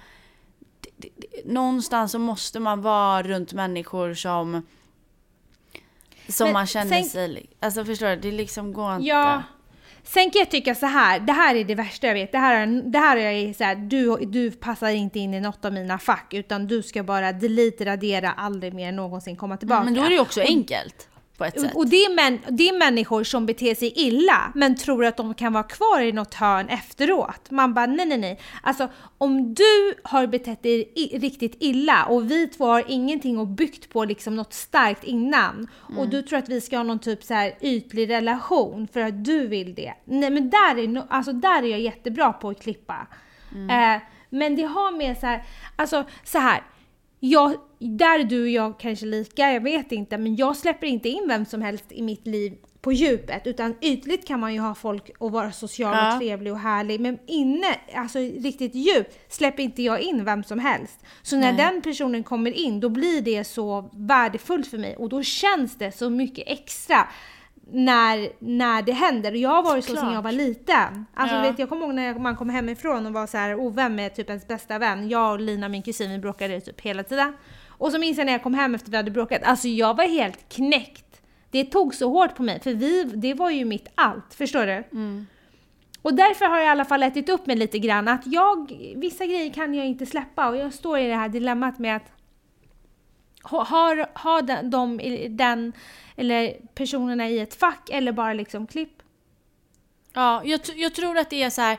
Det, 0.81 0.91
det, 0.97 1.09
det, 1.17 1.53
någonstans 1.53 2.13
så 2.13 2.19
måste 2.19 2.61
man 2.61 2.83
vara 2.83 3.23
runt 3.23 3.53
människor 3.53 4.15
som... 4.15 4.67
Som 6.29 6.45
Men 6.47 6.53
man 6.53 6.67
känner 6.67 6.91
sen- 7.03 7.05
sig... 7.09 7.47
Alltså 7.61 7.85
förstår 7.85 8.07
du? 8.09 8.17
Det 8.17 8.31
liksom 8.33 8.73
går 8.73 8.95
inte. 8.97 9.07
Ja. 9.09 9.43
Sen 10.05 10.31
kan 10.31 10.39
jag 10.39 10.51
tycka 10.51 10.75
så 10.75 10.87
här, 10.87 11.21
det 11.21 11.33
här 11.33 11.55
är 11.55 11.65
det 11.65 11.75
värsta 11.75 12.07
jag 12.07 12.15
vet. 12.15 12.33
Det 12.33 12.39
här 12.39 12.67
är, 12.67 12.83
det 12.83 12.99
här 12.99 13.17
är 13.17 13.53
så 13.53 13.65
här, 13.65 13.75
du, 13.75 14.17
du 14.17 14.51
passar 14.51 14.89
inte 14.89 15.19
in 15.19 15.35
i 15.35 15.41
något 15.41 15.65
av 15.65 15.73
mina 15.73 15.99
fack 15.99 16.35
utan 16.35 16.67
du 16.67 16.83
ska 16.83 17.03
bara 17.03 17.33
delete, 17.33 17.85
radera, 17.85 18.33
aldrig 18.33 18.75
mer 18.75 18.93
någonsin 18.93 19.37
komma 19.37 19.57
tillbaka. 19.57 19.85
Men 19.85 19.95
då 19.95 20.01
är 20.03 20.09
det 20.09 20.15
ju 20.15 20.21
också 20.21 20.41
enkelt. 20.41 21.09
På 21.41 21.45
ett 21.45 21.61
sätt. 21.61 21.75
Och 21.75 21.89
det 21.89 21.97
är, 21.97 22.15
män, 22.15 22.39
det 22.49 22.69
är 22.69 22.79
människor 22.79 23.25
som 23.25 23.47
beter 23.47 23.75
sig 23.75 23.93
illa 23.97 24.53
men 24.55 24.77
tror 24.77 25.05
att 25.05 25.17
de 25.17 25.35
kan 25.35 25.53
vara 25.53 25.63
kvar 25.63 26.01
i 26.01 26.13
något 26.13 26.35
hörn 26.35 26.69
efteråt. 26.69 27.51
Man 27.51 27.75
bara 27.75 27.87
nej 27.87 28.07
nej 28.07 28.19
nej. 28.19 28.41
Alltså 28.63 28.89
om 29.19 29.55
du 29.55 29.95
har 30.05 30.27
betett 30.27 30.63
dig 30.63 30.93
i, 30.95 31.19
riktigt 31.19 31.57
illa 31.61 32.05
och 32.05 32.31
vi 32.31 32.47
två 32.47 32.67
har 32.67 32.85
ingenting 32.89 33.39
och 33.39 33.47
byggt 33.47 33.93
på 33.93 34.05
liksom 34.05 34.37
något 34.37 34.53
starkt 34.53 35.05
innan 35.05 35.69
och 35.97 36.09
du 36.09 36.23
tror 36.23 36.39
att 36.39 36.49
vi 36.49 36.61
ska 36.61 36.77
ha 36.77 36.83
någon 36.83 36.99
typ 36.99 37.25
så 37.25 37.35
här 37.35 37.55
ytlig 37.61 38.11
relation 38.11 38.89
för 38.93 39.01
att 39.01 39.25
du 39.25 39.47
vill 39.47 39.75
det. 39.75 39.95
Nej 40.05 40.31
men 40.31 40.51
där 40.51 40.79
är, 40.79 40.89
no, 40.89 41.07
alltså, 41.11 41.33
där 41.33 41.63
är 41.63 41.67
jag 41.67 41.81
jättebra 41.81 42.33
på 42.33 42.49
att 42.49 42.63
klippa. 42.63 43.07
Eh, 43.53 44.03
men 44.31 44.57
det 44.57 44.63
har 44.63 44.97
med 44.97 45.19
så 45.19 45.27
här, 45.27 45.45
alltså 45.77 46.05
så 46.25 46.39
här. 46.39 46.63
Jag, 47.21 47.55
där 47.89 48.19
är 48.21 48.25
du 48.25 48.43
och 48.43 48.49
jag 48.49 48.79
kanske 48.81 49.07
lika, 49.07 49.53
jag 49.53 49.61
vet 49.61 49.93
inte, 49.93 50.19
men 50.19 50.37
jag 50.37 50.57
släpper 50.57 50.87
inte 50.87 51.09
in 51.09 51.29
vem 51.29 51.45
som 51.45 51.63
helst 51.63 51.85
i 51.89 52.03
mitt 52.03 52.27
liv 52.27 52.53
på 52.81 52.93
djupet, 52.93 53.47
utan 53.47 53.75
ytligt 53.81 54.27
kan 54.27 54.41
man 54.41 54.55
ju 54.55 54.61
ha 54.61 54.75
folk 54.75 55.11
och 55.19 55.33
vara 55.33 55.53
social 55.53 55.97
Ja. 55.97 56.13
och 56.15 56.21
trevlig 56.21 56.53
och 56.53 56.59
härlig, 56.59 57.01
men 57.01 57.19
inne, 57.27 57.67
alltså 57.95 58.19
riktigt 58.19 58.75
djupt, 58.75 59.19
släpper 59.33 59.63
inte 59.63 59.83
jag 59.83 60.01
in 60.01 60.25
vem 60.25 60.45
som 60.45 60.59
helst. 60.59 61.05
Så 61.23 61.37
när 61.37 61.53
Nej. 61.53 61.67
den 61.71 61.83
personen 61.83 62.23
kommer 62.25 62.51
in, 62.53 62.81
då 62.81 62.89
blir 62.89 63.23
det 63.23 63.45
så 63.45 63.91
värdefullt 63.93 64.67
för 64.67 64.79
mig 64.79 64.97
och 64.97 65.09
då 65.09 65.23
känns 65.23 65.79
det 65.79 65.93
så 65.93 66.11
mycket 66.11 66.45
extra 66.49 67.09
när, 67.73 68.29
när 68.39 68.83
det 68.83 68.93
händer. 68.93 69.31
Och 69.33 69.37
jag 69.37 69.51
har 69.51 69.63
varit 69.63 69.85
så 69.85 69.89
sedan 69.89 69.97
Såklart. 69.97 70.15
jag 70.15 70.23
var 70.23 70.33
liten. 70.33 71.07
Alltså 71.15 71.37
Ja. 71.37 71.43
vet, 71.43 71.59
jag 71.59 71.69
kommer 71.69 71.87
ihåg 71.87 71.95
när 71.95 72.15
man 72.15 72.37
kom 72.37 72.49
hemifrån 72.51 73.07
och 73.07 73.13
var 73.13 73.27
så 73.27 73.37
här 73.37 73.55
ovän 73.55 73.95
med 73.95 74.15
typ 74.15 74.29
ens 74.29 74.49
bästa 74.49 74.79
vän. 74.79 75.09
Jag 75.09 75.33
och 75.33 75.41
Lina, 75.41 75.69
min 75.69 75.83
kusin, 75.83 76.11
vi 76.11 76.19
bråkade 76.19 76.61
typ 76.61 76.81
hela 76.81 77.03
tiden. 77.03 77.33
Och 77.81 77.93
så 77.93 77.99
minns 77.99 78.19
jag 78.19 78.25
när 78.25 78.33
jag 78.33 78.43
kom 78.43 78.55
hem 78.55 78.75
efter 78.75 78.91
vi 78.91 78.97
hade 78.97 79.11
bråkat. 79.11 79.43
Alltså 79.43 79.69
jag 79.69 79.97
var 79.97 80.05
helt 80.05 80.49
knäckt. 80.49 81.23
Det 81.51 81.65
tog 81.65 81.95
så 81.95 82.11
hårt 82.11 82.35
på 82.35 82.43
mig, 82.43 82.61
för 82.61 82.75
vi, 82.75 83.05
det 83.05 83.35
var 83.35 83.51
ju 83.51 83.65
mitt 83.65 83.89
allt. 83.95 84.35
Förstår 84.35 84.67
du? 84.67 84.85
Och 86.03 86.15
därför 86.15 86.45
har 86.45 86.59
jag 86.59 86.67
i 86.67 86.71
alla 86.71 86.85
fall 86.85 87.03
ätit 87.03 87.29
upp 87.29 87.47
mig 87.47 87.57
lite 87.57 87.79
grann. 87.79 88.09
Att 88.09 88.27
jag, 88.27 88.73
vissa 88.97 89.27
grejer 89.27 89.53
kan 89.53 89.75
jag 89.75 89.87
inte 89.87 90.07
släppa 90.07 90.49
och 90.49 90.57
jag 90.57 90.75
står 90.75 90.99
i 90.99 91.07
det 91.07 91.15
här 91.15 91.29
dilemmat 91.29 91.79
med 91.79 91.97
att 91.97 92.13
ha, 93.43 93.65
har, 93.65 94.07
har 94.13 94.43
den, 94.43 94.71
de, 94.71 95.01
den, 95.31 95.73
eller 96.17 96.55
personerna 96.75 97.29
i 97.29 97.39
ett 97.39 97.55
fack 97.55 97.91
eller 97.93 98.13
bara 98.13 98.33
liksom 98.33 98.67
klipp. 98.67 99.03
Ja, 100.13 100.43
jag, 100.45 100.61
jag 100.75 100.95
tror 100.95 101.19
att 101.19 101.31
det 101.31 101.43
är 101.43 101.51
så 101.51 101.61
här. 101.61 101.79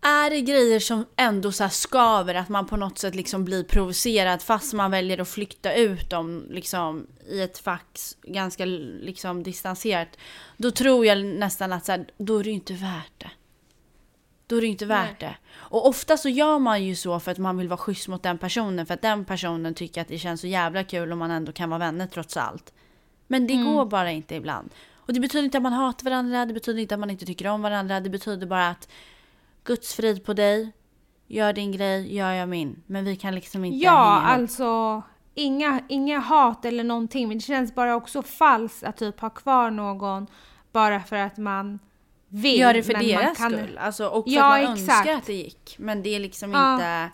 Är 0.00 0.30
det 0.30 0.40
grejer 0.40 0.80
som 0.80 1.06
ändå 1.16 1.52
så 1.52 1.68
skaver, 1.68 2.34
att 2.34 2.48
man 2.48 2.66
på 2.66 2.76
något 2.76 2.98
sätt 2.98 3.14
liksom 3.14 3.44
blir 3.44 3.64
provocerad 3.64 4.42
fast 4.42 4.72
man 4.72 4.90
väljer 4.90 5.20
att 5.20 5.28
flykta 5.28 5.74
ut 5.74 6.10
dem 6.10 6.46
liksom, 6.50 7.06
i 7.28 7.40
ett 7.40 7.58
fack 7.58 7.86
s- 7.94 8.16
ganska 8.22 8.64
liksom, 8.64 9.42
distanserat. 9.42 10.08
Då 10.56 10.70
tror 10.70 11.06
jag 11.06 11.24
nästan 11.24 11.72
att 11.72 11.84
så 11.84 11.92
här, 11.92 12.06
då 12.18 12.38
är 12.38 12.44
det 12.44 12.50
inte 12.50 12.72
värt 12.72 13.12
det. 13.18 13.30
Då 14.46 14.56
är 14.56 14.60
det 14.60 14.66
inte 14.66 14.86
värt 14.86 15.20
det. 15.20 15.36
Och 15.54 15.88
ofta 15.88 16.16
så 16.16 16.28
gör 16.28 16.58
man 16.58 16.84
ju 16.84 16.96
så 16.96 17.20
för 17.20 17.30
att 17.32 17.38
man 17.38 17.56
vill 17.56 17.68
vara 17.68 17.78
schysst 17.78 18.08
mot 18.08 18.22
den 18.22 18.38
personen. 18.38 18.86
För 18.86 18.94
att 18.94 19.02
den 19.02 19.24
personen 19.24 19.74
tycker 19.74 20.00
att 20.00 20.08
det 20.08 20.18
känns 20.18 20.40
så 20.40 20.46
jävla 20.46 20.84
kul 20.84 21.12
om 21.12 21.18
man 21.18 21.30
ändå 21.30 21.52
kan 21.52 21.70
vara 21.70 21.78
vänner 21.78 22.06
trots 22.06 22.36
allt. 22.36 22.72
Men 23.26 23.46
det 23.46 23.56
går 23.56 23.84
bara 23.86 24.10
inte 24.10 24.34
ibland. 24.34 24.70
Och 24.94 25.12
det 25.12 25.20
betyder 25.20 25.44
inte 25.44 25.56
att 25.58 25.62
man 25.62 25.72
hatar 25.72 26.04
varandra, 26.04 26.46
det 26.46 26.54
betyder 26.54 26.80
inte 26.80 26.94
att 26.94 27.00
man 27.00 27.10
inte 27.10 27.26
tycker 27.26 27.46
om 27.46 27.62
varandra. 27.62 28.00
Det 28.00 28.10
betyder 28.10 28.46
bara 28.46 28.68
att 28.68 28.88
Guds 29.66 29.94
frid 29.94 30.24
på 30.24 30.32
dig, 30.32 30.72
gör 31.26 31.52
din 31.52 31.72
grej, 31.72 32.14
gör 32.16 32.32
jag 32.32 32.48
min. 32.48 32.82
Men 32.86 33.04
vi 33.04 33.16
kan 33.16 33.34
liksom 33.34 33.64
inte 33.64 33.84
Ja, 33.84 33.90
hänga 34.22 34.34
alltså 34.42 35.02
inga, 35.34 35.80
inga 35.88 36.18
hat 36.18 36.64
eller 36.64 36.84
någonting. 36.84 37.28
Men 37.28 37.36
det 37.38 37.42
känns 37.44 37.74
bara 37.74 37.96
också 37.96 38.22
falskt 38.22 38.82
att 38.84 38.96
typ 38.96 39.20
ha 39.20 39.30
kvar 39.30 39.70
någon 39.70 40.26
bara 40.72 41.00
för 41.00 41.16
att 41.16 41.36
man 41.36 41.78
vill. 42.28 42.60
Gör 42.60 42.74
det 42.74 42.82
för 42.82 42.92
men 42.92 43.02
man 43.02 43.22
deras 43.22 43.38
kan- 43.38 43.52
skull. 43.52 43.78
Alltså, 43.78 44.06
och 44.08 44.24
för 44.24 44.30
Ja, 44.36 44.56
att 44.58 44.64
man 44.64 44.72
exakt. 44.72 44.98
önskar 44.98 45.14
att 45.18 45.26
det 45.26 45.32
gick. 45.34 45.76
Men 45.78 46.02
det 46.02 46.14
är 46.14 46.20
liksom 46.20 46.50
Ja. 46.52 46.74
inte... 46.74 47.10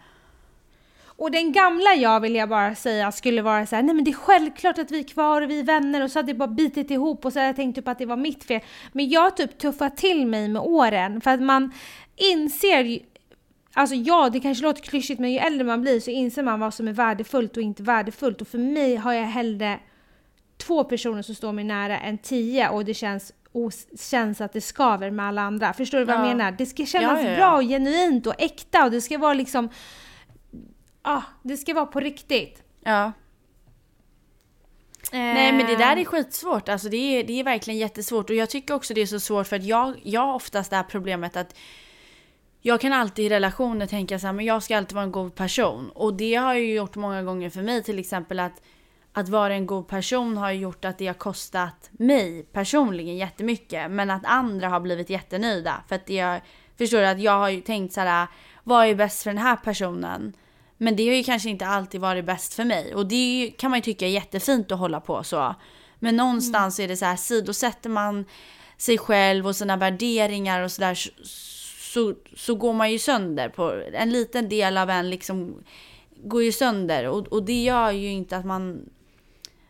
och 1.06 1.30
den 1.30 1.52
gamla 1.52 1.94
jag 1.94 2.20
vill 2.20 2.34
jag 2.34 2.48
bara 2.48 2.74
säga 2.74 3.12
skulle 3.12 3.42
vara 3.42 3.66
så 3.66 3.76
här, 3.76 3.82
nej 3.82 3.94
men 3.94 4.04
det 4.04 4.10
är 4.10 4.14
självklart 4.14 4.78
att 4.78 4.90
vi 4.90 4.98
är 4.98 5.08
kvar 5.08 5.42
och 5.42 5.50
vi 5.50 5.60
är 5.60 5.64
vänner 5.64 6.02
och 6.04 6.10
så 6.10 6.18
hade 6.18 6.30
jag 6.30 6.38
bara 6.38 6.48
bitit 6.48 6.90
ihop 6.90 7.24
och 7.24 7.32
så 7.32 7.38
hade 7.38 7.46
jag 7.48 7.56
tänkt 7.56 7.74
typ 7.76 7.88
att 7.88 7.98
det 7.98 8.06
var 8.06 8.16
mitt 8.16 8.44
fel. 8.44 8.60
Men 8.92 9.08
jag 9.08 9.36
typ 9.36 9.58
tuffat 9.58 9.96
till 9.96 10.26
mig 10.26 10.48
med 10.48 10.62
åren 10.62 11.20
för 11.20 11.30
att 11.30 11.42
man 11.42 11.72
inser 12.16 12.98
Alltså 13.74 13.94
ja, 13.94 14.30
det 14.32 14.40
kanske 14.40 14.64
låter 14.64 14.82
klyschigt 14.82 15.20
men 15.20 15.32
ju 15.32 15.38
äldre 15.38 15.64
man 15.64 15.82
blir 15.82 16.00
så 16.00 16.10
inser 16.10 16.42
man 16.42 16.60
vad 16.60 16.74
som 16.74 16.88
är 16.88 16.92
värdefullt 16.92 17.56
och 17.56 17.62
inte 17.62 17.82
värdefullt 17.82 18.40
och 18.40 18.48
för 18.48 18.58
mig 18.58 18.96
har 18.96 19.12
jag 19.12 19.24
hellre 19.24 19.80
två 20.56 20.84
personer 20.84 21.22
som 21.22 21.34
står 21.34 21.52
mig 21.52 21.64
nära 21.64 21.98
än 21.98 22.18
tio 22.18 22.68
och 22.68 22.84
det 22.84 22.94
känns 22.94 23.32
och 23.52 23.72
känns 24.00 24.40
att 24.40 24.52
det 24.52 24.60
skaver 24.60 25.10
med 25.10 25.26
alla 25.26 25.42
andra. 25.42 25.72
Förstår 25.72 25.98
du 25.98 26.04
vad 26.04 26.16
jag 26.16 26.22
menar? 26.22 26.52
Det 26.52 26.66
ska 26.66 26.86
kännas 26.86 27.18
Ja, 27.20 27.24
ja, 27.24 27.30
ja. 27.30 27.36
bra 27.36 27.56
och 27.56 27.62
genuint 27.62 28.26
och 28.26 28.34
äkta 28.38 28.84
och 28.84 28.90
det 28.90 29.00
ska 29.00 29.18
vara 29.18 29.34
liksom... 29.34 29.68
Ja, 31.02 31.22
det 31.42 31.56
ska 31.56 31.74
vara 31.74 31.86
på 31.86 32.00
riktigt. 32.00 32.62
Ja. 32.84 33.12
Nej 35.12 35.52
men 35.52 35.66
det 35.66 35.76
där 35.76 35.96
är 35.96 36.04
skitsvårt, 36.04 36.68
alltså 36.68 36.88
det 36.88 36.96
är, 36.96 37.24
det 37.24 37.40
är 37.40 37.44
verkligen 37.44 37.80
jättesvårt 37.80 38.30
och 38.30 38.36
jag 38.36 38.50
tycker 38.50 38.74
också 38.74 38.94
det 38.94 39.00
är 39.00 39.06
så 39.06 39.20
svårt 39.20 39.46
för 39.46 39.56
att 39.56 39.64
jag, 39.64 39.94
jag 40.02 40.20
har 40.20 40.34
oftast 40.34 40.70
det 40.70 40.76
här 40.76 40.82
problemet 40.82 41.36
att 41.36 41.54
jag 42.62 42.80
kan 42.80 42.92
alltid 42.92 43.24
i 43.24 43.28
relationer 43.28 43.86
tänka 43.86 44.18
så 44.18 44.26
här, 44.26 44.34
men 44.34 44.44
jag 44.44 44.62
ska 44.62 44.76
alltid 44.76 44.94
vara 44.94 45.04
en 45.04 45.12
god 45.12 45.34
person 45.34 45.90
och 45.94 46.14
det 46.14 46.34
har 46.34 46.54
ju 46.54 46.74
gjort 46.74 46.96
många 46.96 47.22
gånger 47.22 47.50
för 47.50 47.62
mig 47.62 47.82
till 47.82 47.98
exempel 47.98 48.40
att 48.40 48.62
att 49.14 49.28
vara 49.28 49.54
en 49.54 49.66
god 49.66 49.88
person 49.88 50.36
har 50.36 50.50
gjort 50.50 50.84
att 50.84 50.98
det 50.98 51.06
har 51.06 51.14
kostat 51.14 51.90
mig 51.92 52.42
personligen 52.42 53.16
jättemycket 53.16 53.90
men 53.90 54.10
att 54.10 54.24
andra 54.24 54.68
har 54.68 54.80
blivit 54.80 55.10
jättenöjda 55.10 55.82
för 55.88 55.94
att 55.96 56.08
har, 56.08 56.40
förstår 56.78 57.02
att 57.02 57.20
jag 57.20 57.38
har 57.38 57.48
ju 57.48 57.60
tänkt 57.60 57.92
så 57.94 58.00
här 58.00 58.26
vad 58.64 58.86
är 58.86 58.94
bäst 58.94 59.22
för 59.22 59.30
den 59.30 59.38
här 59.38 59.56
personen? 59.56 60.32
Men 60.76 60.96
det 60.96 61.08
har 61.08 61.14
ju 61.14 61.22
kanske 61.24 61.50
inte 61.50 61.66
alltid 61.66 62.00
varit 62.00 62.24
bäst 62.24 62.54
för 62.54 62.64
mig 62.64 62.94
och 62.94 63.06
det 63.06 63.14
ju- 63.14 63.50
kan 63.50 63.70
man 63.70 63.78
ju 63.78 63.82
tycka 63.82 64.06
är 64.06 64.10
jättefint 64.10 64.72
att 64.72 64.78
hålla 64.78 65.00
på 65.00 65.24
så. 65.24 65.54
Men 65.98 66.16
någonstans 66.16 66.80
är 66.80 66.88
det 66.88 66.96
så 66.96 67.04
här 67.04 67.16
sidosätter 67.16 67.90
man 67.90 68.24
sig 68.76 68.98
själv 68.98 69.46
och 69.46 69.56
sina 69.56 69.76
värderingar 69.76 70.62
och 70.62 70.72
sådär 70.72 70.94
så, 70.94 71.10
så, 71.92 72.14
så 72.36 72.54
går 72.54 72.72
man 72.72 72.92
ju 72.92 72.98
sönder 72.98 73.48
på 73.48 73.82
en 73.92 74.10
liten 74.10 74.48
del 74.48 74.78
av 74.78 74.90
en 74.90 75.10
liksom 75.10 75.62
går 76.24 76.42
ju 76.42 76.52
sönder 76.52 77.08
och, 77.08 77.26
och 77.26 77.42
det 77.42 77.62
gör 77.62 77.90
ju 77.90 78.08
inte 78.08 78.36
att 78.36 78.44
man 78.44 78.88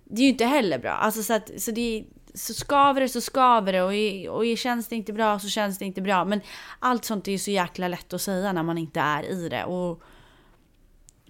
det 0.04 0.22
är 0.22 0.24
ju 0.24 0.30
inte 0.30 0.44
heller 0.44 0.78
bra. 0.78 0.90
Alltså 0.90 1.22
så 1.22 1.34
att 1.34 1.50
så 1.56 1.70
det 1.70 2.04
så 2.34 2.54
skaver 2.54 3.00
det 3.00 3.08
så 3.08 3.20
skaver 3.20 3.72
det 3.72 3.82
och, 4.28 4.36
och 4.36 4.58
känns 4.58 4.88
det 4.88 4.96
inte 4.96 5.12
bra 5.12 5.38
så 5.38 5.48
känns 5.48 5.78
det 5.78 5.84
inte 5.84 6.00
bra. 6.00 6.24
Men 6.24 6.40
allt 6.78 7.04
sånt 7.04 7.28
är 7.28 7.32
ju 7.32 7.38
så 7.38 7.50
jäkla 7.50 7.88
lätt 7.88 8.12
att 8.12 8.22
säga 8.22 8.52
när 8.52 8.62
man 8.62 8.78
inte 8.78 9.00
är 9.00 9.30
i 9.30 9.48
det. 9.48 9.64
Och 9.64 10.02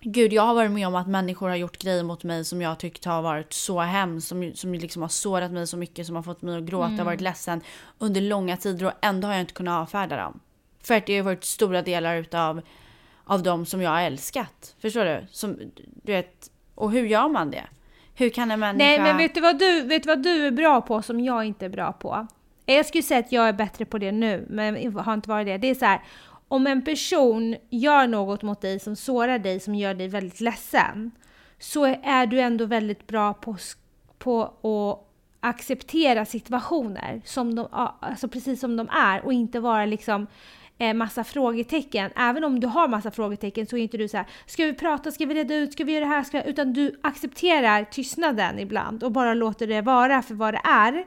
Gud, 0.00 0.32
jag 0.32 0.42
har 0.42 0.54
varit 0.54 0.70
med 0.70 0.86
om 0.86 0.94
att 0.94 1.08
människor 1.08 1.48
har 1.48 1.56
gjort 1.56 1.78
grejer 1.78 2.02
mot 2.02 2.24
mig 2.24 2.44
som 2.44 2.62
jag 2.62 2.78
tyckt 2.78 3.04
har 3.04 3.22
varit 3.22 3.52
så 3.52 3.80
hemskt. 3.80 4.28
Som, 4.28 4.52
som 4.54 4.74
liksom 4.74 5.02
har 5.02 5.08
sårat 5.08 5.52
mig 5.52 5.66
så 5.66 5.76
mycket, 5.76 6.06
som 6.06 6.16
har 6.16 6.22
fått 6.22 6.42
mig 6.42 6.58
att 6.58 6.64
gråta 6.64 6.94
och 6.98 7.06
varit 7.06 7.20
ledsen 7.20 7.60
under 7.98 8.20
långa 8.20 8.56
tider 8.56 8.86
och 8.86 8.92
ändå 9.02 9.28
har 9.28 9.34
jag 9.34 9.40
inte 9.40 9.54
kunnat 9.54 9.82
avfärda 9.82 10.16
dem. 10.16 10.40
För 10.82 10.94
att 10.94 11.06
det 11.06 11.16
har 11.16 11.24
varit 11.24 11.44
stora 11.44 11.82
delar 11.82 12.16
utav 12.16 12.62
av 13.24 13.42
dem 13.42 13.66
som 13.66 13.82
jag 13.82 13.90
har 13.90 14.02
älskat. 14.02 14.74
Förstår 14.78 15.04
du? 15.04 15.26
Som, 15.30 15.56
du 16.02 16.12
vet, 16.12 16.50
och 16.74 16.90
hur 16.90 17.06
gör 17.06 17.28
man 17.28 17.50
det? 17.50 17.64
Hur 18.14 18.28
kan 18.28 18.50
en 18.50 18.60
människa... 18.60 18.84
Nej, 18.84 19.00
men 19.00 19.16
vet 19.16 19.34
du, 19.34 19.40
vad 19.40 19.58
du, 19.58 19.80
vet 19.80 20.02
du 20.02 20.06
vad 20.06 20.22
du 20.22 20.46
är 20.46 20.50
bra 20.50 20.80
på 20.80 21.02
som 21.02 21.20
jag 21.20 21.44
inte 21.44 21.64
är 21.64 21.68
bra 21.70 21.92
på? 21.92 22.26
Jag 22.66 22.86
skulle 22.86 23.02
säga 23.02 23.20
att 23.20 23.32
jag 23.32 23.48
är 23.48 23.52
bättre 23.52 23.84
på 23.84 23.98
det 23.98 24.12
nu, 24.12 24.46
men 24.50 24.96
har 24.96 25.14
inte 25.14 25.28
varit 25.28 25.46
det. 25.46 25.58
Det 25.58 25.70
är 25.70 25.74
så 25.74 25.84
här, 25.84 26.00
om 26.48 26.66
en 26.66 26.84
person 26.84 27.56
gör 27.70 28.06
något 28.06 28.42
mot 28.42 28.60
dig 28.60 28.80
som 28.80 28.96
sårar 28.96 29.38
dig, 29.38 29.60
som 29.60 29.74
gör 29.74 29.94
dig 29.94 30.08
väldigt 30.08 30.40
ledsen, 30.40 31.10
så 31.58 31.84
är 32.02 32.26
du 32.26 32.40
ändå 32.40 32.64
väldigt 32.64 33.06
bra 33.06 33.34
på, 33.34 33.56
på 34.18 34.42
att 34.42 35.08
acceptera 35.40 36.24
situationer 36.24 37.22
som 37.24 37.54
de, 37.54 37.68
alltså 38.00 38.28
precis 38.28 38.60
som 38.60 38.76
de 38.76 38.88
är 38.88 39.24
och 39.24 39.32
inte 39.32 39.60
vara 39.60 39.86
liksom 39.86 40.26
eh, 40.82 40.94
massa 40.94 41.24
frågetecken. 41.24 42.10
Även 42.16 42.44
om 42.44 42.60
du 42.60 42.66
har 42.66 42.88
massa 42.88 43.10
frågetecken 43.10 43.66
så 43.66 43.76
är 43.76 43.82
inte 43.82 43.96
du 43.96 44.08
så 44.08 44.16
här, 44.16 44.26
ska 44.46 44.64
vi 44.64 44.74
prata, 44.74 45.10
ska 45.10 45.26
vi 45.26 45.34
reda 45.34 45.54
ut, 45.54 45.72
ska 45.72 45.84
vi 45.84 45.92
göra 45.92 46.04
det 46.04 46.10
här? 46.10 46.22
Ska? 46.22 46.42
Utan 46.42 46.72
du 46.72 47.00
accepterar 47.02 47.84
tystnaden 47.84 48.58
ibland 48.58 49.04
och 49.04 49.12
bara 49.12 49.34
låter 49.34 49.66
det 49.66 49.80
vara 49.80 50.22
för 50.22 50.34
vad 50.34 50.54
det 50.54 50.60
är. 50.64 51.04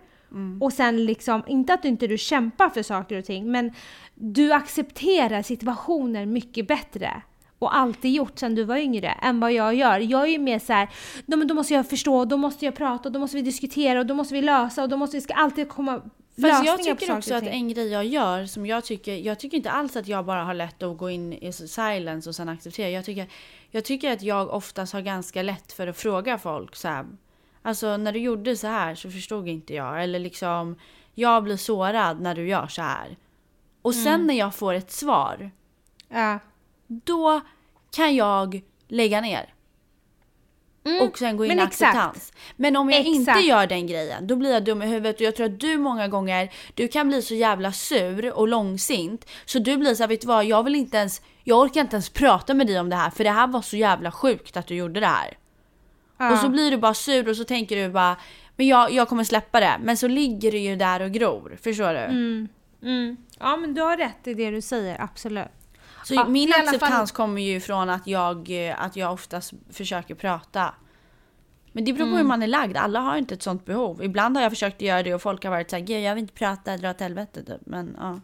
Och 0.61 0.73
sen 0.73 1.05
liksom, 1.05 1.43
inte 1.47 1.73
att 1.73 1.81
du 1.81 1.87
inte 1.87 2.07
du 2.07 2.17
kämpar 2.17 2.69
för 2.69 2.83
saker 2.83 3.17
och 3.17 3.25
ting, 3.25 3.51
men 3.51 3.71
du 4.15 4.51
accepterar 4.53 5.41
situationer 5.41 6.25
mycket 6.25 6.67
bättre. 6.67 7.21
Och 7.59 7.75
alltid 7.75 8.11
gjort 8.11 8.39
sedan 8.39 8.55
du 8.55 8.63
var 8.63 8.77
yngre 8.77 9.07
än 9.07 9.39
vad 9.39 9.53
jag 9.53 9.75
gör. 9.75 9.99
Jag 9.99 10.21
är 10.21 10.27
ju 10.27 10.39
mer 10.39 10.59
så 10.59 10.73
här, 10.73 10.89
"Nej, 11.25 11.37
men 11.39 11.47
då 11.47 11.53
måste 11.55 11.73
jag 11.73 11.89
förstå, 11.89 12.25
då 12.25 12.37
måste 12.37 12.65
jag 12.65 12.75
prata, 12.75 13.09
då 13.09 13.19
måste 13.19 13.37
vi 13.37 13.43
diskutera 13.43 13.99
och 13.99 14.05
då 14.05 14.13
måste 14.13 14.33
vi 14.33 14.41
lösa 14.41 14.83
och 14.83 14.89
då 14.89 14.97
måste 14.97 15.17
vi 15.17 15.21
ska 15.21 15.33
alltid 15.33 15.69
komma 15.69 16.01
Fast 16.41 16.65
jag 16.65 16.83
tycker 16.83 17.17
också 17.17 17.33
att 17.35 17.43
en 17.43 17.69
grej 17.69 17.87
jag 17.91 18.05
gör 18.05 18.45
som 18.45 18.65
jag 18.65 18.83
tycker, 18.85 19.15
jag 19.15 19.39
tycker 19.39 19.57
inte 19.57 19.71
alls 19.71 19.95
att 19.95 20.07
jag 20.07 20.25
bara 20.25 20.43
har 20.43 20.53
lätt 20.53 20.83
att 20.83 20.97
gå 20.97 21.09
in 21.09 21.33
i 21.33 21.53
silence 21.53 22.29
och 22.29 22.35
sen 22.35 22.49
acceptera. 22.49 22.89
Jag 22.89 23.05
tycker, 23.05 23.27
jag 23.71 23.85
tycker 23.85 24.11
att 24.11 24.21
jag 24.21 24.49
oftast 24.49 24.93
har 24.93 25.01
ganska 25.01 25.41
lätt 25.43 25.71
för 25.73 25.87
att 25.87 25.97
fråga 25.97 26.37
folk 26.37 26.75
så 26.75 26.87
här. 26.87 27.05
Alltså 27.61 27.97
när 27.97 28.11
du 28.11 28.19
gjorde 28.19 28.55
så 28.55 28.67
här 28.67 28.95
så 28.95 29.11
förstod 29.11 29.47
inte 29.47 29.73
jag. 29.73 30.03
Eller 30.03 30.19
liksom, 30.19 30.75
jag 31.13 31.43
blir 31.43 31.57
sårad 31.57 32.21
när 32.21 32.35
du 32.35 32.47
gör 32.47 32.67
så 32.67 32.81
här. 32.81 33.17
Och 33.81 33.93
sen 33.95 34.07
Mm. 34.13 34.27
när 34.27 34.33
jag 34.33 34.55
får 34.55 34.73
ett 34.73 34.91
svar, 34.91 35.51
Ja. 36.09 36.39
då 36.87 37.41
kan 37.95 38.15
jag 38.15 38.61
lägga 38.87 39.21
ner. 39.21 39.53
Och 41.01 41.17
sen 41.17 41.37
gå 41.37 41.45
in 41.45 41.51
i 41.51 41.53
Mm, 41.53 41.67
exakt. 41.67 41.95
acceptans. 41.95 42.33
Men 42.55 42.75
om 42.75 42.89
jag 42.89 43.03
inte 43.03 43.31
Exakt. 43.31 43.45
gör 43.47 43.67
den 43.67 43.87
grejen, 43.87 44.27
då 44.27 44.35
blir 44.35 44.51
jag 44.53 44.63
dum 44.63 44.81
i 44.81 44.85
huvudet 44.85 45.15
och 45.15 45.21
jag 45.21 45.35
tror 45.35 45.45
att 45.45 45.59
du 45.59 45.77
många 45.77 46.07
gånger, 46.07 46.49
du 46.73 46.87
kan 46.87 47.07
bli 47.07 47.21
så 47.21 47.35
jävla 47.35 47.71
sur 47.71 48.31
och 48.33 48.47
långsint 48.47 49.25
så 49.45 49.59
du 49.59 49.77
blir 49.77 49.95
så 49.95 50.03
här, 50.03 50.07
vet 50.07 50.21
du 50.21 50.27
vad, 50.27 50.45
jag 50.45 50.63
vill 50.63 50.75
inte 50.75 50.97
ens, 50.97 51.21
jag 51.43 51.59
orkar 51.59 51.81
inte 51.81 51.95
ens 51.95 52.09
prata 52.09 52.53
med 52.53 52.67
dig 52.67 52.79
om 52.79 52.89
det 52.89 52.95
här 52.95 53.09
för 53.09 53.23
det 53.23 53.29
här 53.31 53.47
var 53.47 53.61
så 53.61 53.77
jävla 53.77 54.11
sjukt 54.11 54.57
att 54.57 54.67
du 54.67 54.75
gjorde 54.75 54.99
det 54.99 55.07
här. 55.07 55.37
Ja. 56.17 56.31
Och 56.31 56.37
så 56.37 56.49
blir 56.49 56.71
du 56.71 56.77
bara 56.77 56.93
sur 56.93 57.29
och 57.29 57.37
så 57.37 57.43
tänker 57.43 57.75
du 57.75 57.89
bara, 57.89 58.15
men 58.55 58.67
jag, 58.67 58.91
jag 58.91 59.07
kommer 59.09 59.23
släppa 59.23 59.59
det. 59.59 59.75
Men 59.83 59.97
så 59.97 60.07
ligger 60.07 60.51
det 60.51 60.57
ju 60.59 60.75
där 60.75 60.99
och 61.01 61.11
gror, 61.11 61.57
förstår 61.61 61.93
du? 61.93 61.99
Mm. 61.99 63.17
Ja 63.39 63.57
men 63.57 63.73
du 63.73 63.81
har 63.81 63.97
rätt 63.97 64.27
i 64.27 64.33
det 64.33 64.51
du 64.51 64.61
säger, 64.61 65.01
absolut. 65.01 65.45
Så 66.07 66.13
Ja, 66.13 66.27
min 66.27 66.53
alla 66.53 66.63
fall- 66.65 66.75
acceptans 66.75 67.11
kommer 67.11 67.41
ju 67.41 67.59
från 67.59 67.89
att 67.89 68.07
jag, 68.07 68.67
eh, 68.69 68.83
att 68.83 68.95
jag 68.95 69.13
oftast 69.13 69.53
försöker 69.71 70.15
prata. 70.15 70.73
Men 71.71 71.85
det 71.85 71.93
beror 71.93 72.05
på 72.05 72.09
Mm. 72.09 72.17
hur 72.17 72.23
man 72.27 72.43
är 72.43 72.47
lagd. 72.47 72.77
Alla 72.77 72.99
har 72.99 73.17
inte 73.17 73.33
ett 73.33 73.43
sånt 73.43 73.65
behov. 73.65 74.03
Ibland 74.03 74.37
har 74.37 74.43
jag 74.43 74.51
försökt 74.51 74.81
göra 74.81 75.03
det 75.03 75.13
och 75.13 75.21
folk 75.21 75.43
har 75.43 75.51
varit 75.51 75.69
såhär, 75.69 75.83
"Gud, 75.83 76.03
jag 76.03 76.15
vill 76.15 76.21
inte 76.21 76.33
prata, 76.33 76.77
dra 76.77 76.89
åt 76.89 76.99
helvete 76.99 77.43
typ. 77.43 77.61
Men 77.65 77.95
ja. 77.99 78.19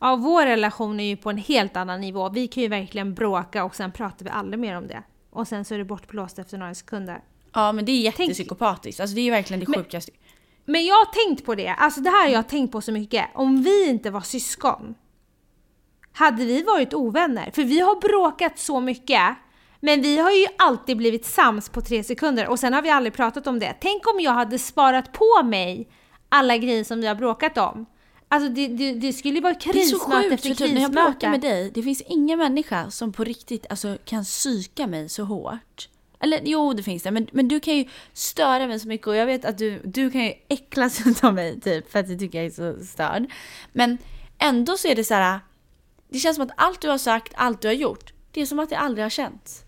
Ja, 0.00 0.16
vår 0.16 0.46
relation 0.46 1.00
är 1.00 1.04
ju 1.04 1.16
på 1.16 1.30
en 1.30 1.38
helt 1.38 1.76
annan 1.76 2.00
nivå. 2.00 2.28
Vi 2.28 2.46
kan 2.48 2.62
ju 2.62 2.68
verkligen 2.68 3.14
bråka 3.14 3.64
och 3.64 3.74
sen 3.74 3.92
pratar 3.92 4.24
vi 4.24 4.30
aldrig 4.30 4.58
mer 4.60 4.76
om 4.76 4.86
det. 4.88 5.02
Och 5.30 5.48
sen 5.48 5.64
så 5.64 5.74
är 5.74 5.78
det 5.78 5.84
bortblåst 5.84 6.38
efter 6.38 6.58
några 6.58 6.74
sekunder. 6.74 7.20
Ja 7.52 7.72
men 7.72 7.84
det 7.84 7.92
är 7.92 8.12
Tänk- 8.12 8.20
jättepsykopatiskt. 8.28 9.00
Alltså 9.00 9.14
det 9.14 9.20
är 9.20 9.24
ju 9.24 9.30
verkligen 9.30 9.60
det 9.60 9.68
Men- 9.68 9.84
sjukaste. 9.84 10.12
Men 10.64 10.84
jag 10.86 10.94
har 10.94 11.26
tänkt 11.26 11.44
på 11.46 11.54
det, 11.54 11.68
alltså 11.68 12.00
det 12.00 12.10
här 12.10 12.22
har 12.22 12.28
jag 12.34 12.48
tänkt 12.48 12.72
på 12.72 12.80
så 12.80 12.92
mycket. 12.92 13.26
Om 13.34 13.62
vi 13.62 13.88
inte 13.88 14.10
var 14.10 14.20
syskon, 14.20 14.94
hade 16.12 16.44
vi 16.44 16.62
varit 16.62 16.94
ovänner? 16.94 17.50
För 17.54 17.62
vi 17.64 17.80
har 17.80 18.00
bråkat 18.00 18.58
så 18.58 18.80
mycket, 18.80 19.36
men 19.80 20.02
vi 20.02 20.18
har 20.18 20.30
ju 20.30 20.46
alltid 20.58 20.96
blivit 20.96 21.24
sams 21.24 21.68
på 21.68 21.80
tre 21.80 22.04
sekunder 22.04 22.48
och 22.48 22.58
sen 22.58 22.72
har 22.72 22.82
vi 22.82 22.90
aldrig 22.90 23.14
pratat 23.14 23.46
om 23.46 23.58
det. 23.58 23.74
Tänk 23.80 24.06
om 24.14 24.20
jag 24.20 24.32
hade 24.32 24.58
sparat 24.58 25.12
på 25.12 25.42
mig 25.44 25.88
alla 26.28 26.56
grejer 26.56 26.84
som 26.84 27.00
vi 27.00 27.06
har 27.06 27.14
bråkat 27.14 27.58
om. 27.58 27.86
Alltså 28.28 28.48
det, 28.48 28.68
det, 28.68 28.92
det 28.92 29.12
skulle 29.12 29.34
ju 29.34 29.40
vara 29.40 29.54
Det 29.54 29.68
är 29.68 29.84
så 29.84 29.98
krismöte 29.98 30.22
sjukt 30.22 30.34
efter 30.34 30.48
för 30.48 30.64
typ, 30.64 30.74
när 30.74 30.82
jag 30.82 30.90
bråkar 30.90 31.30
med 31.30 31.40
krismöte. 31.40 31.48
dig, 31.48 31.70
det 31.74 31.82
finns 31.82 32.00
ingen 32.00 32.38
människa 32.38 32.90
som 32.90 33.12
på 33.12 33.24
riktigt 33.24 33.66
alltså, 33.70 33.98
kan 34.04 34.24
psyka 34.24 34.86
mig 34.86 35.08
så 35.08 35.24
hårt. 35.24 35.88
Eller 36.20 36.40
jo, 36.44 36.72
det 36.72 36.82
finns 36.82 37.02
det. 37.02 37.10
Men, 37.10 37.26
men 37.32 37.48
du 37.48 37.60
kan 37.60 37.76
ju 37.76 37.84
störa 38.12 38.66
mig 38.66 38.80
så 38.80 38.88
mycket 38.88 39.06
och 39.06 39.16
jag 39.16 39.26
vet 39.26 39.44
att 39.44 39.58
du, 39.58 39.80
du 39.84 40.10
kan 40.10 40.24
ju 40.24 40.32
äcklas 40.48 41.22
av 41.22 41.34
mig 41.34 41.60
typ 41.60 41.92
för 41.92 41.98
att 41.98 42.08
du 42.08 42.18
tycker 42.18 42.38
jag 42.38 42.46
är 42.46 42.50
så 42.50 42.84
störd. 42.84 43.30
Men 43.72 43.98
ändå 44.38 44.76
så 44.76 44.88
är 44.88 44.94
det 44.94 45.04
så 45.04 45.14
här. 45.14 45.40
Det 46.12 46.18
känns 46.18 46.36
som 46.36 46.44
att 46.44 46.52
allt 46.56 46.80
du 46.80 46.88
har 46.88 46.98
sagt, 46.98 47.32
allt 47.36 47.62
du 47.62 47.68
har 47.68 47.74
gjort, 47.74 48.12
det 48.30 48.40
är 48.40 48.46
som 48.46 48.58
att 48.58 48.70
det 48.70 48.78
aldrig 48.78 49.04
har 49.04 49.10
känts. 49.10 49.62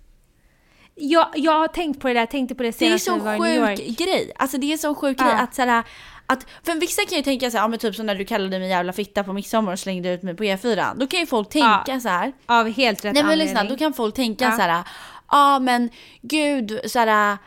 Jag, 0.95 1.29
jag 1.35 1.53
har 1.53 1.69
tänkt 1.69 2.01
på 2.01 2.09
det 2.09 2.15
där, 2.15 2.27
tänkte 2.27 2.55
på 2.55 2.63
det 2.63 2.79
Det 2.79 2.87
är 2.87 2.99
senast 2.99 3.05
så 3.05 3.17
när 3.17 3.33
vi 3.33 3.39
var 3.39 3.47
i 3.47 3.59
New 3.59 3.71
York. 3.71 3.79
sjuk 3.79 3.99
grej. 3.99 4.33
Alltså 4.37 4.59
det 4.59 4.73
är 4.73 4.77
så 4.77 4.95
sjuk 4.95 5.17
Ja. 5.21 5.25
grej 5.25 5.35
att 5.35 5.55
såhär 5.55 5.85
att, 6.27 6.47
för 6.63 6.75
vissa 6.81 7.03
kan 7.05 7.17
ju 7.19 7.25
tänka 7.25 7.51
så 7.51 7.57
här, 7.57 7.65
ja 7.65 7.69
men 7.69 7.79
typ 7.79 7.95
som 7.95 8.07
när 8.07 8.15
du 8.15 8.25
kallade 8.25 8.59
mig 8.59 8.69
jävla 8.69 8.93
fitta 8.93 9.25
på 9.25 9.33
midsommar 9.33 9.73
och 9.73 9.79
slängde 9.79 10.13
ut 10.15 10.23
mig 10.23 10.35
på 10.37 10.45
E4. 10.45 10.99
Då 10.99 11.07
kan 11.07 11.21
ju 11.21 11.27
folk 11.27 11.49
tänka 11.49 11.85
Ja. 11.87 12.01
så 12.01 12.09
här. 12.09 12.33
Av 12.47 12.69
helt 12.69 13.05
rätt 13.05 13.15
Nej 13.15 13.25
men 13.25 13.39
lyssna, 13.39 13.65
då 13.65 13.77
kan 13.77 13.93
folk 13.93 14.15
tänka 14.15 14.45
Ja. 14.45 14.51
så 14.51 14.63
här. 14.63 14.69
Ja 14.69 14.85
ah, 15.27 15.59
men 15.59 15.91
gud 16.23 16.81
så 16.87 16.99
här. 16.99 17.39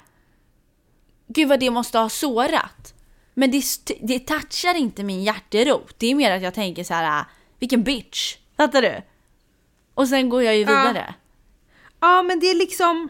Gud 1.27 1.49
vad 1.49 1.59
det 1.59 1.69
måste 1.69 1.99
ha 1.99 2.09
sårat. 2.09 2.93
Men 3.33 3.51
det, 3.51 3.63
det 4.01 4.19
touchar 4.19 4.75
inte 4.75 5.03
min 5.03 5.23
hjärterot. 5.23 5.95
Det 5.97 6.11
är 6.11 6.15
mer 6.15 6.31
att 6.31 6.41
jag 6.41 6.53
tänker 6.53 6.83
så 6.83 6.93
här. 6.93 7.25
vilken 7.59 7.83
bitch. 7.83 8.35
Fattar 8.57 8.81
du? 8.81 9.01
Och 9.93 10.07
sen 10.07 10.29
går 10.29 10.43
jag 10.43 10.55
ju 10.55 10.61
Ja. 10.61 10.67
vidare. 10.67 11.15
Ja, 11.99 12.21
men 12.23 12.39
det 12.39 12.45
är 12.45 12.55
liksom... 12.55 13.09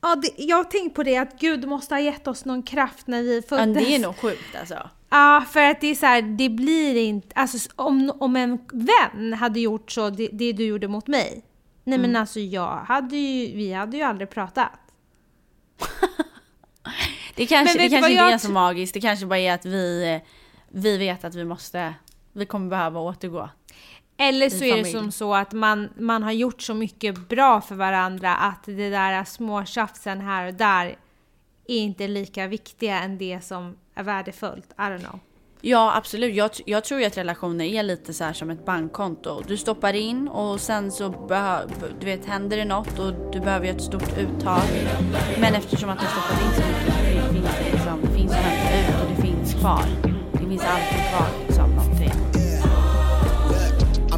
Ja, 0.00 0.16
det, 0.16 0.28
jag 0.36 0.56
har 0.56 0.64
tänkt 0.64 0.94
på 0.96 1.02
det 1.02 1.16
att 1.16 1.40
Gud 1.40 1.68
måste 1.68 1.94
ha 1.94 2.00
gett 2.00 2.26
oss 2.26 2.44
någon 2.44 2.62
kraft 2.62 3.06
när 3.06 3.22
vi 3.22 3.42
föddes. 3.42 3.66
Men 3.66 3.74
det 3.74 3.94
är 3.94 3.98
nog 3.98 4.16
sjukt 4.16 4.56
alltså. 4.60 4.90
Ja, 5.10 5.44
för 5.50 5.60
att 5.70 5.80
det 5.80 5.86
är 5.86 5.94
så 5.94 6.06
här, 6.06 6.22
det 6.22 6.48
blir 6.48 6.96
inte... 6.96 7.28
Alltså 7.34 7.68
om, 7.76 8.12
om 8.18 8.36
en 8.36 8.58
vän 8.72 9.32
hade 9.32 9.60
gjort 9.60 9.90
så, 9.92 10.10
det, 10.10 10.28
det 10.32 10.52
du 10.52 10.64
gjorde 10.66 10.88
mot 10.88 11.06
mig. 11.06 11.44
Nej 11.84 11.98
Mm. 11.98 12.10
men 12.10 12.20
alltså 12.20 12.40
jag 12.40 12.76
hade 12.76 13.16
ju, 13.16 13.56
vi 13.56 13.72
hade 13.72 13.96
ju 13.96 14.02
aldrig 14.02 14.30
pratat. 14.30 14.70
Det 17.36 17.46
kanske, 17.46 17.78
det 17.78 17.88
kanske 17.88 18.10
inte 18.10 18.22
jag 18.22 18.32
är 18.32 18.38
så 18.38 18.50
magiskt, 18.50 18.94
det 18.94 19.00
kanske 19.00 19.26
bara 19.26 19.38
är 19.38 19.54
att 19.54 19.64
vi, 19.66 20.20
vi 20.68 20.98
vet 20.98 21.24
att 21.24 21.34
vi 21.34 21.44
måste, 21.44 21.94
vi 22.32 22.46
kommer 22.46 22.70
behöva 22.70 23.00
återgå. 23.00 23.48
Eller 24.16 24.50
så 24.50 24.64
är 24.64 24.76
det 24.76 24.84
som 24.84 25.12
så 25.12 25.34
att 25.34 25.52
man, 25.52 25.88
man 25.98 26.22
har 26.22 26.32
gjort 26.32 26.62
så 26.62 26.74
mycket 26.74 27.28
bra 27.28 27.60
för 27.60 27.74
varandra 27.74 28.34
att 28.34 28.64
det 28.64 28.90
där 28.90 29.24
småtjafsen 29.24 30.20
här 30.20 30.46
och 30.46 30.54
där 30.54 30.86
är 31.66 31.76
inte 31.76 32.08
lika 32.08 32.46
viktiga 32.46 33.02
än 33.02 33.18
det 33.18 33.44
som 33.44 33.76
är 33.94 34.02
värdefullt. 34.02 34.70
I 34.70 34.80
don't 34.80 34.98
know. 34.98 35.20
Ja 35.66 35.96
absolut, 35.96 36.34
jag, 36.34 36.50
jag 36.66 36.84
tror 36.84 37.00
ju 37.00 37.06
att 37.06 37.16
relationer 37.16 37.64
är 37.64 37.82
lite 37.82 38.14
så 38.14 38.24
här 38.24 38.32
som 38.32 38.50
ett 38.50 38.64
bankkonto. 38.64 39.42
Du 39.46 39.56
stoppar 39.56 39.92
in 39.92 40.28
och 40.28 40.60
sen 40.60 40.92
så 40.92 41.28
du 42.00 42.06
vet, 42.06 42.26
händer 42.26 42.56
det 42.56 42.64
något 42.64 42.98
och 42.98 43.12
du 43.32 43.40
behöver 43.40 43.66
ett 43.66 43.82
stort 43.82 44.18
uttag. 44.18 44.62
Men 45.40 45.54
eftersom 45.54 45.90
att 45.90 46.00
du 46.00 46.06
stoppat 46.06 46.42
in 46.42 46.62
så 46.62 46.68
mycket 46.68 46.94
så 46.94 47.32
finns 47.32 47.56
det 47.58 47.72
liksom, 47.72 48.00
det 48.02 48.18
finns 48.18 48.32
hämta 48.32 48.78
ut 48.80 49.02
och 49.02 49.16
det 49.16 49.22
finns 49.22 49.54
kvar. 49.54 49.84
Det 50.32 50.48
finns 50.48 50.62
alltid 50.64 50.98
kvar 51.10 51.28
liksom 51.46 51.93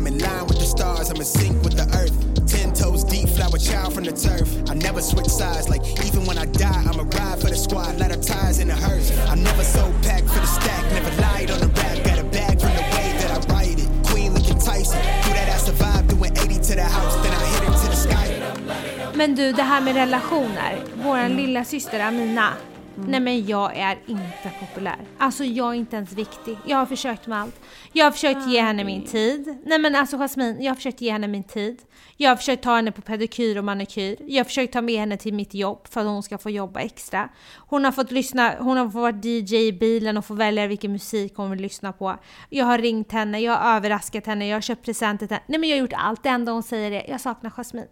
I'm 0.06 0.12
in 0.12 0.18
line 0.20 0.46
with 0.46 0.60
the 0.60 0.64
stars, 0.64 1.10
I'm 1.10 1.16
in 1.16 1.24
sync 1.24 1.64
with 1.64 1.74
the 1.74 1.82
earth. 1.98 2.14
Ten 2.46 2.72
toes 2.72 3.02
deep, 3.02 3.28
flower 3.28 3.58
child 3.58 3.92
from 3.92 4.04
the 4.04 4.12
turf. 4.12 4.46
I 4.70 4.74
never 4.74 5.02
switch 5.02 5.26
sides, 5.26 5.68
like 5.68 5.82
even 6.06 6.24
when 6.26 6.38
I 6.38 6.46
die, 6.46 6.84
I'm 6.86 7.00
a 7.00 7.02
ride 7.02 7.40
for 7.40 7.48
the 7.48 7.56
squad, 7.56 7.98
let 7.98 8.14
her 8.14 8.22
ties 8.22 8.60
in 8.60 8.68
the 8.68 8.74
hearse. 8.76 9.10
I'm 9.26 9.42
never 9.42 9.64
so 9.64 9.82
packed 10.02 10.28
for 10.28 10.38
the 10.38 10.46
stack, 10.46 10.84
never 10.92 11.10
lied 11.20 11.50
on 11.50 11.58
the 11.58 11.66
rap, 11.66 12.04
got 12.04 12.20
a 12.20 12.24
bag 12.24 12.60
from 12.60 12.70
the 12.78 12.86
way 12.94 13.08
that 13.18 13.30
I 13.34 13.52
write 13.52 13.80
it. 13.80 13.90
Queen 14.06 14.32
looking 14.32 14.60
Tyson, 14.60 15.02
do 15.24 15.30
that 15.34 15.48
ass 15.48 15.66
survive, 15.66 16.06
doing 16.06 16.30
80 16.38 16.54
to 16.54 16.74
the 16.76 16.84
house, 16.84 17.16
then 17.24 17.32
I 17.34 17.44
hit 17.54 17.62
it 17.64 17.76
to 17.82 17.88
the 17.90 17.96
sky. 17.96 19.16
Men 19.16 19.34
du, 19.34 19.52
det 19.52 19.62
här 19.62 19.80
med 19.80 19.94
relationer. 19.94 20.84
Vår 20.94 21.28
lilla 21.28 21.64
syster 21.64 22.00
Amina. 22.00 22.52
Nej 22.98 23.20
men 23.20 23.46
jag 23.46 23.76
är 23.76 23.98
inte 24.06 24.50
populär. 24.60 24.96
Alltså 25.18 25.44
jag 25.44 25.68
är 25.68 25.74
inte 25.74 25.96
ens 25.96 26.12
viktig. 26.12 26.58
Jag 26.66 26.76
har 26.76 26.86
försökt 26.86 27.26
med 27.26 27.40
allt. 27.40 27.60
Jag 27.92 28.04
har 28.04 28.10
försökt 28.10 28.46
ge 28.46 28.60
henne 28.60 28.84
min 28.84 29.04
tid. 29.04 29.58
Nej 29.64 29.78
men 29.78 29.94
alltså 29.94 30.16
Jasmine, 30.16 30.56
jag 30.60 30.70
har 30.70 30.74
försökt 30.74 31.00
ge 31.00 31.12
henne 31.12 31.28
min 31.28 31.44
tid. 31.44 31.82
Jag 32.16 32.30
har 32.30 32.36
försökt 32.36 32.62
ta 32.62 32.76
henne 32.76 32.92
på 32.92 33.02
pedikyr 33.02 33.58
och 33.58 33.64
manikyr. 33.64 34.16
Jag 34.26 34.38
har 34.38 34.44
försökt 34.44 34.72
ta 34.72 34.82
med 34.82 35.00
henne 35.00 35.16
till 35.16 35.34
mitt 35.34 35.54
jobb 35.54 35.88
för 35.88 36.00
att 36.00 36.06
hon 36.06 36.22
ska 36.22 36.38
få 36.38 36.50
jobba 36.50 36.80
extra. 36.80 37.28
Hon 37.56 37.84
har 37.84 37.92
fått 37.92 38.10
lyssna, 38.10 38.54
hon 38.58 38.76
har 38.76 38.84
fått 38.84 38.94
vara 38.94 39.20
DJ 39.22 39.56
i 39.56 39.72
bilen 39.72 40.16
och 40.16 40.24
få 40.24 40.34
välja 40.34 40.66
vilken 40.66 40.92
musik 40.92 41.32
hon 41.36 41.50
vill 41.50 41.60
lyssna 41.60 41.92
på. 41.92 42.16
Jag 42.50 42.64
har 42.64 42.78
ringt 42.78 43.12
henne, 43.12 43.40
jag 43.40 43.56
har 43.56 43.76
överraskat 43.76 44.26
henne, 44.26 44.48
jag 44.48 44.56
har 44.56 44.60
köpt 44.60 44.84
presenter 44.84 45.26
till 45.26 45.34
henne. 45.34 45.44
Nej 45.46 45.58
men 45.60 45.68
jag 45.68 45.76
har 45.76 45.80
gjort 45.80 45.92
allt. 45.96 46.22
Det 46.22 46.28
enda 46.28 46.52
hon 46.52 46.62
säger 46.62 46.92
är 46.92 47.10
jag 47.10 47.20
saknar 47.20 47.50
Jasmine. 47.50 47.86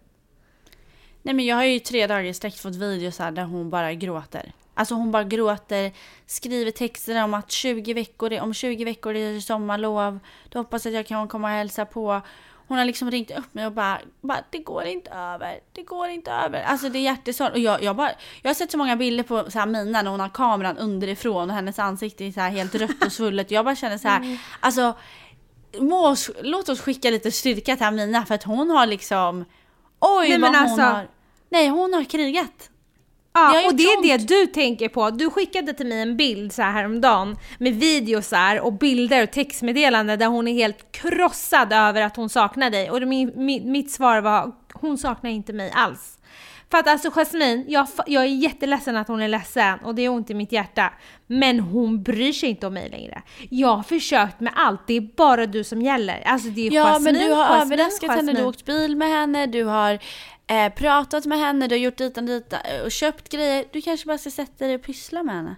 Nej 1.21 1.35
men 1.35 1.45
jag 1.45 1.55
har 1.55 1.63
ju 1.63 1.79
tre 1.79 2.07
dagar 2.07 2.23
i 2.23 2.33
sträck 2.33 2.57
fått 2.57 2.75
videos 2.75 3.19
här 3.19 3.31
där 3.31 3.43
hon 3.43 3.69
bara 3.69 3.93
gråter. 3.93 4.53
Alltså 4.75 4.95
hon 4.95 5.11
bara 5.11 5.23
gråter, 5.23 5.91
skriver 6.25 6.71
texter 6.71 7.23
om 7.23 7.33
att 7.33 7.51
20 7.51 7.93
veckor, 7.93 8.39
om 8.39 8.53
20 8.53 8.85
veckor 8.85 9.15
är 9.15 9.33
det 9.33 9.41
sommarlov. 9.41 10.19
Då 10.49 10.59
hoppas 10.59 10.85
jag 10.85 10.91
att 10.91 10.95
jag 10.95 11.07
kan 11.07 11.27
komma 11.27 11.47
och 11.47 11.53
hälsa 11.53 11.85
på. 11.85 12.21
Hon 12.67 12.77
har 12.77 12.85
liksom 12.85 13.11
ringt 13.11 13.31
upp 13.31 13.53
mig 13.53 13.65
och 13.65 13.71
bara, 13.71 13.99
bara 14.21 14.39
det 14.49 14.59
går 14.59 14.83
inte 14.83 15.11
över, 15.11 15.59
det 15.71 15.83
går 15.83 16.07
inte 16.07 16.31
över. 16.31 16.63
Alltså 16.63 16.89
det 16.89 16.99
är 16.99 17.03
hjärtesorg. 17.03 17.51
Och 17.51 17.59
jag, 17.59 17.83
jag, 17.83 17.95
bara, 17.95 18.11
jag 18.41 18.49
har 18.49 18.55
sett 18.55 18.71
så 18.71 18.77
många 18.77 18.95
bilder 18.95 19.23
på 19.23 19.51
så 19.51 19.59
här 19.59 19.65
Mina 19.65 20.01
när 20.01 20.11
hon 20.11 20.19
har 20.19 20.29
kameran 20.29 20.77
underifrån 20.77 21.49
och 21.49 21.55
hennes 21.55 21.79
ansikte 21.79 22.25
är 22.25 22.31
så 22.31 22.39
här 22.39 22.49
helt 22.49 22.75
rött 22.75 23.05
och 23.05 23.11
svullet. 23.11 23.51
Jag 23.51 23.65
bara 23.65 23.75
känner 23.75 23.97
så 23.97 24.07
här, 24.07 24.39
alltså 24.59 24.93
må 25.79 26.07
oss, 26.07 26.31
låt 26.41 26.69
oss 26.69 26.81
skicka 26.81 27.09
lite 27.09 27.31
styrka 27.31 27.75
till 27.75 27.85
Amina 27.85 28.25
för 28.25 28.35
att 28.35 28.43
hon 28.43 28.69
har 28.69 28.85
liksom, 28.85 29.45
oj 29.99 30.29
Nej, 30.29 30.39
vad 30.39 30.49
hon 30.49 30.55
alltså- 30.55 30.81
har, 30.81 31.07
nej 31.49 31.67
hon 31.67 31.93
har 31.93 32.03
krigat. 32.03 32.69
Det 33.35 33.41
Ja, 33.41 33.47
har 33.47 33.67
och 33.67 33.75
det 33.75 33.83
är 33.83 34.17
det 34.17 34.27
du 34.27 34.47
tänker 34.47 34.89
på. 34.89 35.09
Du 35.09 35.29
skickade 35.29 35.73
till 35.73 35.87
mig 35.87 36.01
en 36.01 36.17
bild 36.17 36.53
så 36.53 36.61
här 36.61 36.71
häromdagen 36.71 37.35
med 37.57 37.75
videosar 37.75 38.59
och 38.59 38.73
bilder 38.73 39.23
och 39.23 39.31
textmeddelanden 39.31 40.19
där 40.19 40.27
hon 40.27 40.47
är 40.47 40.53
helt 40.53 40.91
krossad 40.91 41.73
över 41.73 42.01
att 42.01 42.15
hon 42.15 42.29
saknar 42.29 42.69
dig. 42.69 42.91
Och 42.91 43.01
min, 43.07 43.71
mitt 43.71 43.91
svar 43.91 44.21
var, 44.21 44.51
hon 44.73 44.97
saknar 44.97 45.29
inte 45.29 45.53
mig 45.53 45.71
alls. 45.75 46.19
För 46.71 46.77
att 46.77 46.87
alltså 46.87 47.09
Jasmine, 47.15 47.63
jag, 47.67 47.87
jag 48.07 48.23
är 48.23 48.27
jätteledsen 48.27 48.97
att 48.97 49.07
hon 49.07 49.21
är 49.21 49.27
ledsen 49.27 49.79
och 49.79 49.95
det 49.95 50.01
är 50.01 50.09
ont 50.09 50.29
i 50.29 50.33
mitt 50.33 50.51
hjärta. 50.51 50.93
Men 51.27 51.59
hon 51.59 52.03
bryr 52.03 52.31
sig 52.33 52.49
inte 52.49 52.67
om 52.67 52.73
mig 52.73 52.89
längre. 52.89 53.21
Jag 53.49 53.75
har 53.75 53.83
försökt 53.83 54.39
med 54.39 54.53
allt, 54.55 54.81
det 54.87 54.93
är 54.93 55.01
bara 55.17 55.45
du 55.45 55.63
som 55.63 55.81
gäller. 55.81 56.21
Alltså 56.25 56.49
det 56.49 56.67
är 56.67 56.71
Ja 56.71 56.87
Jasmine, 56.87 57.19
men 57.19 57.27
du 57.27 57.33
har 57.33 57.43
Jasmine, 57.43 57.61
överraskat 57.75 58.09
henne, 58.09 58.21
du 58.21 58.27
Jasmine. 58.27 58.41
har 58.41 58.49
åkt 58.49 58.65
bil 58.65 58.95
med 58.95 59.09
henne, 59.09 59.45
du 59.45 59.63
har 59.63 59.99
eh, 60.47 60.73
pratat 60.73 61.25
med 61.25 61.39
henne, 61.39 61.67
du 61.67 61.75
har 61.75 61.79
gjort 61.79 61.97
dit 61.97 62.17
och 62.17 62.23
dit 62.23 62.53
eh, 62.53 62.81
och 62.85 62.91
köpt 62.91 63.29
grejer. 63.29 63.65
Du 63.71 63.81
kanske 63.81 64.07
bara 64.07 64.17
ska 64.17 64.31
sätta 64.31 64.65
dig 64.65 64.75
och 64.75 64.83
pyssla 64.83 65.23
med 65.23 65.35
henne. 65.35 65.55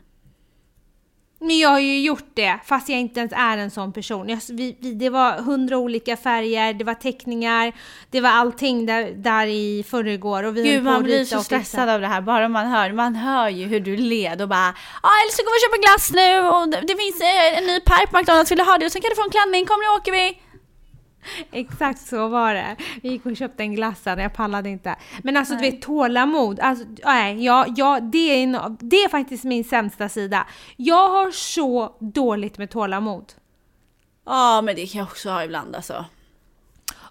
Men 1.40 1.60
jag 1.60 1.70
har 1.70 1.80
ju 1.80 2.02
gjort 2.02 2.30
det, 2.34 2.60
fast 2.66 2.90
jag 2.90 3.00
inte 3.00 3.20
ens 3.20 3.34
är 3.36 3.58
en 3.58 3.72
sån 3.72 3.94
person. 3.94 4.30
Jag, 4.30 4.40
vi, 4.50 4.78
vi, 4.80 4.94
det 4.94 5.10
var 5.10 5.32
hundra 5.32 5.78
olika 5.78 6.18
färger, 6.18 6.74
det 6.74 6.84
var 6.84 6.94
teckningar, 6.94 7.74
det 8.12 8.22
var 8.22 8.30
allting 8.30 8.86
där, 8.86 9.12
där 9.16 9.48
i 9.48 9.86
förrgår. 9.88 10.44
Och 10.44 10.58
vi 10.58 10.64
Gud 10.64 10.84
man 10.84 11.04
blir 11.04 11.26
så 11.26 11.44
stressad 11.44 11.90
av 11.90 12.02
det 12.02 12.08
här 12.08 12.22
bara 12.22 12.48
man 12.48 12.68
hör. 12.68 12.92
Man 12.92 13.16
hör 13.16 13.50
ju 13.50 13.66
hur 13.66 13.80
du 13.80 13.98
led 13.98 14.42
och 14.42 14.50
bara 14.50 14.74
Ja 15.04 15.10
eller 15.22 15.32
så 15.32 15.44
går 15.44 15.54
vi 15.54 15.58
och 15.58 15.66
köper 15.66 15.82
glass 15.88 16.12
nu 16.14 16.48
och 16.50 16.70
det 16.70 16.94
det 16.94 17.02
finns 17.04 17.22
eh, 17.22 17.58
en 17.58 17.68
ny 17.68 17.80
park 17.80 18.12
på 18.12 18.18
McDonalds, 18.18 18.52
vill 18.52 18.58
du 18.58 18.64
ha 18.64 18.78
det? 18.78 18.86
Och 18.86 18.92
sen 18.92 19.02
kan 19.02 19.10
du 19.10 19.16
få 19.16 19.24
en 19.24 19.30
klänning, 19.30 19.66
kom 19.66 19.80
nu 19.80 19.88
åker 19.98 20.12
vi! 20.12 20.47
Exakt 21.52 22.08
så 22.08 22.28
var 22.28 22.54
det. 22.54 22.76
Vi 23.02 23.10
gick 23.10 23.26
och 23.26 23.38
köpte 23.38 23.64
en 23.64 23.76
glass 23.76 24.02
sen, 24.04 24.20
jag 24.20 24.34
pallade 24.34 24.70
inte. 24.70 24.96
Men 25.24 25.38
alltså 25.38 25.54
du 25.54 25.62
Nej. 25.62 25.72
vet 25.72 25.82
tålamod, 25.82 26.60
alltså, 26.60 26.86
nej, 27.06 27.46
jag, 27.46 27.74
jag, 27.78 28.04
det, 28.04 28.18
är 28.18 28.44
en, 28.44 28.78
det 28.80 28.96
är 28.96 29.10
faktiskt 29.10 29.44
min 29.44 29.64
sämsta 29.64 30.10
sida. 30.10 30.48
Jag 30.76 31.10
har 31.10 31.32
så 31.32 31.96
dåligt 32.00 32.58
med 32.58 32.70
tålamod. 32.70 33.34
Ja 34.26 34.62
men 34.62 34.76
det 34.76 34.88
kan 34.88 35.00
jag 35.00 35.08
också 35.08 35.30
ha 35.30 35.44
ibland 35.44 35.76
alltså. 35.76 36.06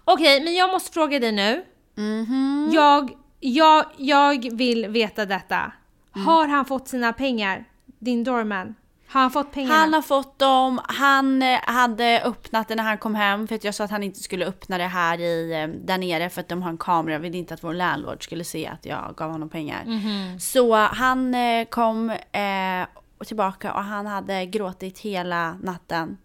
Okej, 0.03 0.43
men 0.43 0.55
jag 0.55 0.71
måste 0.71 0.93
fråga 0.93 1.19
dig 1.19 1.31
nu. 1.31 1.63
Mhm. 1.95 2.69
Jag, 2.73 3.11
jag, 3.39 3.85
jag 3.97 4.55
vill 4.55 4.87
veta 4.87 5.25
detta. 5.25 5.71
Mm. 6.15 6.27
Har 6.27 6.47
han 6.47 6.65
fått 6.65 6.87
sina 6.87 7.13
pengar? 7.13 7.65
Din 7.99 8.23
doorman? 8.23 8.75
Har 9.09 9.21
han 9.21 9.31
fått 9.31 9.51
pengarna? 9.51 9.75
Han 9.75 9.93
har 9.93 10.01
fått 10.01 10.39
dem, 10.39 10.81
han 10.83 11.41
eh, 11.41 11.59
hade 11.63 12.21
öppnat 12.25 12.67
det 12.67 12.75
när 12.75 12.83
han 12.83 12.97
kom 12.97 13.15
hem 13.15 13.47
för 13.47 13.55
att 13.55 13.63
jag 13.63 13.75
sa 13.75 13.83
att 13.83 13.91
han 13.91 14.03
inte 14.03 14.19
skulle 14.19 14.45
öppna 14.45 14.77
det 14.77 14.83
här 14.87 15.19
i, 15.19 15.61
eh, 15.61 15.67
där 15.85 15.97
nere 15.97 16.29
för 16.29 16.41
att 16.41 16.49
de 16.49 16.61
har 16.61 16.69
en 16.69 16.77
kamera. 16.77 17.13
Jag 17.13 17.19
ville 17.19 17.37
inte 17.37 17.53
att 17.53 17.63
vår 17.63 17.73
landlord 17.73 18.23
skulle 18.23 18.43
se 18.43 18.67
att 18.67 18.85
jag 18.85 19.13
gav 19.17 19.31
honom 19.31 19.49
pengar. 19.49 19.83
Mhm. 19.85 20.39
Så 20.39 20.75
han 20.75 21.35
eh, 21.35 21.65
kom 21.65 22.09
eh, 22.09 23.25
tillbaka 23.25 23.73
och 23.73 23.83
han 23.83 24.05
hade 24.05 24.45
gråtit 24.45 24.99
hela 24.99 25.53
natten. 25.53 26.17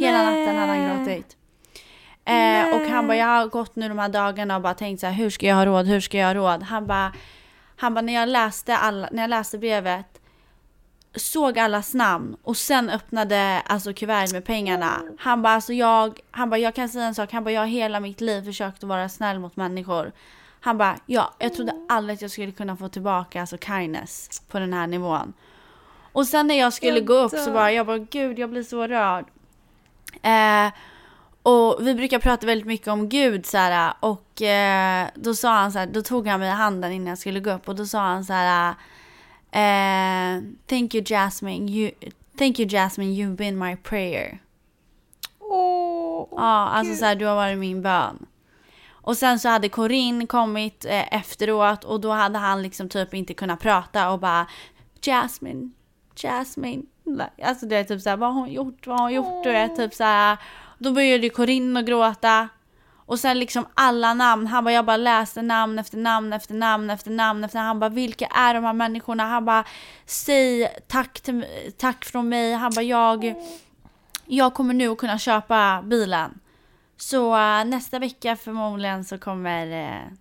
Hela 0.00 0.18
natten 0.18 0.56
hade 0.56 0.72
han 0.72 0.98
gråtit. 0.98 1.36
Eh, 2.24 2.74
och 2.74 2.88
han 2.90 3.06
bara, 3.06 3.16
jag 3.16 3.26
har 3.26 3.46
gått 3.46 3.76
nu 3.76 3.88
de 3.88 3.98
här 3.98 4.08
dagarna 4.08 4.56
och 4.56 4.62
bara 4.62 4.74
tänkt 4.74 5.00
så 5.00 5.06
här, 5.06 5.14
hur 5.14 5.30
ska 5.30 5.46
jag 5.46 5.56
ha 5.56 5.66
råd, 5.66 5.86
hur 5.86 6.00
ska 6.00 6.18
jag 6.18 6.26
ha 6.26 6.34
råd? 6.34 6.62
Han 6.62 6.86
bara, 6.86 7.12
han 7.76 7.94
bara 7.94 8.00
när 8.02 8.14
jag 8.14 8.28
läste 8.28 8.76
alla, 8.76 9.08
när 9.12 9.22
jag 9.22 9.30
läste 9.30 9.58
brevet 9.58 10.20
såg 11.16 11.58
allas 11.58 11.94
namn 11.94 12.36
och 12.42 12.56
sen 12.56 12.90
öppnade 12.90 13.62
alltså 13.66 13.92
kuvertet 13.92 14.32
med 14.32 14.44
pengarna. 14.44 15.02
Han 15.18 15.42
bara 15.42 15.54
alltså 15.54 15.72
jag, 15.72 16.20
han 16.30 16.50
bara 16.50 16.58
jag 16.58 16.74
kan 16.74 16.88
säga 16.88 17.04
en 17.04 17.14
sak, 17.14 17.32
han 17.32 17.44
bara 17.44 17.50
jag 17.50 17.60
har 17.60 17.66
hela 17.66 18.00
mitt 18.00 18.20
liv 18.20 18.44
försökt 18.44 18.82
att 18.82 18.88
vara 18.88 19.08
snäll 19.08 19.38
mot 19.38 19.56
människor. 19.56 20.12
Han 20.60 20.78
bara 20.78 20.96
ja, 21.06 21.34
jag 21.38 21.54
trodde 21.54 21.72
aldrig 21.88 22.14
att 22.14 22.22
jag 22.22 22.30
skulle 22.30 22.52
kunna 22.52 22.76
få 22.76 22.88
tillbaka 22.88 23.40
alltså 23.40 23.58
kindness 23.58 24.42
på 24.48 24.58
den 24.58 24.72
här 24.72 24.86
nivån. 24.86 25.32
Och 26.12 26.26
sen 26.26 26.46
när 26.46 26.58
jag 26.58 26.72
skulle 26.72 26.98
Jag 26.98 27.06
gå 27.06 27.14
upp 27.14 27.32
så 27.32 27.50
bara, 27.52 27.72
jag 27.72 27.86
bara 27.86 27.98
gud 27.98 28.38
jag 28.38 28.50
blir 28.50 28.62
så 28.62 28.86
rörd. 28.86 29.24
Eh, 30.22 30.72
och 31.42 31.86
vi 31.86 31.94
brukar 31.94 32.18
prata 32.18 32.46
väldigt 32.46 32.66
mycket 32.66 32.88
om 32.88 33.08
Gud 33.08 33.46
så 33.46 33.58
här, 33.58 33.94
och 34.00 34.42
eh, 34.42 35.08
då 35.14 35.34
sa 35.34 35.54
han 35.54 35.72
så 35.72 35.78
här, 35.78 35.86
då 35.86 36.02
tog 36.02 36.26
han 36.26 36.40
mig 36.40 36.48
i 36.48 36.52
handen 36.52 36.92
innan 36.92 37.06
jag 37.06 37.18
skulle 37.18 37.40
gå 37.40 37.50
upp 37.50 37.68
och 37.68 37.74
då 37.74 37.86
sa 37.86 38.00
han 38.00 38.24
så 38.24 38.32
här 38.32 38.74
eh, 39.54 40.42
Thank 40.66 40.94
you 40.94 41.04
Jasmine, 41.06 41.68
you, 41.68 41.90
thank 42.38 42.58
you 42.58 42.68
Jasmine, 42.70 43.14
you've 43.14 43.36
been 43.36 43.58
my 43.58 43.76
prayer. 43.76 44.38
Åh, 45.40 46.28
Ja, 46.30 46.68
alltså 46.68 46.90
Gud. 46.90 46.98
så 46.98 47.04
här, 47.04 47.14
du 47.14 47.26
har 47.26 47.34
varit 47.34 47.58
min 47.58 47.82
bön. 47.82 48.26
Och 48.90 49.16
sen 49.16 49.38
så 49.38 49.48
hade 49.48 49.68
Corinne 49.68 50.26
kommit 50.26 50.84
eh, 50.84 51.14
efteråt 51.14 51.84
och 51.84 52.00
då 52.00 52.10
hade 52.10 52.38
han 52.38 52.62
liksom 52.62 52.88
typ 52.88 53.14
inte 53.14 53.34
kunnat 53.34 53.60
prata 53.60 54.10
och 54.10 54.18
bara 54.18 54.46
Jasmine, 55.02 55.70
Jasmine. 56.16 56.82
Alltså 57.42 57.66
det 57.66 57.76
är 57.76 57.84
typ 57.84 58.00
så 58.02 58.10
här, 58.10 58.16
vad 58.16 58.34
har 58.34 58.40
hon 58.40 58.52
gjort, 58.52 58.86
vad 58.86 58.98
har 59.00 59.04
hon 59.04 59.12
gjort? 59.14 59.44
Du 59.44 59.52
vet, 59.52 59.76
typ 59.76 59.94
så 59.94 60.04
här. 60.04 60.36
Då 60.78 60.92
började 60.92 61.28
Corinne 61.28 61.80
att 61.80 61.86
gråta. 61.86 62.48
Och 63.06 63.18
sen 63.18 63.38
liksom 63.38 63.66
alla 63.74 64.14
namn, 64.14 64.46
han 64.46 64.64
bara 64.64 64.74
jag 64.74 64.84
bara 64.84 64.96
läste 64.96 65.42
namn 65.42 65.78
efter 65.78 65.98
namn 65.98 66.32
efter 66.32 66.54
namn 66.54 66.90
efter 66.90 67.10
namn 67.10 67.44
efter 67.44 67.58
namn. 67.58 67.66
Han 67.66 67.80
bara 67.80 67.90
vilka 67.90 68.26
är 68.26 68.54
de 68.54 68.64
här 68.64 68.72
människorna? 68.72 69.24
Han 69.24 69.44
bara 69.44 69.64
säg 70.06 70.68
tack, 70.86 71.20
till, 71.20 71.46
tack 71.76 72.04
från 72.04 72.28
mig. 72.28 72.52
Han 72.52 72.72
bara 72.74 72.82
jag, 72.82 73.34
jag 74.26 74.54
kommer 74.54 74.74
nu 74.74 74.88
att 74.88 74.98
kunna 74.98 75.18
köpa 75.18 75.82
bilen. 75.84 76.40
Så 76.96 77.36
eh, 77.36 77.64
nästa 77.64 77.98
vecka 77.98 78.36
förmodligen 78.36 79.04
så 79.04 79.18
kommer, 79.18 79.84
eh, 79.84 80.12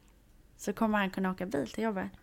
så 0.58 0.74
kommer 0.74 0.98
han 0.98 1.10
kunna 1.10 1.32
åka 1.32 1.46
bil 1.46 1.70
till 1.70 1.84
jobbet. 1.84 2.23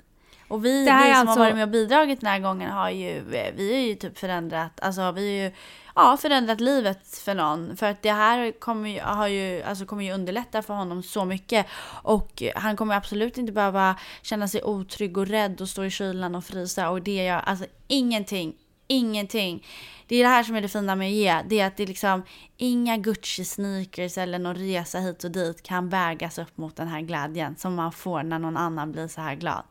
Och 0.51 0.64
vi, 0.64 0.80
vi 0.80 0.86
som 0.86 0.96
alltså... 0.96 1.26
har 1.26 1.38
varit 1.38 1.55
med 1.55 1.62
och 1.62 1.68
bidragit 1.68 2.20
den 2.20 2.30
här 2.30 2.38
gången 2.38 2.70
har 2.70 2.90
ju, 2.90 3.18
eh, 3.18 3.55
vi 3.57 3.74
har 3.74 3.80
ju 3.80 3.94
typ 3.94 4.18
förändrat, 4.18 4.80
alltså 4.80 5.12
vi 5.12 5.38
har 5.38 5.44
ju 5.44 5.53
ja, 5.94 6.16
förändrat 6.16 6.61
livet 6.61 7.18
för 7.24 7.34
någon. 7.34 7.76
För 7.76 7.86
att 7.86 8.03
det 8.03 8.12
här 8.12 8.61
kommer 8.61 8.90
ju, 8.90 9.01
har 9.01 9.28
ju, 9.28 9.62
alltså 9.62 9.86
kommer 9.86 10.05
ju 10.05 10.12
underlätta 10.12 10.62
för 10.62 10.74
honom 10.74 11.03
så 11.03 11.24
mycket. 11.24 11.66
Och 12.03 12.42
han 12.55 12.76
kommer 12.76 12.94
absolut 12.94 13.38
inte 13.38 13.53
behöva 13.53 13.96
känna 14.22 14.48
sig 14.48 14.62
otrygg 14.62 15.18
och 15.18 15.26
rädd 15.26 15.61
och 15.61 15.68
stå 15.68 15.84
i 15.84 15.90
kylan 15.90 16.34
och 16.34 16.44
frysa. 16.44 16.90
Och 16.90 17.03
det 17.03 17.24
gör 17.24 17.40
alltså 17.40 17.66
ingenting, 17.88 18.55
ingenting. 18.86 19.66
Det 20.07 20.16
är 20.16 20.22
det 20.22 20.30
här 20.30 20.42
som 20.42 20.57
är 20.57 20.61
det 20.61 20.68
fina 20.68 20.96
med 20.96 21.07
att 21.07 21.12
ge. 21.12 21.42
Det 21.48 21.61
är 21.61 21.66
att 21.66 21.76
det 21.76 21.82
är 21.82 21.86
liksom 21.86 22.22
inga 22.57 22.96
Gucci 22.96 23.44
sneakers 23.44 24.18
eller 24.18 24.38
någon 24.38 24.57
resa 24.57 24.98
hit 24.98 25.24
och 25.24 25.30
dit 25.30 25.62
kan 25.62 25.88
vägas 25.88 26.38
upp 26.38 26.57
mot 26.57 26.76
den 26.76 26.88
här 26.88 27.01
glädjen 27.01 27.57
som 27.57 27.74
man 27.74 27.92
får 27.92 28.22
när 28.22 28.38
någon 28.38 28.57
annan 28.57 28.92
blir 28.92 29.09
så 29.09 29.20
här 29.20 29.34
glad. 29.34 29.64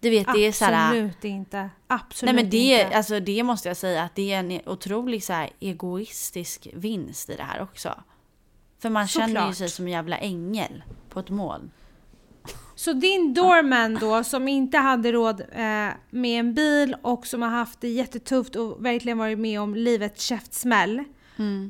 Du 0.00 0.10
vet, 0.10 0.26
det 0.34 0.46
är 0.46 0.52
så 0.52 0.64
här, 0.64 0.88
Absolut 0.88 1.24
inte. 1.24 1.70
Absolut 1.86 2.34
Nej 2.34 2.44
men 2.44 2.50
det, 2.50 2.82
inte. 2.82 2.96
alltså, 2.96 3.20
det 3.20 3.42
måste 3.42 3.68
jag 3.68 3.76
säga 3.76 4.02
att 4.02 4.14
det 4.14 4.32
är 4.32 4.38
en 4.38 4.60
otrolig 4.66 5.24
så 5.24 5.32
här, 5.32 5.50
egoistisk 5.60 6.68
vinst 6.74 7.30
i 7.30 7.36
det 7.36 7.42
här 7.42 7.62
också. 7.62 7.94
För 8.78 8.90
man 8.90 9.08
känner 9.08 9.26
ju 9.28 9.34
Såklart. 9.34 9.56
sig 9.56 9.68
som 9.68 9.86
en 9.86 9.92
jävla 9.92 10.18
ängel 10.18 10.82
på 11.08 11.20
ett 11.20 11.30
moln. 11.30 11.70
Så 12.74 12.92
din 12.92 13.34
doorman 13.34 13.94
då 14.00 14.24
som 14.24 14.48
inte 14.48 14.78
hade 14.78 15.12
råd 15.12 15.40
eh, 15.40 15.88
med 16.10 16.40
en 16.40 16.54
bil 16.54 16.96
och 17.02 17.26
som 17.26 17.42
har 17.42 17.50
haft 17.50 17.80
det 17.80 17.88
jättetufft 17.88 18.56
och 18.56 18.84
verkligen 18.84 19.18
varit 19.18 19.38
med 19.38 19.60
om 19.60 19.74
livets 19.74 20.22
käftsmäll. 20.24 21.04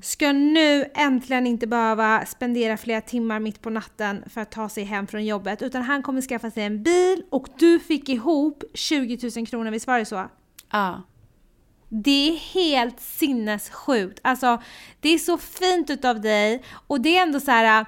Ska 0.02 0.32
nu 0.32 0.84
äntligen 0.94 1.46
inte 1.46 1.66
behöva 1.66 2.26
spendera 2.26 2.76
flera 2.76 3.00
timmar 3.00 3.40
mitt 3.40 3.62
på 3.62 3.70
natten 3.70 4.24
för 4.26 4.40
att 4.40 4.50
ta 4.50 4.68
sig 4.68 4.84
hem 4.84 5.06
från 5.06 5.24
jobbet 5.24 5.62
utan 5.62 5.82
han 5.82 6.02
kommer 6.02 6.22
skaffa 6.22 6.50
sig 6.50 6.64
en 6.64 6.82
bil 6.82 7.22
och 7.30 7.48
du 7.58 7.80
fick 7.80 8.08
ihop 8.08 8.64
20 8.74 9.30
000 9.36 9.46
kronor, 9.46 9.70
visst 9.70 9.86
var 9.86 9.98
det 9.98 10.04
så? 10.04 10.28
Ja. 10.72 11.02
Det 11.88 12.30
är 12.30 12.36
helt 12.36 13.00
sinnessjukt. 13.00 14.20
Alltså, 14.22 14.62
det 15.00 15.08
är 15.08 15.18
så 15.18 15.38
fint 15.38 15.90
utav 15.90 16.20
dig 16.20 16.62
och 16.86 17.00
det 17.00 17.16
är 17.16 17.22
ändå 17.22 17.40
så 17.40 17.50
här. 17.50 17.86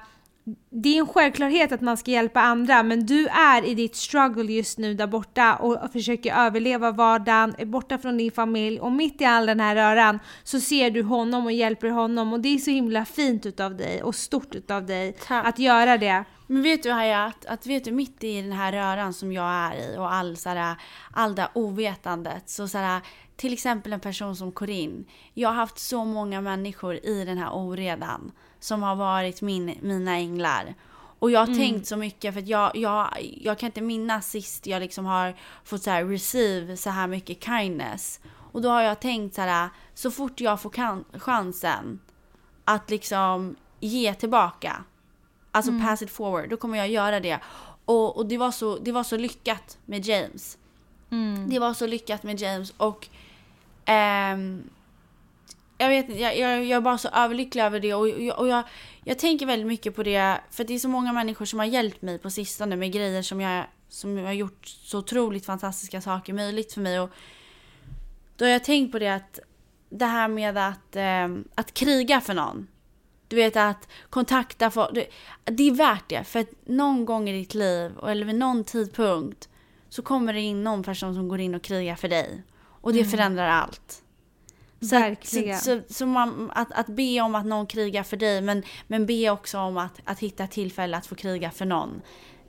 Det 0.69 0.89
är 0.89 0.99
en 0.99 1.07
självklarhet 1.07 1.71
att 1.71 1.81
man 1.81 1.97
ska 1.97 2.11
hjälpa 2.11 2.41
andra 2.41 2.83
men 2.83 3.05
du 3.05 3.27
är 3.27 3.65
i 3.65 3.73
ditt 3.73 3.95
struggle 3.95 4.53
just 4.53 4.77
nu 4.77 4.93
där 4.93 5.07
borta 5.07 5.55
och 5.55 5.91
försöker 5.91 6.35
överleva 6.35 6.91
vardagen, 6.91 7.55
är 7.57 7.65
borta 7.65 7.97
från 7.97 8.17
din 8.17 8.31
familj 8.31 8.79
och 8.79 8.91
mitt 8.91 9.21
i 9.21 9.25
all 9.25 9.45
den 9.45 9.59
här 9.59 9.75
röran 9.75 10.19
så 10.43 10.59
ser 10.59 10.91
du 10.91 11.03
honom 11.03 11.45
och 11.45 11.51
hjälper 11.51 11.89
honom 11.89 12.33
och 12.33 12.39
det 12.39 12.49
är 12.49 12.57
så 12.57 12.71
himla 12.71 13.05
fint 13.05 13.45
utav 13.45 13.77
dig 13.77 14.03
och 14.03 14.15
stort 14.15 14.55
utav 14.55 14.85
dig 14.85 15.17
Tack. 15.27 15.47
att 15.47 15.59
göra 15.59 15.97
det. 15.97 16.23
Men 16.47 16.61
vet 16.61 16.83
du 16.83 16.91
Hayat, 16.91 17.45
att 17.45 17.65
vet 17.65 17.85
du 17.85 17.91
mitt 17.91 18.23
i 18.23 18.41
den 18.41 18.51
här 18.51 18.71
röran 18.71 19.13
som 19.13 19.31
jag 19.31 19.51
är 19.51 19.93
i 19.93 19.97
och 19.97 20.13
all, 20.13 20.37
så 20.37 20.49
här, 20.49 20.75
all 21.11 21.35
det 21.35 21.47
ovetandet. 21.53 22.49
Så, 22.49 22.67
så 22.67 22.77
här, 22.77 23.01
till 23.35 23.53
exempel 23.53 23.93
en 23.93 23.99
person 23.99 24.35
som 24.35 24.51
Corinne. 24.51 25.03
Jag 25.33 25.49
har 25.49 25.55
haft 25.55 25.79
så 25.79 26.05
många 26.05 26.41
människor 26.41 27.05
i 27.05 27.25
den 27.25 27.37
här 27.37 27.53
oredan 27.53 28.31
som 28.63 28.83
har 28.83 28.95
varit 28.95 29.41
min, 29.41 29.77
mina 29.81 30.15
änglar. 30.15 30.75
Och 31.19 31.31
jag 31.31 31.39
har 31.39 31.55
tänkt 31.55 31.87
så 31.87 31.97
mycket 31.97 32.33
för 32.33 32.41
att 32.41 32.47
jag, 32.47 32.75
jag, 32.75 33.07
jag 33.41 33.59
kan 33.59 33.67
inte 33.67 33.81
minnas 33.81 34.29
sist 34.29 34.67
jag 34.67 34.79
liksom 34.79 35.05
har 35.05 35.35
fått 35.63 35.83
så 35.83 35.89
här 35.89 36.05
receive 36.05 36.77
så 36.77 36.89
här 36.89 37.07
mycket 37.07 37.43
kindness. 37.43 38.19
Och 38.51 38.61
då 38.61 38.69
har 38.69 38.81
jag 38.81 38.99
tänkt 38.99 39.35
så 39.35 39.41
här, 39.41 39.69
så 39.93 40.11
fort 40.11 40.41
jag 40.41 40.61
får 40.61 40.69
kan, 40.69 41.03
chansen 41.13 41.99
att 42.65 42.89
liksom 42.89 43.55
ge 43.79 44.13
tillbaka. 44.13 44.83
Alltså 45.51 45.71
pass 45.81 46.01
it 46.01 46.11
forward. 46.11 46.49
Då 46.49 46.57
kommer 46.57 46.77
jag 46.77 46.89
göra 46.89 47.19
det. 47.19 47.39
Och, 47.85 48.17
och 48.17 48.25
det, 48.25 48.37
var 48.37 48.51
så, 48.51 48.77
det 48.77 48.91
var 48.91 49.03
så 49.03 49.17
lyckat 49.17 49.77
med 49.85 50.05
James. 50.05 50.57
Det 51.49 51.59
var 51.59 51.73
så 51.73 51.87
lyckat 51.87 52.23
med 52.23 52.39
James 52.39 52.73
och 52.77 53.07
ehm, 53.85 54.69
jag 55.77 55.89
vet 55.89 56.09
inte, 56.09 56.21
jag, 56.21 56.37
jag, 56.37 56.65
jag 56.65 56.77
är 56.77 56.81
bara 56.81 56.97
så 56.97 57.09
överlycklig 57.09 57.63
över 57.63 57.79
det 57.79 57.93
och, 57.93 58.07
och, 58.07 58.39
och 58.39 58.47
jag, 58.47 58.63
jag 59.03 59.19
tänker 59.19 59.45
väldigt 59.45 59.67
mycket 59.67 59.95
på 59.95 60.03
det 60.03 60.39
för 60.51 60.63
det 60.63 60.73
är 60.73 60.79
så 60.79 60.89
många 60.89 61.13
människor 61.13 61.45
som 61.45 61.59
har 61.59 61.65
hjälpt 61.65 62.01
mig 62.01 62.19
på 62.19 62.29
sistone 62.29 62.75
med 62.75 62.91
grejer 62.91 63.21
som 63.21 63.41
jag 63.41 63.65
som 63.89 64.17
har 64.17 64.33
gjort 64.33 64.65
så 64.67 64.97
otroligt 64.97 65.45
fantastiska 65.45 66.01
saker 66.01 66.33
möjligt 66.33 66.73
för 66.73 66.81
mig 66.81 66.99
och 66.99 67.09
då 68.37 68.45
har 68.45 68.49
jag 68.49 68.63
tänkt 68.63 68.91
på 68.91 68.99
det 68.99 69.07
att 69.07 69.39
det 69.89 70.05
här 70.05 70.27
med 70.27 70.57
att, 70.57 70.95
ehm, 70.95 71.47
att 71.55 71.73
kriga 71.73 72.21
för 72.21 72.33
någon. 72.33 72.67
Du 73.27 73.35
vet 73.35 73.55
att 73.55 73.87
kontakta 74.09 74.71
folk. 74.71 74.93
Det, 75.43 75.63
är 75.63 75.71
värt 75.71 76.09
det. 76.09 76.23
För 76.23 76.39
att 76.39 76.49
någon 76.65 77.05
gång 77.05 77.29
i 77.29 77.33
ditt 77.33 77.53
liv 77.53 77.91
eller 78.07 78.25
vid 78.25 78.35
någon 78.35 78.63
tidpunkt 78.63 79.49
så 79.89 80.01
kommer 80.01 80.33
det 80.33 80.41
in 80.41 80.63
någon 80.63 80.83
person 80.83 81.15
som 81.15 81.27
går 81.27 81.39
in 81.39 81.55
och 81.55 81.61
krigar 81.61 81.95
för 81.95 82.07
dig. 82.07 82.43
Och 82.81 82.93
det 82.93 83.05
förändrar 83.05 83.47
allt. 83.47 84.02
Så, 84.89 84.95
Verkligen. 84.99 85.57
så, 85.59 85.79
så, 85.87 85.93
så 85.93 86.05
man, 86.05 86.51
att, 86.55 86.71
att 86.71 86.87
be 86.87 87.21
om 87.21 87.35
att 87.35 87.45
någon 87.45 87.67
krigar 87.67 88.03
för 88.03 88.17
dig 88.17 88.41
men, 88.41 88.63
men 88.87 89.05
be 89.05 89.29
också 89.29 89.57
om 89.59 89.77
att, 89.77 89.99
att 90.05 90.19
hitta 90.19 90.47
tillfälle 90.47 90.97
att 90.97 91.05
få 91.05 91.15
kriga 91.15 91.51
för 91.51 91.65
någon. 91.65 92.01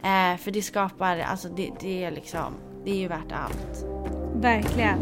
Eh, 0.02 0.36
för 0.38 0.50
det 0.50 0.62
skapar, 0.62 1.18
alltså 1.18 1.48
det, 1.48 1.70
det 1.80 2.04
är 2.04 2.10
liksom, 2.10 2.54
det 2.84 2.90
är 2.90 2.96
ju 2.96 3.08
värt 3.08 3.32
allt. 3.32 3.84
Verkligen. 4.34 4.98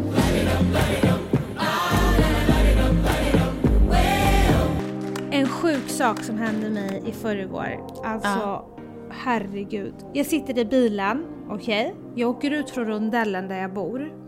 En 5.30 5.48
sjuk 5.48 5.88
sak 5.88 6.22
som 6.22 6.38
hände 6.38 6.70
mig 6.70 7.02
i 7.06 7.12
förrgår. 7.12 7.86
Alltså, 8.04 8.28
Ja. 8.28 8.68
herregud. 9.10 9.94
Jag 10.12 10.26
sitter 10.26 10.58
i 10.58 10.64
bilen, 10.64 11.24
okej? 11.50 11.94
Jag 12.14 12.30
åker 12.30 12.50
ut 12.50 12.70
från 12.70 12.86
rondellen 12.86 13.48
där 13.48 13.60
jag 13.60 13.74
bor. 13.74 14.21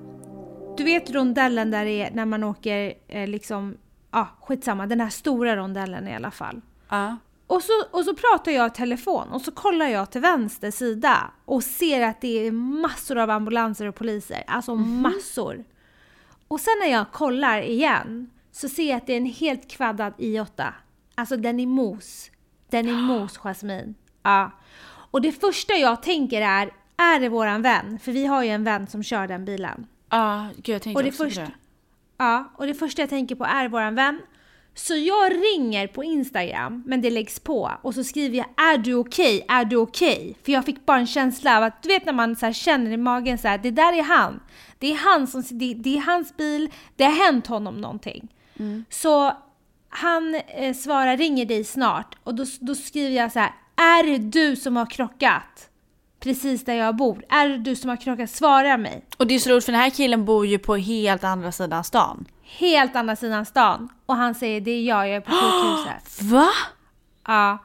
Du 0.76 0.84
vet 0.84 1.10
rondellen 1.10 1.70
där 1.70 1.84
det 1.84 2.02
är 2.02 2.10
när 2.10 2.24
man 2.24 2.44
åker 2.44 2.94
eh, 3.08 3.28
liksom, 3.28 3.76
ja 4.10 4.20
ah, 4.20 4.26
skitsamma, 4.40 4.86
den 4.86 5.00
här 5.00 5.10
stora 5.10 5.56
rondellen 5.56 6.08
i 6.08 6.14
alla 6.14 6.30
fall. 6.30 6.60
Ja. 6.88 7.16
Och 7.46 7.62
så, 7.62 7.72
och 7.90 8.04
så 8.04 8.14
pratar 8.14 8.52
jag 8.52 8.66
i 8.66 8.70
telefon 8.70 9.28
och 9.28 9.40
så 9.40 9.52
kollar 9.52 9.86
jag 9.86 10.10
till 10.10 10.20
vänster 10.20 10.70
sida 10.70 11.30
och 11.44 11.62
ser 11.62 12.00
att 12.00 12.20
det 12.20 12.46
är 12.46 12.50
massor 12.52 13.18
av 13.18 13.30
ambulanser 13.30 13.86
och 13.86 13.94
poliser. 13.94 14.44
Alltså 14.46 14.74
massor. 14.74 15.64
Och 16.48 16.60
sen 16.60 16.74
när 16.82 16.90
jag 16.90 17.12
kollar 17.12 17.62
igen 17.62 18.30
så 18.52 18.68
ser 18.68 18.88
jag 18.88 18.96
att 18.96 19.06
det 19.06 19.12
är 19.12 19.16
en 19.16 19.26
helt 19.26 19.70
kvaddad 19.70 20.12
i8. 20.18 20.72
Alltså 21.14 21.36
den 21.36 21.60
är 21.60 21.66
mos. 21.66 22.30
Den 22.70 22.88
är 22.88 22.94
mos, 22.94 23.38
Jasmine. 23.38 23.94
Ja. 24.22 24.50
Och 25.10 25.22
det 25.22 25.32
första 25.32 25.74
jag 25.74 26.02
tänker 26.02 26.42
är, 26.42 26.70
är 26.96 27.20
det 27.20 27.28
våran 27.28 27.62
vän? 27.62 27.98
För 27.98 28.12
vi 28.12 28.26
har 28.26 28.42
ju 28.42 28.50
en 28.50 28.64
vän 28.64 28.86
som 28.86 29.02
kör 29.02 29.26
den 29.26 29.44
bilen. 29.44 29.86
Ja, 30.14 30.48
gud 30.56 30.74
jag 30.74 30.82
tänkte 30.82 30.98
Och 30.98 31.02
det, 31.02 31.08
också 31.08 31.22
på 31.24 31.28
första, 31.28 31.42
det. 31.42 31.52
ja, 32.18 32.52
och 32.56 32.66
det 32.66 32.74
första 32.74 33.02
jag 33.02 33.08
tänker 33.10 33.34
på 33.34 33.44
är 33.44 33.68
våran 33.68 33.94
vän. 33.94 34.20
Så 34.74 34.94
jag 34.96 35.32
ringer 35.32 35.86
på 35.86 36.04
Instagram, 36.04 36.82
men 36.86 37.00
det 37.00 37.10
läggs 37.10 37.40
på. 37.40 37.70
Och 37.82 37.94
så 37.94 38.04
skriver 38.04 38.36
jag 38.36 38.46
“Är 38.56 38.78
du 38.78 38.94
okej? 38.94 39.44
Är 39.48 39.64
du 39.64 39.76
okej?” 39.76 40.36
För 40.44 40.52
jag 40.52 40.64
fick 40.64 40.86
bara 40.86 40.98
en 40.98 41.06
känsla 41.06 41.56
av 41.56 41.62
att, 41.62 41.82
du 41.82 41.88
vet 41.88 42.04
när 42.06 42.12
man 42.12 42.36
så 42.36 42.52
känner 42.52 42.90
i 42.90 42.96
magen 42.96 43.38
så 43.38 43.48
här, 43.48 43.58
det 43.58 43.70
där 43.70 43.92
är 43.92 44.02
han. 44.02 44.40
Det 44.78 44.92
är, 44.92 44.96
han 44.96 45.26
som, 45.26 45.42
det, 45.50 45.74
det 45.74 45.96
är 45.96 46.00
hans 46.00 46.36
bil, 46.36 46.70
det 46.96 47.04
har 47.04 47.26
hänt 47.26 47.46
honom 47.46 47.74
någonting. 47.80 48.28
Så 48.90 49.32
han 49.88 50.34
eh, 50.34 50.74
svarar 50.74 51.16
“Ringer 51.16 51.46
dig 51.46 51.64
snart” 51.64 52.16
och 52.24 52.34
då, 52.34 52.44
då 52.60 52.74
skriver 52.74 53.16
jag 53.16 53.32
så 53.32 53.38
här 53.38 53.52
“Är 53.76 54.02
det 54.04 54.18
du 54.18 54.56
som 54.56 54.76
har 54.76 54.86
krockat?” 54.86 55.70
Precis 56.24 56.64
där 56.64 56.74
jag 56.74 56.96
bor. 56.96 57.24
Är 57.28 57.48
det 57.48 57.58
du 57.58 57.76
som 57.76 57.90
har 57.90 57.96
krockat? 57.96 58.30
Svara 58.30 58.76
mig. 58.76 59.04
Och 59.16 59.26
det 59.26 59.34
är 59.34 59.38
så 59.38 59.50
roligt 59.50 59.64
för 59.64 59.72
den 59.72 59.80
här 59.80 59.90
killen 59.90 60.24
bor 60.24 60.46
ju 60.46 60.58
på 60.58 60.76
helt 60.76 61.24
andra 61.24 61.52
sidan 61.52 61.84
stan. 61.84 62.24
helt 62.58 62.96
andra 62.96 63.16
sidan 63.16 63.46
stan. 63.46 63.88
Och 64.06 64.16
han 64.16 64.34
säger 64.34 64.60
det 64.60 64.70
är 64.70 64.82
jag, 64.82 65.08
jag 65.08 65.16
är 65.16 65.20
på 65.20 65.30
sjukhuset. 65.30 66.22
Va? 66.32 66.48
ja. 67.26 67.58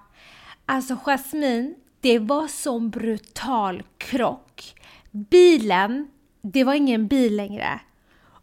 Alltså 0.65 0.97
Jasmine, 1.05 1.73
det 2.01 2.19
var 2.19 2.47
sån 2.47 2.89
brutal 2.89 3.83
krock. 3.97 4.73
Bilen, 5.11 6.07
det 6.41 6.63
var 6.63 6.73
ingen 6.73 7.07
bil 7.07 7.35
längre. 7.35 7.79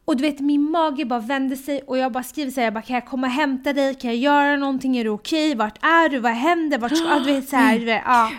Och 0.05 0.17
du 0.17 0.23
vet 0.23 0.41
min 0.41 0.71
mage 0.71 1.05
bara 1.05 1.21
vände 1.21 1.57
sig 1.57 1.83
och 1.87 1.99
jag 1.99 2.13
bara 2.13 2.23
skriver 2.25 2.51
så 2.51 2.61
här, 2.61 2.67
jag 2.67 2.75
bara, 2.75 2.83
kan 2.83 2.95
jag 2.95 3.07
komma 3.07 3.27
och 3.27 3.33
hämta 3.33 3.73
dig? 3.73 3.95
Kan 3.95 4.11
jag 4.11 4.19
göra 4.19 4.57
någonting? 4.57 4.97
Är 4.97 5.05
du 5.05 5.11
okej? 5.11 5.55
Vart 5.55 5.85
är 5.85 6.09
du? 6.09 6.19
Vad 6.19 6.33
händer? 6.33 6.79
Vart 6.79 6.97
ska, 6.97 7.09
ja, 7.09 7.19
du 7.19 7.33
vet 7.33 7.53
här, 7.53 7.79
du 7.79 7.85
vet, 7.85 8.03
ja. 8.07 8.31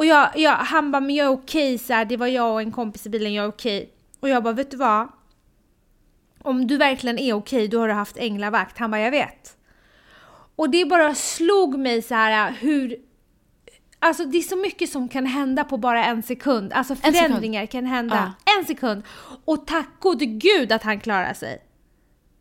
Och 0.00 0.06
jag, 0.06 0.30
jag, 0.34 0.52
han 0.52 0.90
bara, 0.90 1.00
men 1.00 1.14
jag 1.14 1.26
är 1.26 1.30
okej 1.30 1.78
så 1.78 1.92
här, 1.92 2.04
det 2.04 2.16
var 2.16 2.26
jag 2.26 2.52
och 2.52 2.60
en 2.60 2.72
kompis 2.72 3.06
i 3.06 3.10
bilen, 3.10 3.34
jag 3.34 3.44
är 3.44 3.48
okej. 3.48 3.90
Och 4.20 4.28
jag 4.28 4.42
bara, 4.42 4.54
vet 4.54 4.70
du 4.70 4.76
vad? 4.76 5.08
Om 6.42 6.66
du 6.66 6.76
verkligen 6.76 7.18
är 7.18 7.32
okej, 7.32 7.68
då 7.68 7.80
har 7.80 7.88
du 7.88 7.94
haft 7.94 8.16
änglavakt. 8.16 8.78
Han 8.78 8.90
bara, 8.90 9.00
jag 9.00 9.10
vet. 9.10 9.56
Och 10.56 10.70
det 10.70 10.84
bara 10.84 11.14
slog 11.14 11.78
mig 11.78 12.02
så 12.02 12.14
här 12.14 12.52
hur, 12.52 12.96
Alltså 13.98 14.24
det 14.24 14.38
är 14.38 14.42
så 14.42 14.56
mycket 14.56 14.90
som 14.90 15.08
kan 15.08 15.26
hända 15.26 15.64
på 15.64 15.76
bara 15.76 16.04
en 16.04 16.22
sekund. 16.22 16.72
Alltså 16.72 16.96
sekund. 16.96 17.16
förändringar 17.16 17.66
kan 17.66 17.86
hända. 17.86 18.34
En 18.58 18.66
sekund. 18.66 19.02
Och 19.44 19.66
tack 19.66 19.88
gode 20.00 20.26
gud 20.26 20.72
att 20.72 20.82
han 20.82 21.00
klarar 21.00 21.34
sig. 21.34 21.62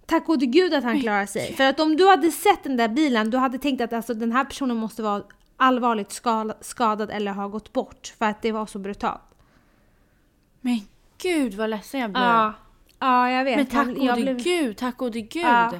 Tack 0.06 0.26
gode 0.26 0.46
gud 0.46 0.74
att 0.74 0.84
han 0.84 1.02
klarar 1.02 1.26
sig. 1.26 1.54
För 1.54 1.64
att 1.64 1.80
om 1.80 1.98
du 1.98 2.08
hade 2.08 2.32
sett 2.32 2.64
den 2.64 2.78
där 2.78 2.88
bilen, 2.88 3.30
du 3.30 3.38
hade 3.38 3.58
tänkt 3.58 3.82
att 3.82 3.94
alltså, 3.94 4.14
den 4.14 4.32
här 4.32 4.46
personen 4.46 4.78
måste 4.78 5.04
vara 5.04 5.24
allvarligt 5.60 6.12
ska- 6.12 6.54
skadad 6.62 7.10
eller 7.12 7.32
ha 7.32 7.48
gått 7.48 7.74
bort. 7.74 8.08
För 8.18 8.26
att 8.26 8.42
det 8.42 8.52
var 8.52 8.66
så 8.66 8.80
brutalt. 8.80 9.22
Men 10.62 10.80
gud 11.22 11.54
vad 11.54 11.70
ledsen 11.70 12.00
jag 12.00 12.12
blev. 12.12 12.24
Ja, 12.24 12.54
ja 13.00 13.30
jag 13.32 13.44
vet. 13.44 13.58
Men 13.58 13.66
tack 13.66 13.88
gode 13.88 14.14
blev- 14.22 14.38
gud, 14.44 14.78
tack 14.78 14.98
gode 14.98 15.22
gud. 15.22 15.44
Ja. 15.44 15.72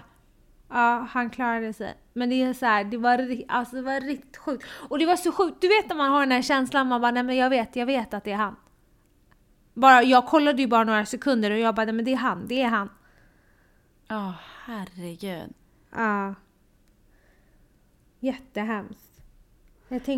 Ja, 0.70 1.08
han 1.12 1.30
klarade 1.30 1.74
sig. 1.74 1.94
Men 2.14 2.30
det 2.30 2.36
är 2.44 2.54
så 2.54 2.66
här, 2.66 2.84
det 2.84 2.98
var, 2.98 3.44
alltså, 3.48 3.76
det 3.76 3.82
var 3.82 4.02
riktigt 4.02 4.38
sjukt. 4.38 4.66
Och 4.90 5.00
det 5.00 5.06
var 5.06 5.16
så 5.16 5.32
sjukt, 5.32 5.62
du 5.62 5.68
vet 5.68 5.90
när 5.90 5.96
man 5.96 6.12
har 6.12 6.20
den 6.20 6.32
här 6.32 6.42
känslan, 6.42 6.88
man 6.88 7.02
bara 7.02 7.12
nej 7.12 7.24
men 7.24 7.36
jag 7.36 7.50
vet, 7.50 7.76
jag 7.76 7.86
vet 7.86 8.14
att 8.14 8.24
det 8.24 8.32
är 8.32 8.36
han. 8.36 8.56
Bara, 9.74 10.04
jag 10.04 10.26
kollade 10.26 10.62
ju 10.62 10.68
bara 10.68 10.84
några 10.84 11.06
sekunder 11.06 11.52
och 11.52 11.58
jag 11.60 11.76
bara 11.76 11.86
nej 11.86 11.96
men 11.96 12.06
det 12.06 12.12
är 12.14 12.18
han, 12.18 12.48
det 12.48 12.62
är 12.62 12.68
han. 12.68 12.90
Ja, 14.08 14.34
herregud. 14.66 15.54
Ja. 15.96 16.36
Jättehemskt. 18.20 19.09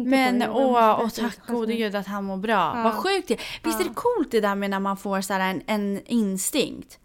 Men 0.09 0.43
åh, 0.49 0.99
och 0.99 1.13
tack 1.13 1.47
gode 1.47 1.73
gud 1.75 1.95
att 1.95 2.07
han 2.07 2.23
mår 2.23 2.37
bra. 2.37 2.73
Ja. 2.75 2.83
Vad 2.83 2.93
sjukt 2.93 3.27
det. 3.27 3.37
Visst 3.63 3.79
är 3.79 3.83
det 3.83 3.93
coolt 3.93 4.31
det 4.31 4.41
där 4.41 4.55
med 4.55 4.69
när 4.69 4.79
man 4.79 4.97
får 4.97 5.21
så 5.21 5.33
en, 5.33 5.61
en 5.67 6.01
instinkt? 6.05 6.99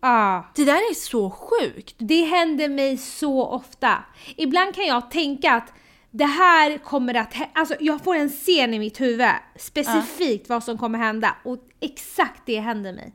Ja. 0.00 0.46
Det 0.54 0.64
där 0.64 0.72
är 0.90 0.94
så 0.94 1.30
sjukt. 1.30 1.94
Det 1.98 2.22
händer 2.24 2.68
mig 2.68 2.96
så 2.96 3.46
ofta. 3.46 4.04
Ibland 4.36 4.74
kan 4.74 4.86
jag 4.86 5.10
tänka 5.10 5.52
att 5.54 5.72
det 6.10 6.24
här 6.24 6.78
kommer 6.78 7.14
att 7.14 7.32
hä- 7.34 7.48
Alltså 7.54 7.74
jag 7.80 8.04
får 8.04 8.14
en 8.16 8.28
scen 8.28 8.74
i 8.74 8.78
mitt 8.78 9.00
huvud 9.00 9.28
specifikt 9.58 10.48
vad 10.48 10.64
som 10.64 10.78
kommer 10.78 10.98
hända 10.98 11.36
och 11.44 11.58
exakt 11.80 12.42
det 12.46 12.60
händer 12.60 12.92
mig. 12.92 13.14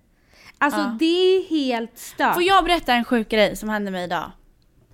Alltså 0.57 0.79
Ja. 0.79 0.95
det 0.99 1.05
är 1.37 1.49
helt 1.49 1.97
stört. 1.97 2.33
Får 2.33 2.43
jag 2.43 2.63
berätta 2.65 2.93
en 2.93 3.05
sjuk 3.05 3.29
grej 3.29 3.55
som 3.55 3.69
hände 3.69 3.91
mig 3.91 4.03
idag? 4.03 4.31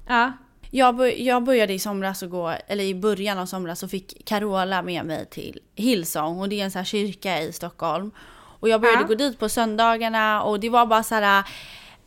Ja. 0.07 0.31
Jag, 0.75 1.19
jag 1.19 1.43
började 1.43 1.73
i 1.73 1.79
somras 1.79 2.23
och 2.23 2.29
gå, 2.29 2.53
eller 2.67 2.83
i 2.83 2.95
början 2.95 3.37
av 3.39 3.45
somras 3.45 3.79
så 3.79 3.87
fick 3.87 4.25
Carola 4.25 4.81
med 4.81 5.05
mig 5.05 5.25
till 5.25 5.59
Hillsong 5.75 6.39
och 6.39 6.49
det 6.49 6.59
är 6.59 6.63
en 6.63 6.71
sån 6.71 6.79
här 6.79 6.85
kyrka 6.85 7.41
i 7.41 7.53
Stockholm. 7.53 8.11
Och 8.59 8.69
jag 8.69 8.81
började 8.81 9.01
Ja. 9.01 9.07
gå 9.07 9.13
dit 9.15 9.39
på 9.39 9.49
söndagarna 9.49 10.43
och 10.43 10.59
det 10.59 10.69
var 10.69 10.85
bara 10.85 11.03
så 11.03 11.15
här. 11.15 11.43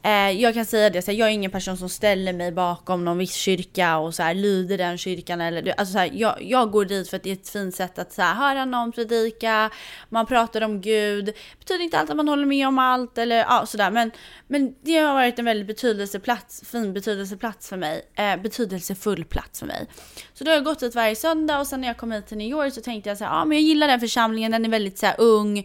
Eh, 0.07 0.31
jag 0.31 0.55
kan 0.55 0.65
säga 0.67 0.91
det, 0.91 1.03
så 1.03 1.11
här, 1.11 1.19
jag 1.19 1.29
är 1.29 1.33
ingen 1.33 1.51
person 1.51 1.77
som 1.77 1.89
ställer 1.89 2.33
mig 2.33 2.53
bakom 2.53 3.05
någon 3.05 3.19
viss 3.19 3.35
kyrka 3.35 3.99
och 3.99 4.15
så 4.15 4.23
här, 4.23 4.35
lyder 4.35 4.79
den 4.79 4.99
kyrkan. 4.99 5.41
Eller, 5.41 5.75
alltså, 5.79 5.93
så 5.93 5.99
här, 5.99 6.11
jag, 6.13 6.43
jag 6.43 6.71
går 6.71 6.85
dit 6.85 7.11
för 7.11 7.17
att 7.17 7.23
det 7.23 7.31
är 7.31 7.35
ett 7.35 7.49
fint 7.49 7.75
sätt 7.75 7.99
att 7.99 8.13
så 8.13 8.23
här, 8.23 8.35
höra 8.35 8.65
någon 8.65 8.93
predika, 8.93 9.71
man 10.09 10.27
pratar 10.27 10.61
om 10.61 10.81
Gud. 10.81 11.25
Det 11.25 11.35
betyder 11.59 11.85
inte 11.85 11.99
alltid 11.99 12.11
att 12.11 12.17
man 12.17 12.29
håller 12.29 12.47
med 12.47 12.69
om 12.69 12.79
allt 12.79 13.19
eller 13.19 13.37
ja, 13.37 13.67
sådär. 13.67 13.91
Men, 13.91 14.11
men 14.47 14.75
det 14.83 14.97
har 14.97 15.15
varit 15.15 15.39
en 15.39 15.45
väldigt 15.45 15.67
betydelseplats, 15.67 16.63
fin 16.67 16.93
betydelseplats 16.93 17.69
för 17.69 17.77
mig. 17.77 18.03
Eh, 18.15 18.37
betydelsefull 18.37 19.25
plats 19.25 19.59
för 19.59 19.67
mig. 19.67 19.87
Så 20.35 20.45
då 20.45 20.51
har 20.51 20.57
jag 20.57 20.65
gått 20.65 20.81
dit 20.81 20.95
varje 20.95 21.17
söndag 21.17 21.61
och 21.61 21.67
sen 21.67 21.81
när 21.81 21.89
jag 21.89 21.97
kom 21.97 22.13
hit 22.13 22.27
till 22.27 22.39
New 22.39 22.51
York 22.51 22.75
så 22.75 22.81
tänkte 22.81 23.11
jag 23.11 23.19
så 23.19 23.25
här, 23.25 23.33
ja 23.33 23.45
men 23.45 23.59
jag 23.59 23.63
gillar 23.63 23.89
den 23.89 24.01
församlingen, 24.01 24.53
den 24.53 24.65
är 24.65 24.69
väldigt 24.69 24.99
så 24.99 25.11
ung. 25.19 25.59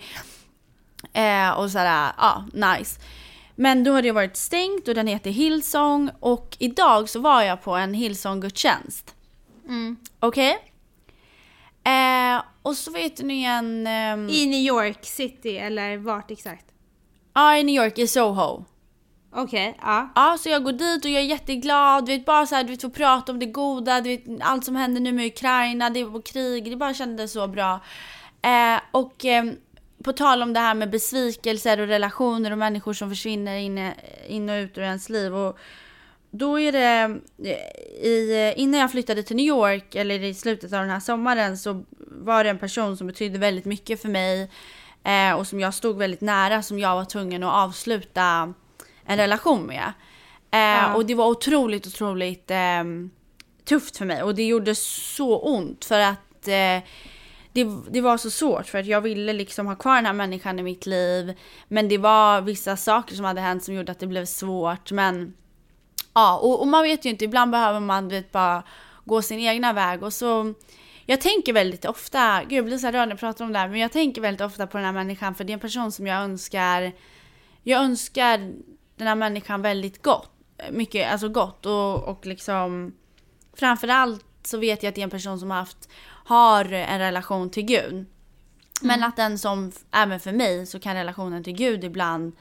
Eh, 1.13 1.49
och 1.49 1.71
sådär, 1.71 2.11
ja, 2.17 2.45
nice. 2.53 2.99
Men 3.55 3.83
då 3.83 3.91
hade 3.91 4.07
det 4.07 4.11
varit 4.11 4.37
stängt 4.37 4.87
och 4.87 4.95
den 4.95 5.07
heter 5.07 5.29
Hillsong 5.29 6.09
och 6.19 6.57
idag 6.59 7.09
så 7.09 7.19
var 7.19 7.41
jag 7.41 7.63
på 7.63 7.75
en 7.75 7.93
Hillsong-gudstjänst. 7.93 9.15
Okej? 10.19 10.57
Eh, 11.83 12.43
och 12.61 12.75
så 12.75 12.91
vet 12.91 13.21
ni 13.21 13.43
en... 13.43 13.87
ehm, 13.87 14.29
I 14.29 14.45
New 14.45 14.59
York 14.59 15.05
City 15.05 15.57
eller 15.57 15.97
vart 15.97 16.31
exakt? 16.31 16.65
Ja, 17.33 17.57
i 17.57 17.63
New 17.63 17.75
York, 17.83 17.97
i 17.97 18.07
Soho. 18.07 18.65
Okej, 19.35 19.77
ja. 19.81 20.09
Ja, 20.15 20.37
så 20.39 20.49
jag 20.49 20.63
går 20.63 20.71
dit 20.71 21.05
och 21.05 21.11
jag 21.11 21.21
är 21.21 21.25
jätteglad. 21.25 22.05
Du 22.05 22.11
vet, 22.11 22.25
bara 22.25 22.45
så 22.45 22.55
här, 22.55 22.63
du 22.63 22.69
vet, 22.69 22.81
få 22.81 22.89
prata 22.89 23.31
om 23.31 23.39
det 23.39 23.45
goda, 23.45 24.01
du 24.01 24.09
vet, 24.09 24.23
allt 24.41 24.65
som 24.65 24.75
händer 24.75 25.01
nu 25.01 25.11
med 25.11 25.25
Ukraina, 25.25 25.89
det 25.89 26.03
var 26.03 26.21
krig, 26.21 26.69
det 26.69 26.75
bara 26.75 26.93
kändes 26.93 27.31
så 27.31 27.47
bra. 27.47 27.79
Eh, 28.41 28.81
och 28.91 29.25
eh, 29.25 29.45
på 30.03 30.13
tal 30.13 30.41
om 30.43 30.53
det 30.53 30.59
här 30.59 30.73
med 30.73 30.89
besvikelser 30.89 31.79
och 31.79 31.87
relationer 31.87 32.51
och 32.51 32.57
människor 32.57 32.93
som 32.93 33.09
försvinner 33.09 33.55
in, 33.57 33.91
in 34.27 34.49
och 34.49 34.55
ut 34.55 34.77
ur 34.77 34.81
ens 34.81 35.09
liv. 35.09 35.35
Och 35.35 35.57
då 36.31 36.59
är 36.59 36.71
det, 36.71 37.19
i, 38.07 38.53
innan 38.55 38.79
jag 38.79 38.91
flyttade 38.91 39.23
till 39.23 39.35
New 39.35 39.45
York, 39.45 39.95
eller 39.95 40.23
i 40.23 40.33
slutet 40.33 40.73
av 40.73 40.79
den 40.79 40.89
här 40.89 40.99
sommaren, 40.99 41.57
så 41.57 41.83
var 41.99 42.43
det 42.43 42.49
en 42.49 42.59
person 42.59 42.97
som 42.97 43.07
betydde 43.07 43.39
väldigt 43.39 43.65
mycket 43.65 44.01
för 44.01 44.09
mig. 44.09 44.51
Eh, 45.03 45.33
och 45.33 45.47
som 45.47 45.59
jag 45.59 45.73
stod 45.73 45.97
väldigt 45.97 46.21
nära, 46.21 46.61
som 46.61 46.79
jag 46.79 46.95
var 46.95 47.05
tvungen 47.05 47.43
att 47.43 47.53
avsluta 47.53 48.53
en 49.05 49.17
relation 49.17 49.63
med. 49.63 49.93
Eh, 50.51 50.59
Ja. 50.59 50.95
Och 50.95 51.05
det 51.05 51.15
var 51.15 51.27
otroligt, 51.27 51.87
otroligt 51.87 52.51
eh, 52.51 52.83
tufft 53.65 53.97
för 53.97 54.05
mig. 54.05 54.23
Och 54.23 54.35
det 54.35 54.43
gjorde 54.43 54.75
så 54.75 55.39
ont 55.39 55.85
för 55.85 55.99
att 55.99 56.47
eh, 56.47 56.77
det, 57.53 57.67
det 57.89 58.01
var 58.01 58.17
så 58.17 58.29
svårt 58.29 58.67
för 58.67 58.79
att 58.79 58.85
jag 58.85 59.01
ville 59.01 59.33
liksom 59.33 59.67
ha 59.67 59.75
kvar 59.75 59.95
den 59.95 60.05
här 60.05 60.13
människan 60.13 60.59
i 60.59 60.63
mitt 60.63 60.85
liv. 60.85 61.33
Men 61.67 61.89
det 61.89 61.97
var 61.97 62.41
vissa 62.41 62.77
saker 62.77 63.15
som 63.15 63.25
hade 63.25 63.41
hänt 63.41 63.63
som 63.63 63.73
gjorde 63.73 63.91
att 63.91 63.99
det 63.99 64.07
blev 64.07 64.25
svårt. 64.25 64.91
Men 64.91 65.33
ja, 66.13 66.37
och, 66.37 66.61
och 66.61 66.67
man 66.67 66.83
vet 66.83 67.05
ju 67.05 67.09
inte, 67.09 67.25
ibland 67.25 67.51
behöver 67.51 67.79
man 67.79 68.07
vet, 68.07 68.31
bara 68.31 68.63
gå 69.05 69.21
sin 69.21 69.39
egna 69.39 69.73
väg. 69.73 70.03
Och 70.03 70.13
så, 70.13 70.53
jag 71.05 71.21
tänker 71.21 71.53
väldigt 71.53 71.85
ofta, 71.85 72.43
gud 72.43 72.57
jag 72.57 72.65
blir 72.65 72.77
så 72.77 72.87
rörd 72.87 72.93
när 72.93 73.09
jag 73.09 73.19
pratar 73.19 73.45
om 73.45 73.53
det 73.53 73.59
här, 73.59 73.67
men 73.67 73.79
jag 73.79 73.91
tänker 73.91 74.21
väldigt 74.21 74.41
ofta 74.41 74.67
på 74.67 74.77
den 74.77 74.85
här 74.85 74.93
människan 74.93 75.35
för 75.35 75.43
det 75.43 75.51
är 75.51 75.53
en 75.53 75.59
person 75.59 75.91
som 75.91 76.07
jag 76.07 76.23
önskar, 76.23 76.91
jag 77.63 77.81
önskar 77.81 78.37
den 78.95 79.07
här 79.07 79.15
människan 79.15 79.61
väldigt 79.61 80.03
gott. 80.03 80.31
Mycket, 80.71 81.11
alltså 81.11 81.29
gott 81.29 81.65
och, 81.65 82.03
och 82.03 82.25
liksom 82.25 82.93
framförallt 83.53 84.25
så 84.43 84.57
vet 84.57 84.83
jag 84.83 84.89
att 84.89 84.95
det 84.95 85.01
är 85.01 85.03
en 85.03 85.09
person 85.09 85.39
som 85.39 85.51
har 85.51 85.57
haft, 85.57 85.89
har 86.31 86.73
en 86.73 86.99
relation 86.99 87.49
till 87.49 87.63
Gud. 87.63 88.05
Men 88.81 89.03
att 89.03 89.15
den 89.15 89.37
som, 89.37 89.71
även 89.91 90.19
för 90.19 90.31
mig, 90.31 90.65
så 90.65 90.79
kan 90.79 90.95
relationen 90.95 91.43
till 91.43 91.53
Gud 91.53 91.83
ibland, 91.83 92.35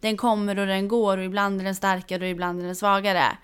den 0.00 0.16
kommer 0.16 0.58
och 0.58 0.66
den 0.66 0.88
går 0.88 1.18
och 1.18 1.24
ibland 1.24 1.60
är 1.60 1.64
den 1.64 1.74
starkare 1.74 2.24
och 2.24 2.30
ibland 2.30 2.60
är 2.60 2.64
den 2.64 2.76
svagare. 2.76 3.38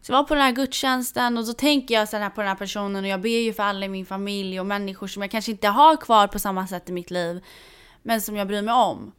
Så 0.00 0.12
jag 0.12 0.18
var 0.18 0.24
på 0.24 0.34
den 0.34 0.42
här 0.42 0.52
gudstjänsten 0.52 1.38
och 1.38 1.46
så 1.46 1.52
tänker 1.52 1.94
jag 1.94 2.08
så 2.08 2.16
här 2.16 2.30
på 2.30 2.40
den 2.40 2.48
här 2.48 2.56
personen 2.56 3.04
och 3.04 3.10
jag 3.10 3.20
ber 3.20 3.40
ju 3.40 3.52
för 3.52 3.62
alla 3.62 3.86
i 3.86 3.88
min 3.88 4.06
familj 4.06 4.60
och 4.60 4.66
människor 4.66 5.06
som 5.06 5.22
jag 5.22 5.30
kanske 5.30 5.50
inte 5.52 5.68
har 5.68 5.96
kvar 5.96 6.26
på 6.26 6.38
samma 6.38 6.66
sätt 6.66 6.88
i 6.88 6.92
mitt 6.92 7.10
liv. 7.10 7.44
Men 8.02 8.20
som 8.20 8.36
jag 8.36 8.46
bryr 8.46 8.62
mig 8.62 8.74
om. 8.74 9.12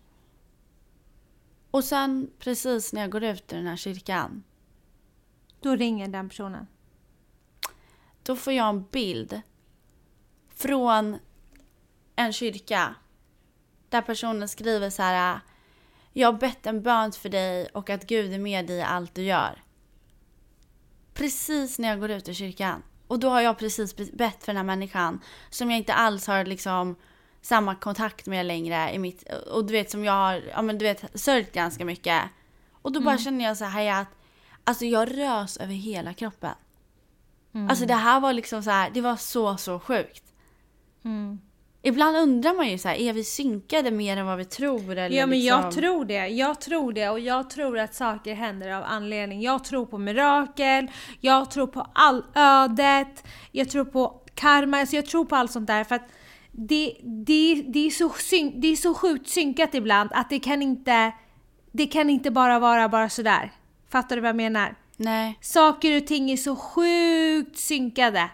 Och 1.72 1.84
sen 1.84 2.30
precis 2.40 2.94
när 2.94 3.02
jag 3.02 3.12
går 3.12 3.24
ut 3.24 3.54
ur 3.54 3.58
den 3.58 3.68
här 3.68 3.76
kyrkan. 3.76 4.44
Då 5.62 5.76
ringer 5.76 6.08
den 6.08 6.30
personen. 6.30 6.68
Då 8.24 8.36
får 8.36 8.54
jag 8.54 8.70
en 8.70 8.84
bild. 8.92 9.42
Från 10.56 11.20
en 12.16 12.34
kyrka. 12.34 12.96
Där 13.90 14.02
personen 14.02 14.48
skriver 14.48 14.90
så 14.90 15.02
här. 15.02 15.40
Jag 16.14 16.28
har 16.32 16.40
bett 16.40 16.66
en 16.66 16.82
bön 16.82 17.12
för 17.12 17.30
dig 17.30 17.68
och 17.74 17.90
att 17.90 18.08
Gud 18.08 18.34
är 18.34 18.40
med 18.40 18.68
dig 18.68 18.78
i 18.78 18.82
allt 18.82 19.16
du 19.16 19.24
gör. 19.24 19.64
Precis 21.14 21.80
när 21.80 21.90
jag 21.90 22.00
går 22.00 22.12
ut 22.12 22.30
ur 22.30 22.34
kyrkan. 22.34 22.84
Och 23.08 23.20
då 23.20 23.30
har 23.30 23.42
jag 23.42 23.58
precis 23.58 23.96
bett 23.96 24.44
för 24.44 24.48
den 24.48 24.58
här 24.58 24.64
människan. 24.64 25.20
Som 25.50 25.72
jag 25.72 25.78
inte 25.78 25.94
alls 25.94 26.28
har 26.28 26.46
liksom 26.46 26.96
samma 27.42 27.76
kontakt 27.76 28.26
med 28.26 28.46
längre. 28.46 28.94
I 28.94 29.00
mitt, 29.00 29.24
och 29.52 29.66
du 29.66 29.74
vet 29.74 29.92
som 29.92 30.06
jag 30.06 30.14
har, 30.14 30.44
ja 30.52 30.62
men 30.62 30.78
du 30.78 30.86
vet, 30.86 31.20
sörjt 31.20 31.54
ganska 31.54 31.86
mycket. 31.86 32.22
Och 32.82 32.92
då 32.92 33.00
bara 33.00 33.18
känner 33.18 33.46
jag 33.46 33.58
så 33.58 33.66
här 33.66 34.02
att, 34.02 34.08
alltså 34.64 34.86
jag 34.86 35.18
rös 35.18 35.58
över 35.58 35.74
hela 35.74 36.14
kroppen. 36.14 36.56
Alltså 37.70 37.86
det 37.86 37.94
här 37.94 38.20
var 38.20 38.34
liksom 38.34 38.64
så 38.64 38.70
här, 38.70 38.90
det 38.94 39.02
var 39.02 39.16
så 39.16 39.58
så 39.58 39.80
sjukt. 39.80 40.24
Mm. 41.06 41.40
Ibland 41.86 42.18
undrar 42.18 42.54
man 42.54 42.70
ju 42.70 42.78
så 42.78 42.88
här, 42.88 42.96
är 42.96 43.14
vi 43.14 43.24
synkade 43.24 43.92
mer 43.92 44.18
än 44.18 44.26
vad 44.26 44.38
vi 44.38 44.46
tror? 44.46 44.92
Eller 44.92 45.18
Ja 45.18 45.26
men 45.26 45.40
liksom... 45.40 45.62
jag 45.62 45.72
tror 45.72 46.06
det, 46.06 46.28
jag 46.28 46.62
tror 46.62 46.94
det 46.94 47.10
och 47.10 47.20
jag 47.20 47.50
tror 47.50 47.80
att 47.80 47.96
saker 47.96 48.34
händer 48.34 48.70
av 48.70 48.84
anledning. 48.84 49.42
Jag 49.42 49.64
tror 49.64 49.86
på 49.86 49.98
mirakel, 49.98 50.92
jag 51.20 51.52
tror 51.52 51.68
på 51.68 51.88
all 51.94 52.24
ödet, 52.36 53.28
jag 53.52 53.70
tror 53.70 53.86
på 53.86 54.22
karma, 54.36 54.78
alltså 54.78 54.96
jag 54.96 55.06
tror 55.06 55.26
på 55.26 55.36
allt 55.36 55.52
sånt 55.52 55.68
där 55.68 55.84
för 55.84 55.96
att 55.96 56.10
det, 56.52 56.98
det, 57.04 57.64
det, 57.68 57.88
är 57.88 57.90
så 57.90 58.10
syn, 58.10 58.62
det 58.62 58.68
är 58.68 58.76
så 58.76 58.94
sjukt 58.94 59.30
synkat 59.30 59.74
ibland 59.74 60.10
att 60.14 60.30
det 60.30 60.40
kan 60.40 60.62
inte, 60.62 61.12
det 61.72 61.88
kan 61.88 62.10
inte 62.10 62.32
bara 62.32 62.60
vara 62.60 62.90
bara 62.90 63.10
sådär. 63.10 63.52
Fattar 63.90 64.16
du 64.16 64.22
vad 64.22 64.30
jag 64.30 64.36
menar? 64.36 64.76
Nej. 64.98 65.38
Saker 65.42 65.98
och 65.98 66.08
ting 66.08 66.32
är 66.32 66.38
så 66.38 66.56
sjukt 66.56 67.58
synkade. 67.58 68.30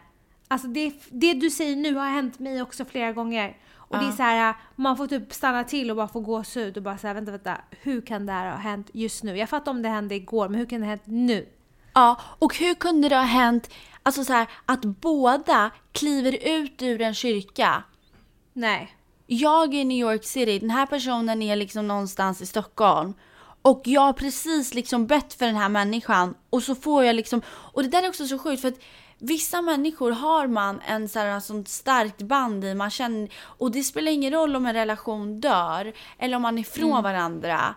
Alltså 0.51 0.67
det, 0.67 0.93
det 1.09 1.33
du 1.33 1.49
säger 1.49 1.75
nu 1.75 1.95
har 1.95 2.09
hänt 2.09 2.39
mig 2.39 2.61
också 2.61 2.85
flera 2.85 3.11
gånger. 3.11 3.57
Och 3.75 3.97
det 3.97 4.03
är 4.03 4.09
Ja. 4.09 4.15
så 4.15 4.23
här, 4.23 4.53
man 4.75 4.97
får 4.97 5.07
typ 5.07 5.33
stanna 5.33 5.63
till 5.63 5.89
och 5.89 5.95
bara 5.97 6.07
få 6.07 6.19
gåshud 6.19 6.77
och 6.77 6.83
bara 6.83 6.97
säga 6.97 7.13
vänta, 7.13 7.31
vänta, 7.31 7.57
hur 7.81 8.01
kan 8.01 8.25
det 8.25 8.31
här 8.33 8.51
ha 8.51 8.57
hänt 8.57 8.89
just 8.93 9.23
nu? 9.23 9.37
Jag 9.37 9.49
fattar 9.49 9.71
om 9.71 9.81
det 9.81 9.89
hände 9.89 10.15
igår, 10.15 10.49
men 10.49 10.59
hur 10.59 10.65
kan 10.65 10.79
det 10.79 10.85
ha 10.85 10.89
hänt 10.89 11.01
nu? 11.05 11.47
Ja, 11.93 12.19
och 12.39 12.55
hur 12.57 12.73
kunde 12.75 13.09
det 13.09 13.15
ha 13.15 13.23
hänt, 13.23 13.69
alltså 14.03 14.23
så 14.23 14.33
här, 14.33 14.47
att 14.65 14.81
båda 14.85 15.71
kliver 15.91 16.57
ut 16.57 16.81
ur 16.81 17.01
en 17.01 17.13
kyrka 17.13 17.83
Nej. 18.53 18.95
Jag 19.27 19.73
är 19.73 19.79
i 19.79 19.83
New 19.83 19.97
York 19.97 20.23
City, 20.23 20.59
den 20.59 20.69
här 20.69 20.85
personen 20.85 21.41
är 21.41 21.55
liksom 21.55 21.87
någonstans 21.87 22.41
i 22.41 22.45
Stockholm. 22.45 23.13
Och 23.61 23.81
jag 23.85 24.01
har 24.01 24.13
precis 24.13 24.73
liksom 24.73 25.07
bett 25.07 25.33
för 25.33 25.45
den 25.45 25.55
här 25.55 25.69
människan 25.69 26.35
och 26.49 26.63
så 26.63 26.75
får 26.75 27.03
jag 27.03 27.15
liksom, 27.15 27.41
och 27.49 27.83
det 27.83 27.89
där 27.89 28.03
är 28.03 28.09
också 28.09 28.27
så 28.27 28.39
sjukt 28.39 28.61
för 28.61 28.67
att 28.67 28.79
vissa 29.19 29.61
människor 29.61 30.11
har 30.11 30.47
man 30.47 30.81
en 30.87 31.09
sån 31.09 31.21
här 31.21 31.39
sånt 31.39 31.67
starkt 31.67 32.21
band 32.21 32.65
i, 32.65 32.73
man 32.73 32.89
känner, 32.89 33.29
och 33.41 33.71
det 33.71 33.83
spelar 33.83 34.11
ingen 34.11 34.31
roll 34.33 34.55
om 34.55 34.65
en 34.65 34.73
relation 34.73 35.39
dör 35.39 35.93
eller 36.17 36.35
om 36.35 36.41
man 36.41 36.57
är 36.57 36.61
ifrån 36.61 36.89
Mm. 36.91 37.03
varandra. 37.03 37.75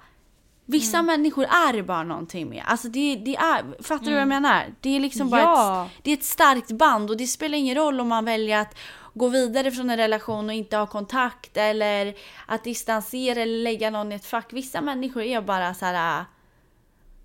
Vissa 0.64 1.02
människor 1.02 1.44
är 1.44 1.82
bara 1.82 2.02
någonting 2.02 2.48
med. 2.48 2.64
Alltså 2.66 2.88
det, 2.88 3.16
det 3.16 3.36
är, 3.36 3.82
fattar 3.82 4.04
du 4.06 4.12
vad 4.12 4.20
jag 4.20 4.28
menar? 4.28 4.64
Det 4.80 4.96
är 4.96 5.00
liksom 5.00 5.30
bara 5.30 5.40
Mm. 5.42 5.52
Ja. 5.54 5.84
ett, 5.86 5.90
det 6.02 6.10
är 6.10 6.14
ett 6.16 6.24
starkt 6.24 6.70
band 6.70 7.10
och 7.10 7.16
det 7.16 7.26
spelar 7.26 7.58
ingen 7.58 7.74
roll 7.74 8.00
om 8.00 8.08
man 8.08 8.24
väljer 8.24 8.58
att 8.58 8.78
gå 9.14 9.28
vidare 9.28 9.70
från 9.70 9.90
en 9.90 9.96
relation 9.96 10.48
och 10.48 10.54
inte 10.54 10.76
ha 10.76 10.86
kontakt 10.86 11.56
eller 11.56 12.14
att 12.46 12.64
distansera 12.64 13.40
eller 13.42 13.58
lägga 13.62 13.90
någon 13.90 14.12
i 14.12 14.14
ett 14.14 14.26
fack. 14.26 14.52
Vissa 14.52 14.80
människor 14.80 15.22
är 15.22 15.40
bara 15.40 15.74
så 15.74 15.84
här. 15.86 16.24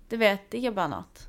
Du 0.08 0.16
vet, 0.16 0.50
det 0.50 0.66
är 0.66 0.70
bara 0.70 0.88
något. 0.88 1.27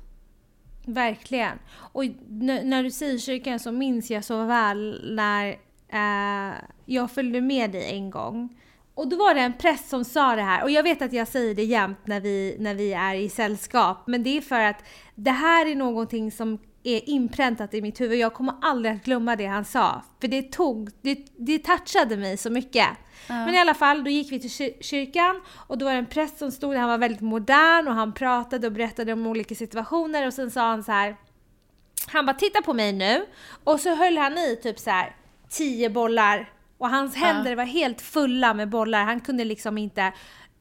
Verkligen. 0.84 1.58
Och 1.72 2.04
när 2.28 2.82
du 2.82 2.90
säger 2.90 3.18
kyrkan 3.18 3.58
så 3.58 3.72
minns 3.72 4.10
jag 4.10 4.24
så 4.24 4.44
väl 4.44 5.14
när 5.14 5.48
eh, 5.88 6.54
jag 6.84 7.10
följde 7.10 7.40
med 7.40 7.70
dig 7.70 7.90
en 7.90 8.10
gång. 8.10 8.60
Och 8.94 9.08
då 9.08 9.16
var 9.16 9.34
det 9.34 9.40
en 9.40 9.52
präst 9.52 9.88
som 9.88 10.04
sa 10.04 10.36
det 10.36 10.42
här 10.42 10.62
och 10.62 10.70
jag 10.70 10.82
vet 10.82 11.02
att 11.02 11.12
jag 11.12 11.28
säger 11.28 11.54
det 11.54 11.64
jämt 11.64 12.06
när 12.06 12.20
vi, 12.20 12.56
när 12.58 12.74
vi 12.74 12.92
är 12.92 13.14
i 13.14 13.28
sällskap 13.28 14.06
men 14.06 14.22
det 14.22 14.36
är 14.36 14.40
för 14.40 14.60
att 14.60 14.84
det 15.14 15.30
här 15.30 15.66
är 15.66 15.76
någonting 15.76 16.32
som 16.32 16.58
är 16.82 17.08
inpräntat 17.08 17.74
i 17.74 17.82
mitt 17.82 18.00
huvud. 18.00 18.18
Jag 18.18 18.34
kommer 18.34 18.54
aldrig 18.60 18.94
att 18.94 19.04
glömma 19.04 19.36
det 19.36 19.46
han 19.46 19.64
sa. 19.64 20.02
För 20.20 20.28
det 20.28 20.42
tog, 20.42 20.90
det, 21.02 21.26
det 21.36 21.58
touchade 21.58 22.16
mig 22.16 22.36
så 22.36 22.50
mycket. 22.50 22.88
Men 23.28 23.54
i 23.54 23.58
alla 23.58 23.74
fall, 23.74 24.04
då 24.04 24.10
gick 24.10 24.32
vi 24.32 24.40
till 24.40 24.50
kyr- 24.50 24.82
kyrkan 24.82 25.40
och 25.66 25.78
då 25.78 25.84
var 25.84 25.92
det 25.92 25.98
en 25.98 26.06
präst 26.06 26.38
som 26.38 26.50
stod 26.50 26.74
där, 26.74 26.78
han 26.78 26.88
var 26.88 26.98
väldigt 26.98 27.20
modern 27.20 27.88
och 27.88 27.94
han 27.94 28.12
pratade 28.12 28.66
och 28.66 28.72
berättade 28.72 29.12
om 29.12 29.26
olika 29.26 29.54
situationer 29.54 30.26
och 30.26 30.34
sen 30.34 30.50
sa 30.50 30.60
han 30.60 30.84
så 30.84 30.92
här. 30.92 31.16
Han 32.06 32.26
bara 32.26 32.36
titta 32.36 32.62
på 32.62 32.72
mig 32.72 32.92
nu 32.92 33.26
och 33.64 33.80
så 33.80 33.94
höll 33.94 34.18
han 34.18 34.38
i 34.38 34.58
typ 34.62 34.78
så 34.78 34.90
här 34.90 35.16
tio 35.48 35.90
bollar 35.90 36.52
och 36.78 36.90
hans 36.90 37.16
händer 37.16 37.56
var 37.56 37.64
helt 37.64 38.00
fulla 38.00 38.54
med 38.54 38.68
bollar. 38.68 39.04
Han 39.04 39.20
kunde 39.20 39.44
liksom 39.44 39.78
inte 39.78 40.12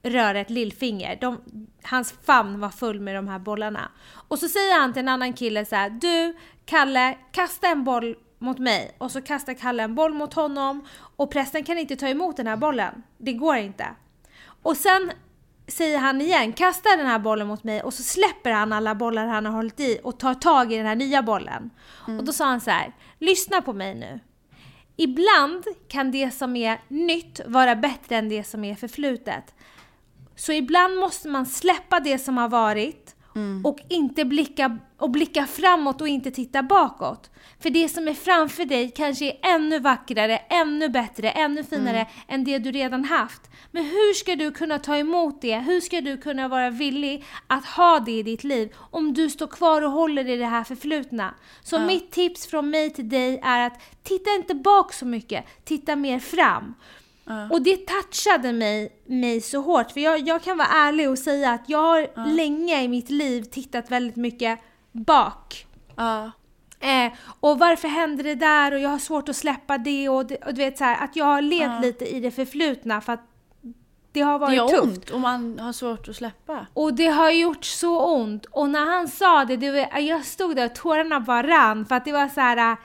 röra 0.03 0.39
ett 0.39 0.49
lillfinger. 0.49 1.17
De, 1.21 1.41
hans 1.83 2.13
famn 2.25 2.59
var 2.59 2.69
full 2.69 2.99
med 2.99 3.15
de 3.15 3.27
här 3.27 3.39
bollarna. 3.39 3.91
Och 4.27 4.39
så 4.39 4.47
säger 4.47 4.79
han 4.79 4.93
till 4.93 4.99
en 4.99 5.09
annan 5.09 5.33
kille 5.33 5.65
så 5.65 5.75
här, 5.75 5.89
du 5.89 6.37
Kalle, 6.65 7.17
kasta 7.31 7.67
en 7.67 7.83
boll 7.83 8.15
mot 8.39 8.59
mig. 8.59 8.95
Och 8.97 9.11
så 9.11 9.21
kastar 9.21 9.53
Kalle 9.53 9.83
en 9.83 9.95
boll 9.95 10.13
mot 10.13 10.33
honom 10.33 10.87
och 11.15 11.31
prästen 11.31 11.63
kan 11.63 11.77
inte 11.77 11.95
ta 11.95 12.07
emot 12.07 12.37
den 12.37 12.47
här 12.47 12.57
bollen. 12.57 13.03
Det 13.17 13.33
går 13.33 13.57
inte. 13.57 13.87
Och 14.63 14.77
sen 14.77 15.11
säger 15.67 15.97
han 15.97 16.21
igen, 16.21 16.53
kasta 16.53 16.95
den 16.95 17.07
här 17.07 17.19
bollen 17.19 17.47
mot 17.47 17.63
mig 17.63 17.81
och 17.83 17.93
så 17.93 18.03
släpper 18.03 18.51
han 18.51 18.73
alla 18.73 18.95
bollar 18.95 19.27
han 19.27 19.45
har 19.45 19.53
hållit 19.53 19.79
i 19.79 19.99
och 20.03 20.19
tar 20.19 20.33
tag 20.33 20.73
i 20.73 20.77
den 20.77 20.85
här 20.85 20.95
nya 20.95 21.21
bollen. 21.21 21.69
Och 22.19 22.23
då 22.23 22.33
sa 22.33 22.45
han 22.45 22.61
så 22.61 22.71
här, 22.71 22.95
lyssna 23.19 23.61
på 23.61 23.73
mig 23.73 23.95
nu. 23.95 24.19
Ibland 24.95 25.63
kan 25.87 26.11
det 26.11 26.31
som 26.31 26.55
är 26.55 26.81
nytt 26.87 27.41
vara 27.45 27.75
bättre 27.75 28.15
än 28.15 28.29
det 28.29 28.43
som 28.43 28.63
är 28.63 28.75
förflutet. 28.75 29.55
Så 30.39 30.51
ibland 30.51 30.97
måste 30.97 31.27
man 31.27 31.45
släppa 31.45 31.99
det 31.99 32.19
som 32.19 32.37
har 32.37 32.49
varit 32.49 33.15
och 33.63 33.79
inte 33.89 34.25
blicka, 34.25 34.77
och 34.97 35.09
blicka 35.09 35.45
framåt 35.45 36.01
och 36.01 36.07
inte 36.07 36.31
titta 36.31 36.63
bakåt. 36.63 37.29
För 37.59 37.69
det 37.69 37.89
som 37.89 38.07
är 38.07 38.13
framför 38.13 38.65
dig 38.65 38.91
kanske 38.95 39.25
är 39.25 39.55
ännu 39.55 39.79
vackrare, 39.79 40.37
ännu 40.37 40.89
bättre, 40.89 41.31
ännu 41.31 41.63
finare 41.63 42.07
än 42.27 42.43
det 42.43 42.59
du 42.59 42.71
redan 42.71 43.05
haft. 43.05 43.41
Men 43.71 43.83
hur 43.83 44.13
ska 44.13 44.35
du 44.35 44.51
kunna 44.51 44.79
ta 44.79 44.97
emot 44.97 45.41
det? 45.41 45.55
Hur 45.55 45.81
ska 45.81 46.01
du 46.01 46.17
kunna 46.17 46.47
vara 46.47 46.69
villig 46.69 47.25
att 47.47 47.65
ha 47.65 47.99
det 47.99 48.11
i 48.11 48.23
ditt 48.23 48.43
liv 48.43 48.73
om 48.91 49.13
du 49.13 49.29
står 49.29 49.47
kvar 49.47 49.81
och 49.81 49.91
håller 49.91 50.29
i 50.29 50.37
det 50.37 50.45
här 50.45 50.63
förflutna? 50.63 51.33
Så 51.61 51.79
mitt 51.79 52.11
tips 52.11 52.47
från 52.47 52.69
mig 52.69 52.89
till 52.89 53.09
dig 53.09 53.39
är 53.43 53.67
att 53.67 53.81
titta 54.03 54.35
inte 54.35 54.55
bak 54.55 54.93
så 54.93 55.05
mycket, 55.05 55.45
titta 55.63 55.95
mer 55.95 56.19
fram. 56.19 56.75
Och 57.51 57.61
det 57.61 57.77
touchade 57.87 58.53
mig, 58.53 59.01
mig 59.05 59.41
så 59.41 59.61
hårt, 59.61 59.91
för 59.91 59.99
jag, 59.99 60.19
jag 60.27 60.43
kan 60.43 60.57
vara 60.57 60.67
ärlig 60.67 61.09
och 61.09 61.17
säga 61.19 61.51
att 61.51 61.69
jag 61.69 61.79
har 61.79 62.33
länge 62.35 62.81
i 62.83 62.87
mitt 62.87 63.09
liv 63.09 63.43
tittat 63.43 63.91
väldigt 63.91 64.15
mycket 64.15 64.59
bak. 64.91 65.65
Ja. 65.95 66.31
Eh, 66.79 67.11
och 67.39 67.59
varför 67.59 67.87
hände 67.87 68.23
det 68.23 68.35
där 68.35 68.71
och 68.73 68.79
jag 68.79 68.89
har 68.89 68.99
svårt 68.99 69.29
att 69.29 69.35
släppa 69.35 69.77
det 69.77 70.09
och, 70.09 70.25
det, 70.25 70.35
och 70.37 70.53
du 70.53 70.61
vet 70.61 70.77
så 70.77 70.83
här, 70.83 71.03
att 71.03 71.15
jag 71.15 71.25
har 71.25 71.41
levt 71.41 71.81
lite 71.81 72.05
i 72.05 72.19
det 72.19 72.31
förflutna 72.31 73.01
för 73.01 73.13
att 73.13 73.23
det 74.11 74.21
har 74.21 74.33
Det 74.33 74.39
varit 74.39 74.55
gör 74.57 74.67
tufft. 74.67 74.83
ont 74.83 75.09
och 75.09 75.19
man 75.19 75.59
har 75.59 75.73
svårt 75.73 76.09
att 76.09 76.15
släppa. 76.15 76.65
Och 76.73 76.93
det 76.93 77.07
har 77.07 77.31
gjort 77.31 77.65
så 77.65 78.15
ont. 78.15 78.45
Och 78.45 78.69
när 78.69 78.85
han 78.85 79.07
sa 79.07 79.45
det, 79.45 79.57
det 79.57 79.71
var, 79.71 79.99
jag 79.99 80.25
stod 80.25 80.55
där 80.55 80.65
och 80.65 80.75
tårarna 80.75 81.19
bara 81.19 81.43
rann 81.47 81.85
för 81.85 81.95
att 81.95 82.05
det 82.05 82.11
var 82.11 82.27
så 82.27 82.41
här. 82.41 82.71
äh, 82.71 82.77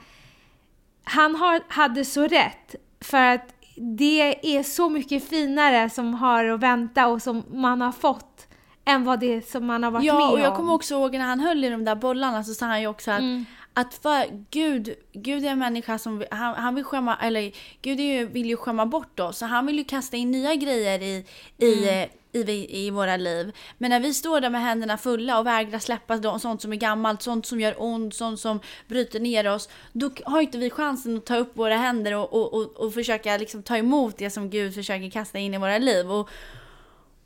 Han 1.03 1.35
har, 1.35 1.61
hade 1.67 2.05
så 2.05 2.27
rätt. 2.27 2.75
För 3.01 3.17
att 3.17 3.54
det 3.75 4.55
är 4.57 4.63
så 4.63 4.89
mycket 4.89 5.29
finare 5.29 5.89
som 5.89 6.13
har 6.13 6.45
att 6.45 6.59
vänta 6.59 7.07
och 7.07 7.21
som 7.21 7.43
man 7.53 7.81
har 7.81 7.91
fått 7.91 8.47
än 8.85 9.03
vad 9.03 9.19
det 9.19 9.49
som 9.49 9.65
man 9.65 9.83
har 9.83 9.91
varit 9.91 10.03
med 10.05 10.21
Ja, 10.21 10.31
och 10.31 10.39
jag 10.39 10.49
om. 10.51 10.55
kommer 10.57 10.73
också 10.73 10.93
ihåg 10.93 11.13
när 11.13 11.25
han 11.25 11.39
höll 11.39 11.63
i 11.63 11.69
de 11.69 11.85
där 11.85 11.95
bollarna 11.95 12.43
så 12.43 12.53
sa 12.53 12.65
han 12.65 12.81
ju 12.81 12.87
också 12.87 13.11
att, 13.11 13.19
Mm. 13.19 13.45
Att 13.77 13.93
för 13.93 14.45
Gud, 14.51 14.95
Gud 15.13 15.45
är 15.45 15.49
en 15.49 15.59
människa 15.59 15.97
som, 15.97 16.23
han, 16.31 16.55
han 16.55 16.75
vill 16.75 16.83
skämma, 16.83 17.17
eller 17.21 17.51
Gud 17.81 17.99
ju, 17.99 18.25
vill 18.25 18.45
ju 18.45 18.57
skämma 18.57 18.85
bort 18.85 19.19
oss. 19.19 19.37
Så 19.37 19.45
han 19.45 19.65
vill 19.65 19.77
ju 19.77 19.83
kasta 19.83 20.17
in 20.17 20.31
nya 20.31 20.55
grejer 20.55 21.01
i, 21.01 21.25
i, 21.57 22.07
Mm. 22.33 22.49
i, 22.49 22.85
i 22.85 22.89
våra 22.89 23.17
liv. 23.17 23.51
Men 23.77 23.89
när 23.89 23.99
vi 23.99 24.13
står 24.13 24.41
där 24.41 24.49
med 24.49 24.61
händerna 24.61 24.97
fulla 24.97 25.39
och 25.39 25.47
vägrar 25.47 25.79
släppa 25.79 26.39
sånt 26.39 26.61
som 26.61 26.73
är 26.73 26.77
gammalt, 26.77 27.21
sånt 27.21 27.45
som 27.45 27.61
gör 27.61 27.75
ont, 27.77 28.15
sånt 28.15 28.39
som 28.39 28.59
bryter 28.87 29.19
ner 29.19 29.53
oss. 29.53 29.69
Då 29.93 30.09
har 30.25 30.41
inte 30.41 30.57
vi 30.57 30.69
chansen 30.69 31.17
att 31.17 31.25
ta 31.25 31.37
upp 31.37 31.57
våra 31.57 31.75
händer 31.75 32.13
och, 32.13 32.33
och, 32.33 32.53
och, 32.53 32.77
och 32.77 32.93
försöka 32.93 33.37
liksom 33.37 33.63
ta 33.63 33.77
emot 33.77 34.17
det 34.17 34.29
som 34.29 34.49
Gud 34.49 34.73
försöker 34.75 35.09
kasta 35.09 35.39
in 35.39 35.53
i 35.53 35.57
våra 35.57 35.77
liv. 35.77 36.11
Och, 36.11 36.29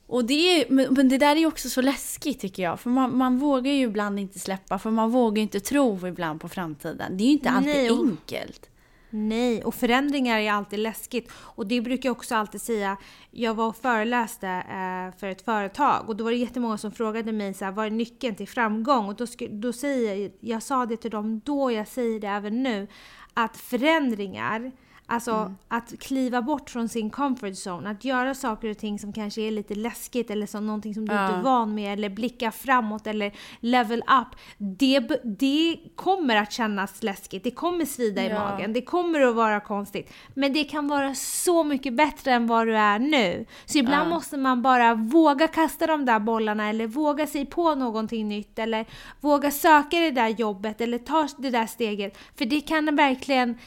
och 0.09 0.25
det 0.25 0.33
är, 0.33 0.65
men 0.69 1.09
det 1.09 1.17
där 1.17 1.35
är 1.35 1.45
också 1.45 1.69
så 1.69 1.81
läskigt 1.81 2.39
tycker 2.39 2.63
jag. 2.63 2.79
För 2.79 2.89
man, 2.89 3.17
man 3.17 3.37
vågar 3.37 3.71
ju 3.71 3.83
ibland 3.83 4.19
inte 4.19 4.39
släppa, 4.39 4.79
för 4.79 4.91
man 4.91 5.11
vågar 5.11 5.41
inte 5.41 5.59
tro 5.59 6.07
ibland 6.07 6.41
på 6.41 6.49
framtiden. 6.49 7.17
Det 7.17 7.23
är 7.23 7.25
ju 7.25 7.31
inte 7.31 7.49
alltid 7.49 7.73
Nej, 7.75 7.91
och- 7.91 8.05
enkelt. 8.07 8.69
Nej, 9.11 9.63
och 9.63 9.75
förändringar 9.75 10.39
är 10.39 10.51
alltid 10.51 10.79
läskigt. 10.79 11.31
Och 11.35 11.67
det 11.67 11.81
brukar 11.81 12.09
jag 12.09 12.17
också 12.17 12.35
alltid 12.35 12.61
säga. 12.61 12.97
Jag 13.31 13.53
var 13.53 13.67
och 13.67 13.75
föreläste 13.75 14.47
eh, 14.47 15.19
för 15.19 15.27
ett 15.27 15.41
företag 15.41 16.09
och 16.09 16.15
då 16.15 16.23
var 16.23 16.31
det 16.31 16.37
jättemånga 16.37 16.77
som 16.77 16.91
frågade 16.91 17.31
mig 17.31 17.53
så 17.53 17.65
här, 17.65 17.71
vad 17.71 17.85
är 17.85 17.89
nyckeln 17.89 18.35
till 18.35 18.47
framgång? 18.47 19.05
Och 19.07 19.15
då, 19.15 19.25
då 19.49 19.73
säger 19.73 20.15
jag, 20.15 20.31
jag 20.39 20.63
sa 20.63 20.85
det 20.85 20.97
till 20.97 21.11
dem 21.11 21.41
då, 21.45 21.71
jag 21.71 21.87
säger 21.87 22.19
det 22.19 22.27
även 22.27 22.63
nu, 22.63 22.87
att 23.33 23.57
förändringar 23.57 24.71
Alltså 25.11 25.53
att 25.67 25.99
kliva 25.99 26.41
bort 26.41 26.69
från 26.69 26.89
sin 26.89 27.09
comfort 27.09 27.53
zone, 27.67 27.89
att 27.89 28.05
göra 28.05 28.33
saker 28.33 28.69
och 28.69 28.77
ting 28.77 28.99
som 28.99 29.13
kanske 29.13 29.41
är 29.41 29.51
lite 29.51 29.75
läskigt 29.75 30.29
eller 30.31 30.45
som 30.45 30.67
någonting 30.67 30.93
som 30.93 31.07
du 31.07 31.13
Ja. 31.15 31.25
inte 31.25 31.39
är 31.39 31.41
van 31.43 31.75
med 31.75 31.93
eller 31.93 32.09
blicka 32.09 32.51
framåt 32.51 33.07
eller 33.07 33.31
level 33.59 33.99
up. 33.99 34.39
Det, 34.57 34.99
det 35.23 35.77
kommer 35.95 36.35
att 36.35 36.51
kännas 36.51 37.03
läskigt, 37.03 37.43
det 37.43 37.51
kommer 37.51 37.85
svida 37.85 38.23
i 38.23 38.29
Ja. 38.29 38.39
magen, 38.39 38.73
det 38.73 38.81
kommer 38.81 39.21
att 39.21 39.35
vara 39.35 39.59
konstigt. 39.59 40.13
Men 40.33 40.53
det 40.53 40.63
kan 40.63 40.87
vara 40.87 41.15
så 41.15 41.63
mycket 41.63 41.93
bättre 41.93 42.33
än 42.33 42.47
vad 42.47 42.67
du 42.67 42.77
är 42.77 42.99
nu. 42.99 43.45
Så 43.65 43.77
ibland 43.77 44.05
Ja. 44.07 44.09
måste 44.15 44.37
man 44.37 44.61
bara 44.61 44.93
våga 44.95 45.47
kasta 45.47 45.87
de 45.87 46.05
där 46.05 46.19
bollarna 46.19 46.69
eller 46.69 46.87
våga 46.87 47.27
sig 47.27 47.45
på 47.45 47.75
någonting 47.75 48.27
nytt 48.29 48.59
eller 48.59 48.85
våga 49.21 49.51
söka 49.51 49.97
det 49.99 50.11
där 50.11 50.27
jobbet 50.27 50.81
eller 50.81 50.97
ta 50.97 51.27
det 51.37 51.49
där 51.49 51.65
steget. 51.67 52.17
För 52.37 52.45
det 52.45 52.61
kan 52.61 52.95
verkligen 52.95 53.57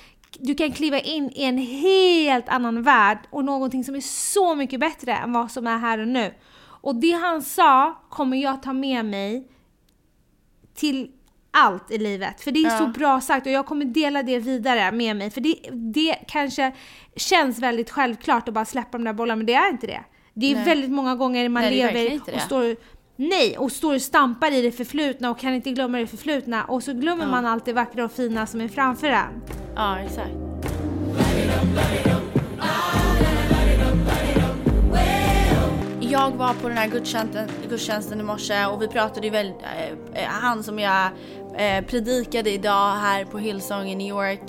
du 0.40 0.54
kan 0.54 0.72
kliva 0.72 0.98
in 1.00 1.30
i 1.34 1.42
en 1.44 1.58
helt 1.58 2.48
annan 2.48 2.82
värld 2.82 3.18
och 3.30 3.44
någonting 3.44 3.84
som 3.84 3.94
är 3.94 4.00
så 4.00 4.54
mycket 4.54 4.80
bättre 4.80 5.12
än 5.16 5.32
vad 5.32 5.50
som 5.50 5.66
är 5.66 5.78
här 5.78 5.98
och 5.98 6.08
nu. 6.08 6.34
Och 6.64 6.94
det 6.94 7.12
han 7.12 7.42
sa 7.42 8.00
kommer 8.10 8.36
jag 8.36 8.62
ta 8.62 8.72
med 8.72 9.04
mig 9.04 9.48
till 10.74 11.10
allt 11.50 11.90
i 11.90 11.98
livet. 11.98 12.40
För 12.40 12.50
det 12.50 12.60
är 12.60 12.70
Ja. 12.70 12.78
så 12.78 12.86
bra 12.86 13.20
sagt 13.20 13.46
och 13.46 13.52
jag 13.52 13.66
kommer 13.66 13.84
dela 13.84 14.22
det 14.22 14.38
vidare 14.38 14.92
med 14.92 15.16
mig. 15.16 15.30
För 15.30 15.40
det, 15.40 15.54
det 15.72 16.14
kanske 16.28 16.72
känns 17.16 17.58
väldigt 17.58 17.90
självklart 17.90 18.48
att 18.48 18.54
bara 18.54 18.64
släppa 18.64 18.98
de 18.98 19.04
där 19.04 19.12
bollarna, 19.12 19.36
men 19.36 19.46
det 19.46 19.54
är 19.54 19.70
inte 19.70 19.86
det. 19.86 20.04
Det 20.34 20.50
är 20.50 20.54
Nej. 20.54 20.64
väldigt 20.64 20.90
många 20.90 21.16
gånger 21.16 21.48
man 21.48 21.62
Nej, 21.62 21.76
lever 21.76 22.20
och 22.34 22.40
står 22.40 22.76
Nej, 23.16 23.58
och 23.58 23.72
står 23.72 23.94
och 23.94 24.02
stampar 24.02 24.52
i 24.52 24.62
det 24.62 24.72
förflutna 24.72 25.30
och 25.30 25.38
kan 25.38 25.54
inte 25.54 25.70
glömma 25.70 25.98
det 25.98 26.06
förflutna 26.06 26.64
och 26.64 26.82
så 26.82 26.92
glömmer 26.92 27.24
Ja. 27.24 27.30
man 27.30 27.46
allt 27.46 27.64
det 27.64 27.72
vackra 27.72 28.04
och 28.04 28.12
fina 28.12 28.46
som 28.46 28.60
är 28.60 28.68
framför 28.68 29.06
en. 29.08 29.42
Ja, 29.76 29.98
exakt. 29.98 30.30
Jag 36.00 36.30
var 36.30 36.54
på 36.54 36.68
den 36.68 36.78
här 36.78 36.88
gudstjänsten, 36.88 37.48
gudstjänsten 37.68 38.20
i 38.20 38.22
morse 38.22 38.66
och 38.66 38.82
vi 38.82 38.88
pratade 38.88 39.26
ju 39.26 39.32
väldigt, 39.32 39.62
eh, 39.62 40.22
eh, 40.22 40.28
han 40.28 40.62
som 40.62 40.78
jag 40.78 41.10
eh, 41.56 41.84
predikade 41.84 42.50
idag 42.50 42.90
här 42.92 43.24
på 43.24 43.38
Hillsong 43.38 43.88
i 43.88 43.94
New 43.94 44.06
York. 44.08 44.40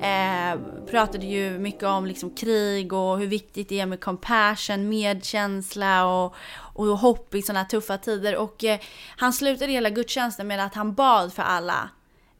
Eh, 0.00 0.60
pratade 0.90 1.26
ju 1.26 1.58
mycket 1.58 1.82
om 1.82 2.06
liksom 2.06 2.30
krig 2.30 2.92
och 2.92 3.18
hur 3.18 3.26
viktigt 3.26 3.68
det 3.68 3.80
är 3.80 3.86
med 3.86 4.00
compassion, 4.00 4.88
medkänsla 4.88 6.06
och, 6.06 6.34
och 6.74 6.86
hopp 6.86 7.34
i 7.34 7.42
sådana 7.42 7.64
tuffa 7.64 7.98
tider. 7.98 8.36
Och 8.36 8.64
eh, 8.64 8.78
han 9.16 9.32
slutade 9.32 9.72
hela 9.72 9.90
gudstjänsten 9.90 10.46
med 10.46 10.64
att 10.64 10.74
han 10.74 10.94
bad 10.94 11.32
för 11.32 11.42
alla 11.42 11.90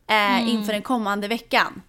eh, 0.06 0.38
Mm. 0.38 0.48
inför 0.48 0.72
den 0.72 0.82
kommande 0.82 1.28
veckan. 1.28 1.82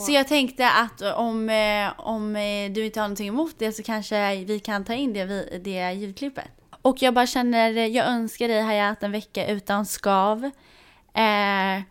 Så 0.00 0.12
jag 0.12 0.28
tänkte 0.28 0.70
att 0.70 1.02
om, 1.02 1.50
eh, 1.50 2.00
om 2.00 2.36
eh, 2.36 2.70
du 2.72 2.84
inte 2.84 3.00
har 3.00 3.08
någonting 3.08 3.28
emot 3.28 3.54
det 3.58 3.72
så 3.72 3.82
kanske 3.82 4.44
vi 4.44 4.58
kan 4.60 4.84
ta 4.84 4.92
in 4.94 5.12
det, 5.12 5.24
vi- 5.24 5.60
det 5.64 5.92
ljudklippet. 5.92 6.44
Och 6.82 7.02
jag 7.02 7.14
bara 7.14 7.26
känner, 7.26 7.70
jag 7.70 8.06
önskar 8.06 8.48
dig 8.48 8.62
Hayat 8.62 9.02
en 9.02 9.12
vecka 9.12 9.46
utan 9.46 9.86
skav. 9.86 10.44
Eh, 11.14 11.82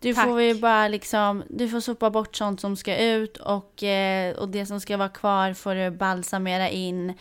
du 0.00 0.14
Tack. 0.14 0.24
får 0.24 0.42
ju 0.42 0.54
bara 0.54 0.88
liksom, 0.88 1.42
du 1.48 1.68
får 1.68 1.80
sopa 1.80 2.10
bort 2.10 2.36
sånt 2.36 2.60
som 2.60 2.76
ska 2.76 2.96
ut 2.96 3.36
och, 3.36 3.82
eh, 3.82 4.36
och 4.36 4.48
det 4.48 4.66
som 4.66 4.80
ska 4.80 4.96
vara 4.96 5.08
kvar 5.08 5.52
får 5.54 5.74
du 5.74 5.90
balsamera 5.90 6.68
in. 6.70 7.14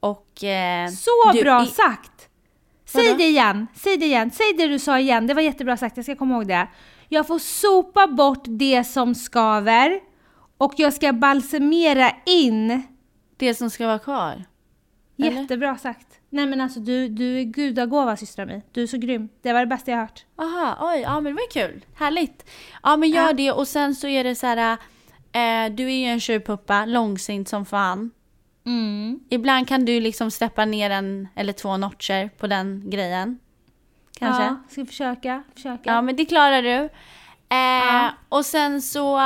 Och... 0.00 0.44
Eh, 0.44 0.88
Så 0.88 1.10
du, 1.32 1.42
bra 1.42 1.62
i- 1.62 1.66
sagt! 1.66 2.28
Säg 2.84 3.04
Vadå? 3.04 3.16
det 3.16 3.24
igen, 3.24 3.66
säg 3.76 3.96
det 3.96 4.06
igen, 4.06 4.30
säg 4.30 4.52
det 4.56 4.66
du 4.68 4.78
sa 4.78 4.98
igen. 4.98 5.26
Det 5.26 5.34
var 5.34 5.42
jättebra 5.42 5.76
sagt, 5.76 5.96
jag 5.96 6.04
ska 6.06 6.16
komma 6.16 6.34
ihåg 6.34 6.46
det. 6.48 6.68
Jag 7.08 7.26
får 7.26 7.38
sopa 7.38 8.06
bort 8.06 8.42
det 8.44 8.84
som 8.84 9.14
skaver 9.14 10.00
och 10.58 10.72
jag 10.76 10.92
ska 10.92 11.12
balsamera 11.12 12.12
in. 12.26 12.82
Det 13.36 13.54
som 13.54 13.70
ska 13.70 13.86
vara 13.86 13.98
kvar. 13.98 14.44
Eller? 15.18 15.30
Jättebra 15.40 15.78
sagt. 15.78 16.06
Nej 16.30 16.46
men 16.46 16.60
alltså 16.60 16.80
du, 16.80 17.08
du 17.08 17.38
är 17.38 17.42
gudagåva 17.44 18.16
systrar 18.16 18.46
mi. 18.46 18.62
Du 18.72 18.82
är 18.82 18.86
så 18.86 18.96
grym. 18.98 19.28
Det 19.42 19.52
var 19.52 19.60
det 19.60 19.66
bästa 19.66 19.90
jag 19.90 19.98
hört. 19.98 20.24
Aha, 20.36 20.76
oj, 20.80 21.00
ja 21.00 21.14
men 21.20 21.24
det 21.24 21.32
var 21.42 21.50
kul. 21.68 21.84
Härligt. 21.94 22.50
Ja 22.82 22.96
men 22.96 23.10
gör 23.10 23.26
Ja. 23.26 23.32
det 23.32 23.52
och 23.52 23.68
sen 23.68 23.94
så 23.94 24.06
är 24.08 24.24
det 24.24 24.34
så 24.34 24.46
här. 24.46 24.78
Eh, 25.32 25.72
du 25.74 25.84
är 25.86 25.96
ju 25.96 26.04
en 26.06 26.20
tjurpuppa, 26.20 26.84
långsint 26.86 27.48
som 27.48 27.66
fan. 27.66 28.10
Mm. 28.66 29.20
Ibland 29.30 29.68
kan 29.68 29.84
du 29.84 30.00
liksom 30.00 30.30
släppa 30.30 30.64
ner 30.64 30.90
en 30.90 31.28
eller 31.36 31.52
två 31.52 31.76
notcher 31.76 32.28
på 32.38 32.46
den 32.46 32.90
grejen. 32.90 33.38
Kanske. 34.18 34.42
Ja, 34.42 34.56
ska 34.68 34.86
försöka, 34.86 35.42
försöka. 35.54 35.90
Ja, 35.90 36.02
men 36.02 36.16
det 36.16 36.24
klarar 36.24 36.62
du. 36.62 36.68
Eh, 36.68 36.88
Ja. 37.48 38.10
Och 38.28 38.46
sen 38.46 38.82
så 38.82 39.20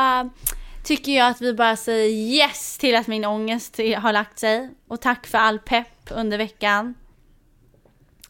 tycker 0.87 1.13
jag 1.13 1.29
att 1.29 1.41
vi 1.41 1.55
bara 1.55 1.77
säger 1.77 2.09
yes 2.11 2.79
till 2.79 2.95
att 2.97 3.07
min 3.07 3.25
ångest 3.25 3.81
har 3.99 4.13
lagt 4.13 4.39
sig. 4.39 4.71
Och 4.89 5.01
tack 5.01 5.27
för 5.27 5.39
all 5.39 5.59
pepp 5.59 6.09
under 6.11 6.39
veckan. 6.39 6.95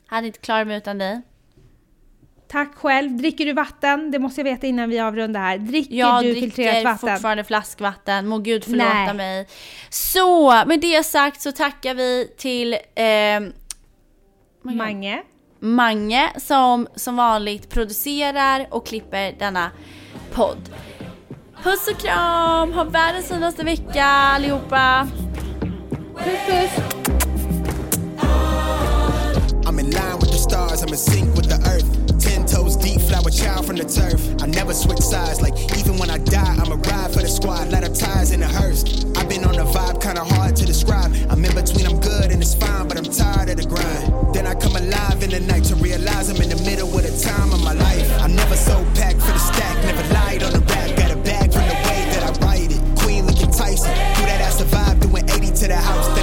Hade 0.07 0.27
inte 0.27 0.39
klarat 0.39 0.67
mig 0.67 0.77
utan 0.77 0.99
dig. 0.99 1.21
Tack 2.49 2.75
själv. 2.75 3.17
Dricker 3.17 3.47
du 3.47 3.53
vatten? 3.53 4.11
Det 4.11 4.19
måste 4.19 4.41
jag 4.41 4.45
veta 4.45 4.67
innan 4.67 4.91
vi 4.91 4.99
avrundar 4.99 5.41
här. 5.41 5.59
Dricker 5.59 5.97
Jag 5.97 6.25
du 6.25 6.35
filtrerat 6.35 6.73
dricker 6.73 6.85
vatten? 6.85 7.09
fortfarande 7.09 7.45
flaskvatten. 7.45 8.27
Må 8.27 8.39
gud 8.39 8.65
förlåta 8.65 8.95
Nej. 8.95 9.15
mig. 9.15 9.49
Så, 9.91 10.51
med 10.67 10.81
det 10.81 11.03
sagt 11.03 11.41
så 11.41 11.53
tackar 11.53 11.95
vi 11.95 12.35
till 12.37 12.73
eh, 12.95 13.41
Mange. 14.63 15.23
Mange 15.61 16.33
som 16.37 16.89
som 16.95 17.17
vanligt 17.17 17.71
producerar 17.71 18.67
och 18.71 18.87
klipper 18.87 19.33
denna 19.39 19.71
podd. 20.33 20.71
Puss 21.67 21.89
och 21.89 22.01
kram! 22.01 22.73
Ha 22.73 22.85
världens 22.85 23.29
finaste 23.29 23.65
vecka 23.65 24.05
allihopa! 24.05 25.09
Puss 26.15 26.41
puss! 26.47 26.71
I'm 29.67 29.79
in 29.79 29.91
line 29.91 30.19
with 30.21 30.31
the 30.31 30.39
stars, 30.39 30.83
I'm 30.83 30.89
in 30.89 30.97
sync 30.97 31.35
with 31.35 31.49
the 31.49 31.59
earth. 31.73 31.89
Ten 32.21 32.47
toes 32.47 32.77
deep, 32.77 33.01
flower 33.01 33.31
child 33.31 33.67
from 33.67 33.77
the 33.77 33.85
turf. 33.85 34.21
I 34.43 34.47
never 34.47 34.73
switch 34.75 35.01
sides, 35.01 35.41
like 35.43 35.55
even 35.79 35.99
when 35.99 36.09
I 36.09 36.19
die, 36.19 36.57
I'm 36.63 36.71
a 36.71 36.77
ride 36.77 37.13
for 37.13 37.23
the 37.23 37.29
squad, 37.29 37.73
lot 37.73 37.83
of 37.83 37.99
ties 37.99 38.31
in 38.31 38.41
the 38.41 38.49
hearse. 38.49 38.85
I've 39.17 39.29
been 39.29 39.45
on 39.45 39.59
a 39.59 39.65
vibe, 39.65 40.01
kinda 40.01 40.23
hard 40.23 40.55
to 40.57 40.67
describe. 40.67 41.11
I'm 41.31 41.45
in 41.45 41.53
between, 41.53 41.87
I'm 41.87 41.99
good 41.99 42.31
and 42.31 42.41
it's 42.43 42.55
fine, 42.55 42.87
but 42.87 42.97
I'm 42.97 43.11
tired 43.11 43.51
of 43.51 43.57
the 43.57 43.67
grind. 43.67 44.35
Then 44.35 44.47
I 44.47 44.55
come 44.55 44.77
alive 44.77 45.21
in 45.21 45.31
the 45.31 45.41
night 45.41 45.65
to 45.65 45.75
realize 45.75 46.31
I'm 46.31 46.41
in 46.41 46.49
the 46.49 46.63
middle 46.63 46.97
of 46.97 47.03
the 47.03 47.15
time 47.29 47.53
of 47.53 47.61
my 47.65 47.73
life. 47.73 48.07
I'm 48.23 48.37
never 48.37 48.55
so 48.55 48.85
to 55.69 55.75
the 55.75 55.81
house. 55.81 56.16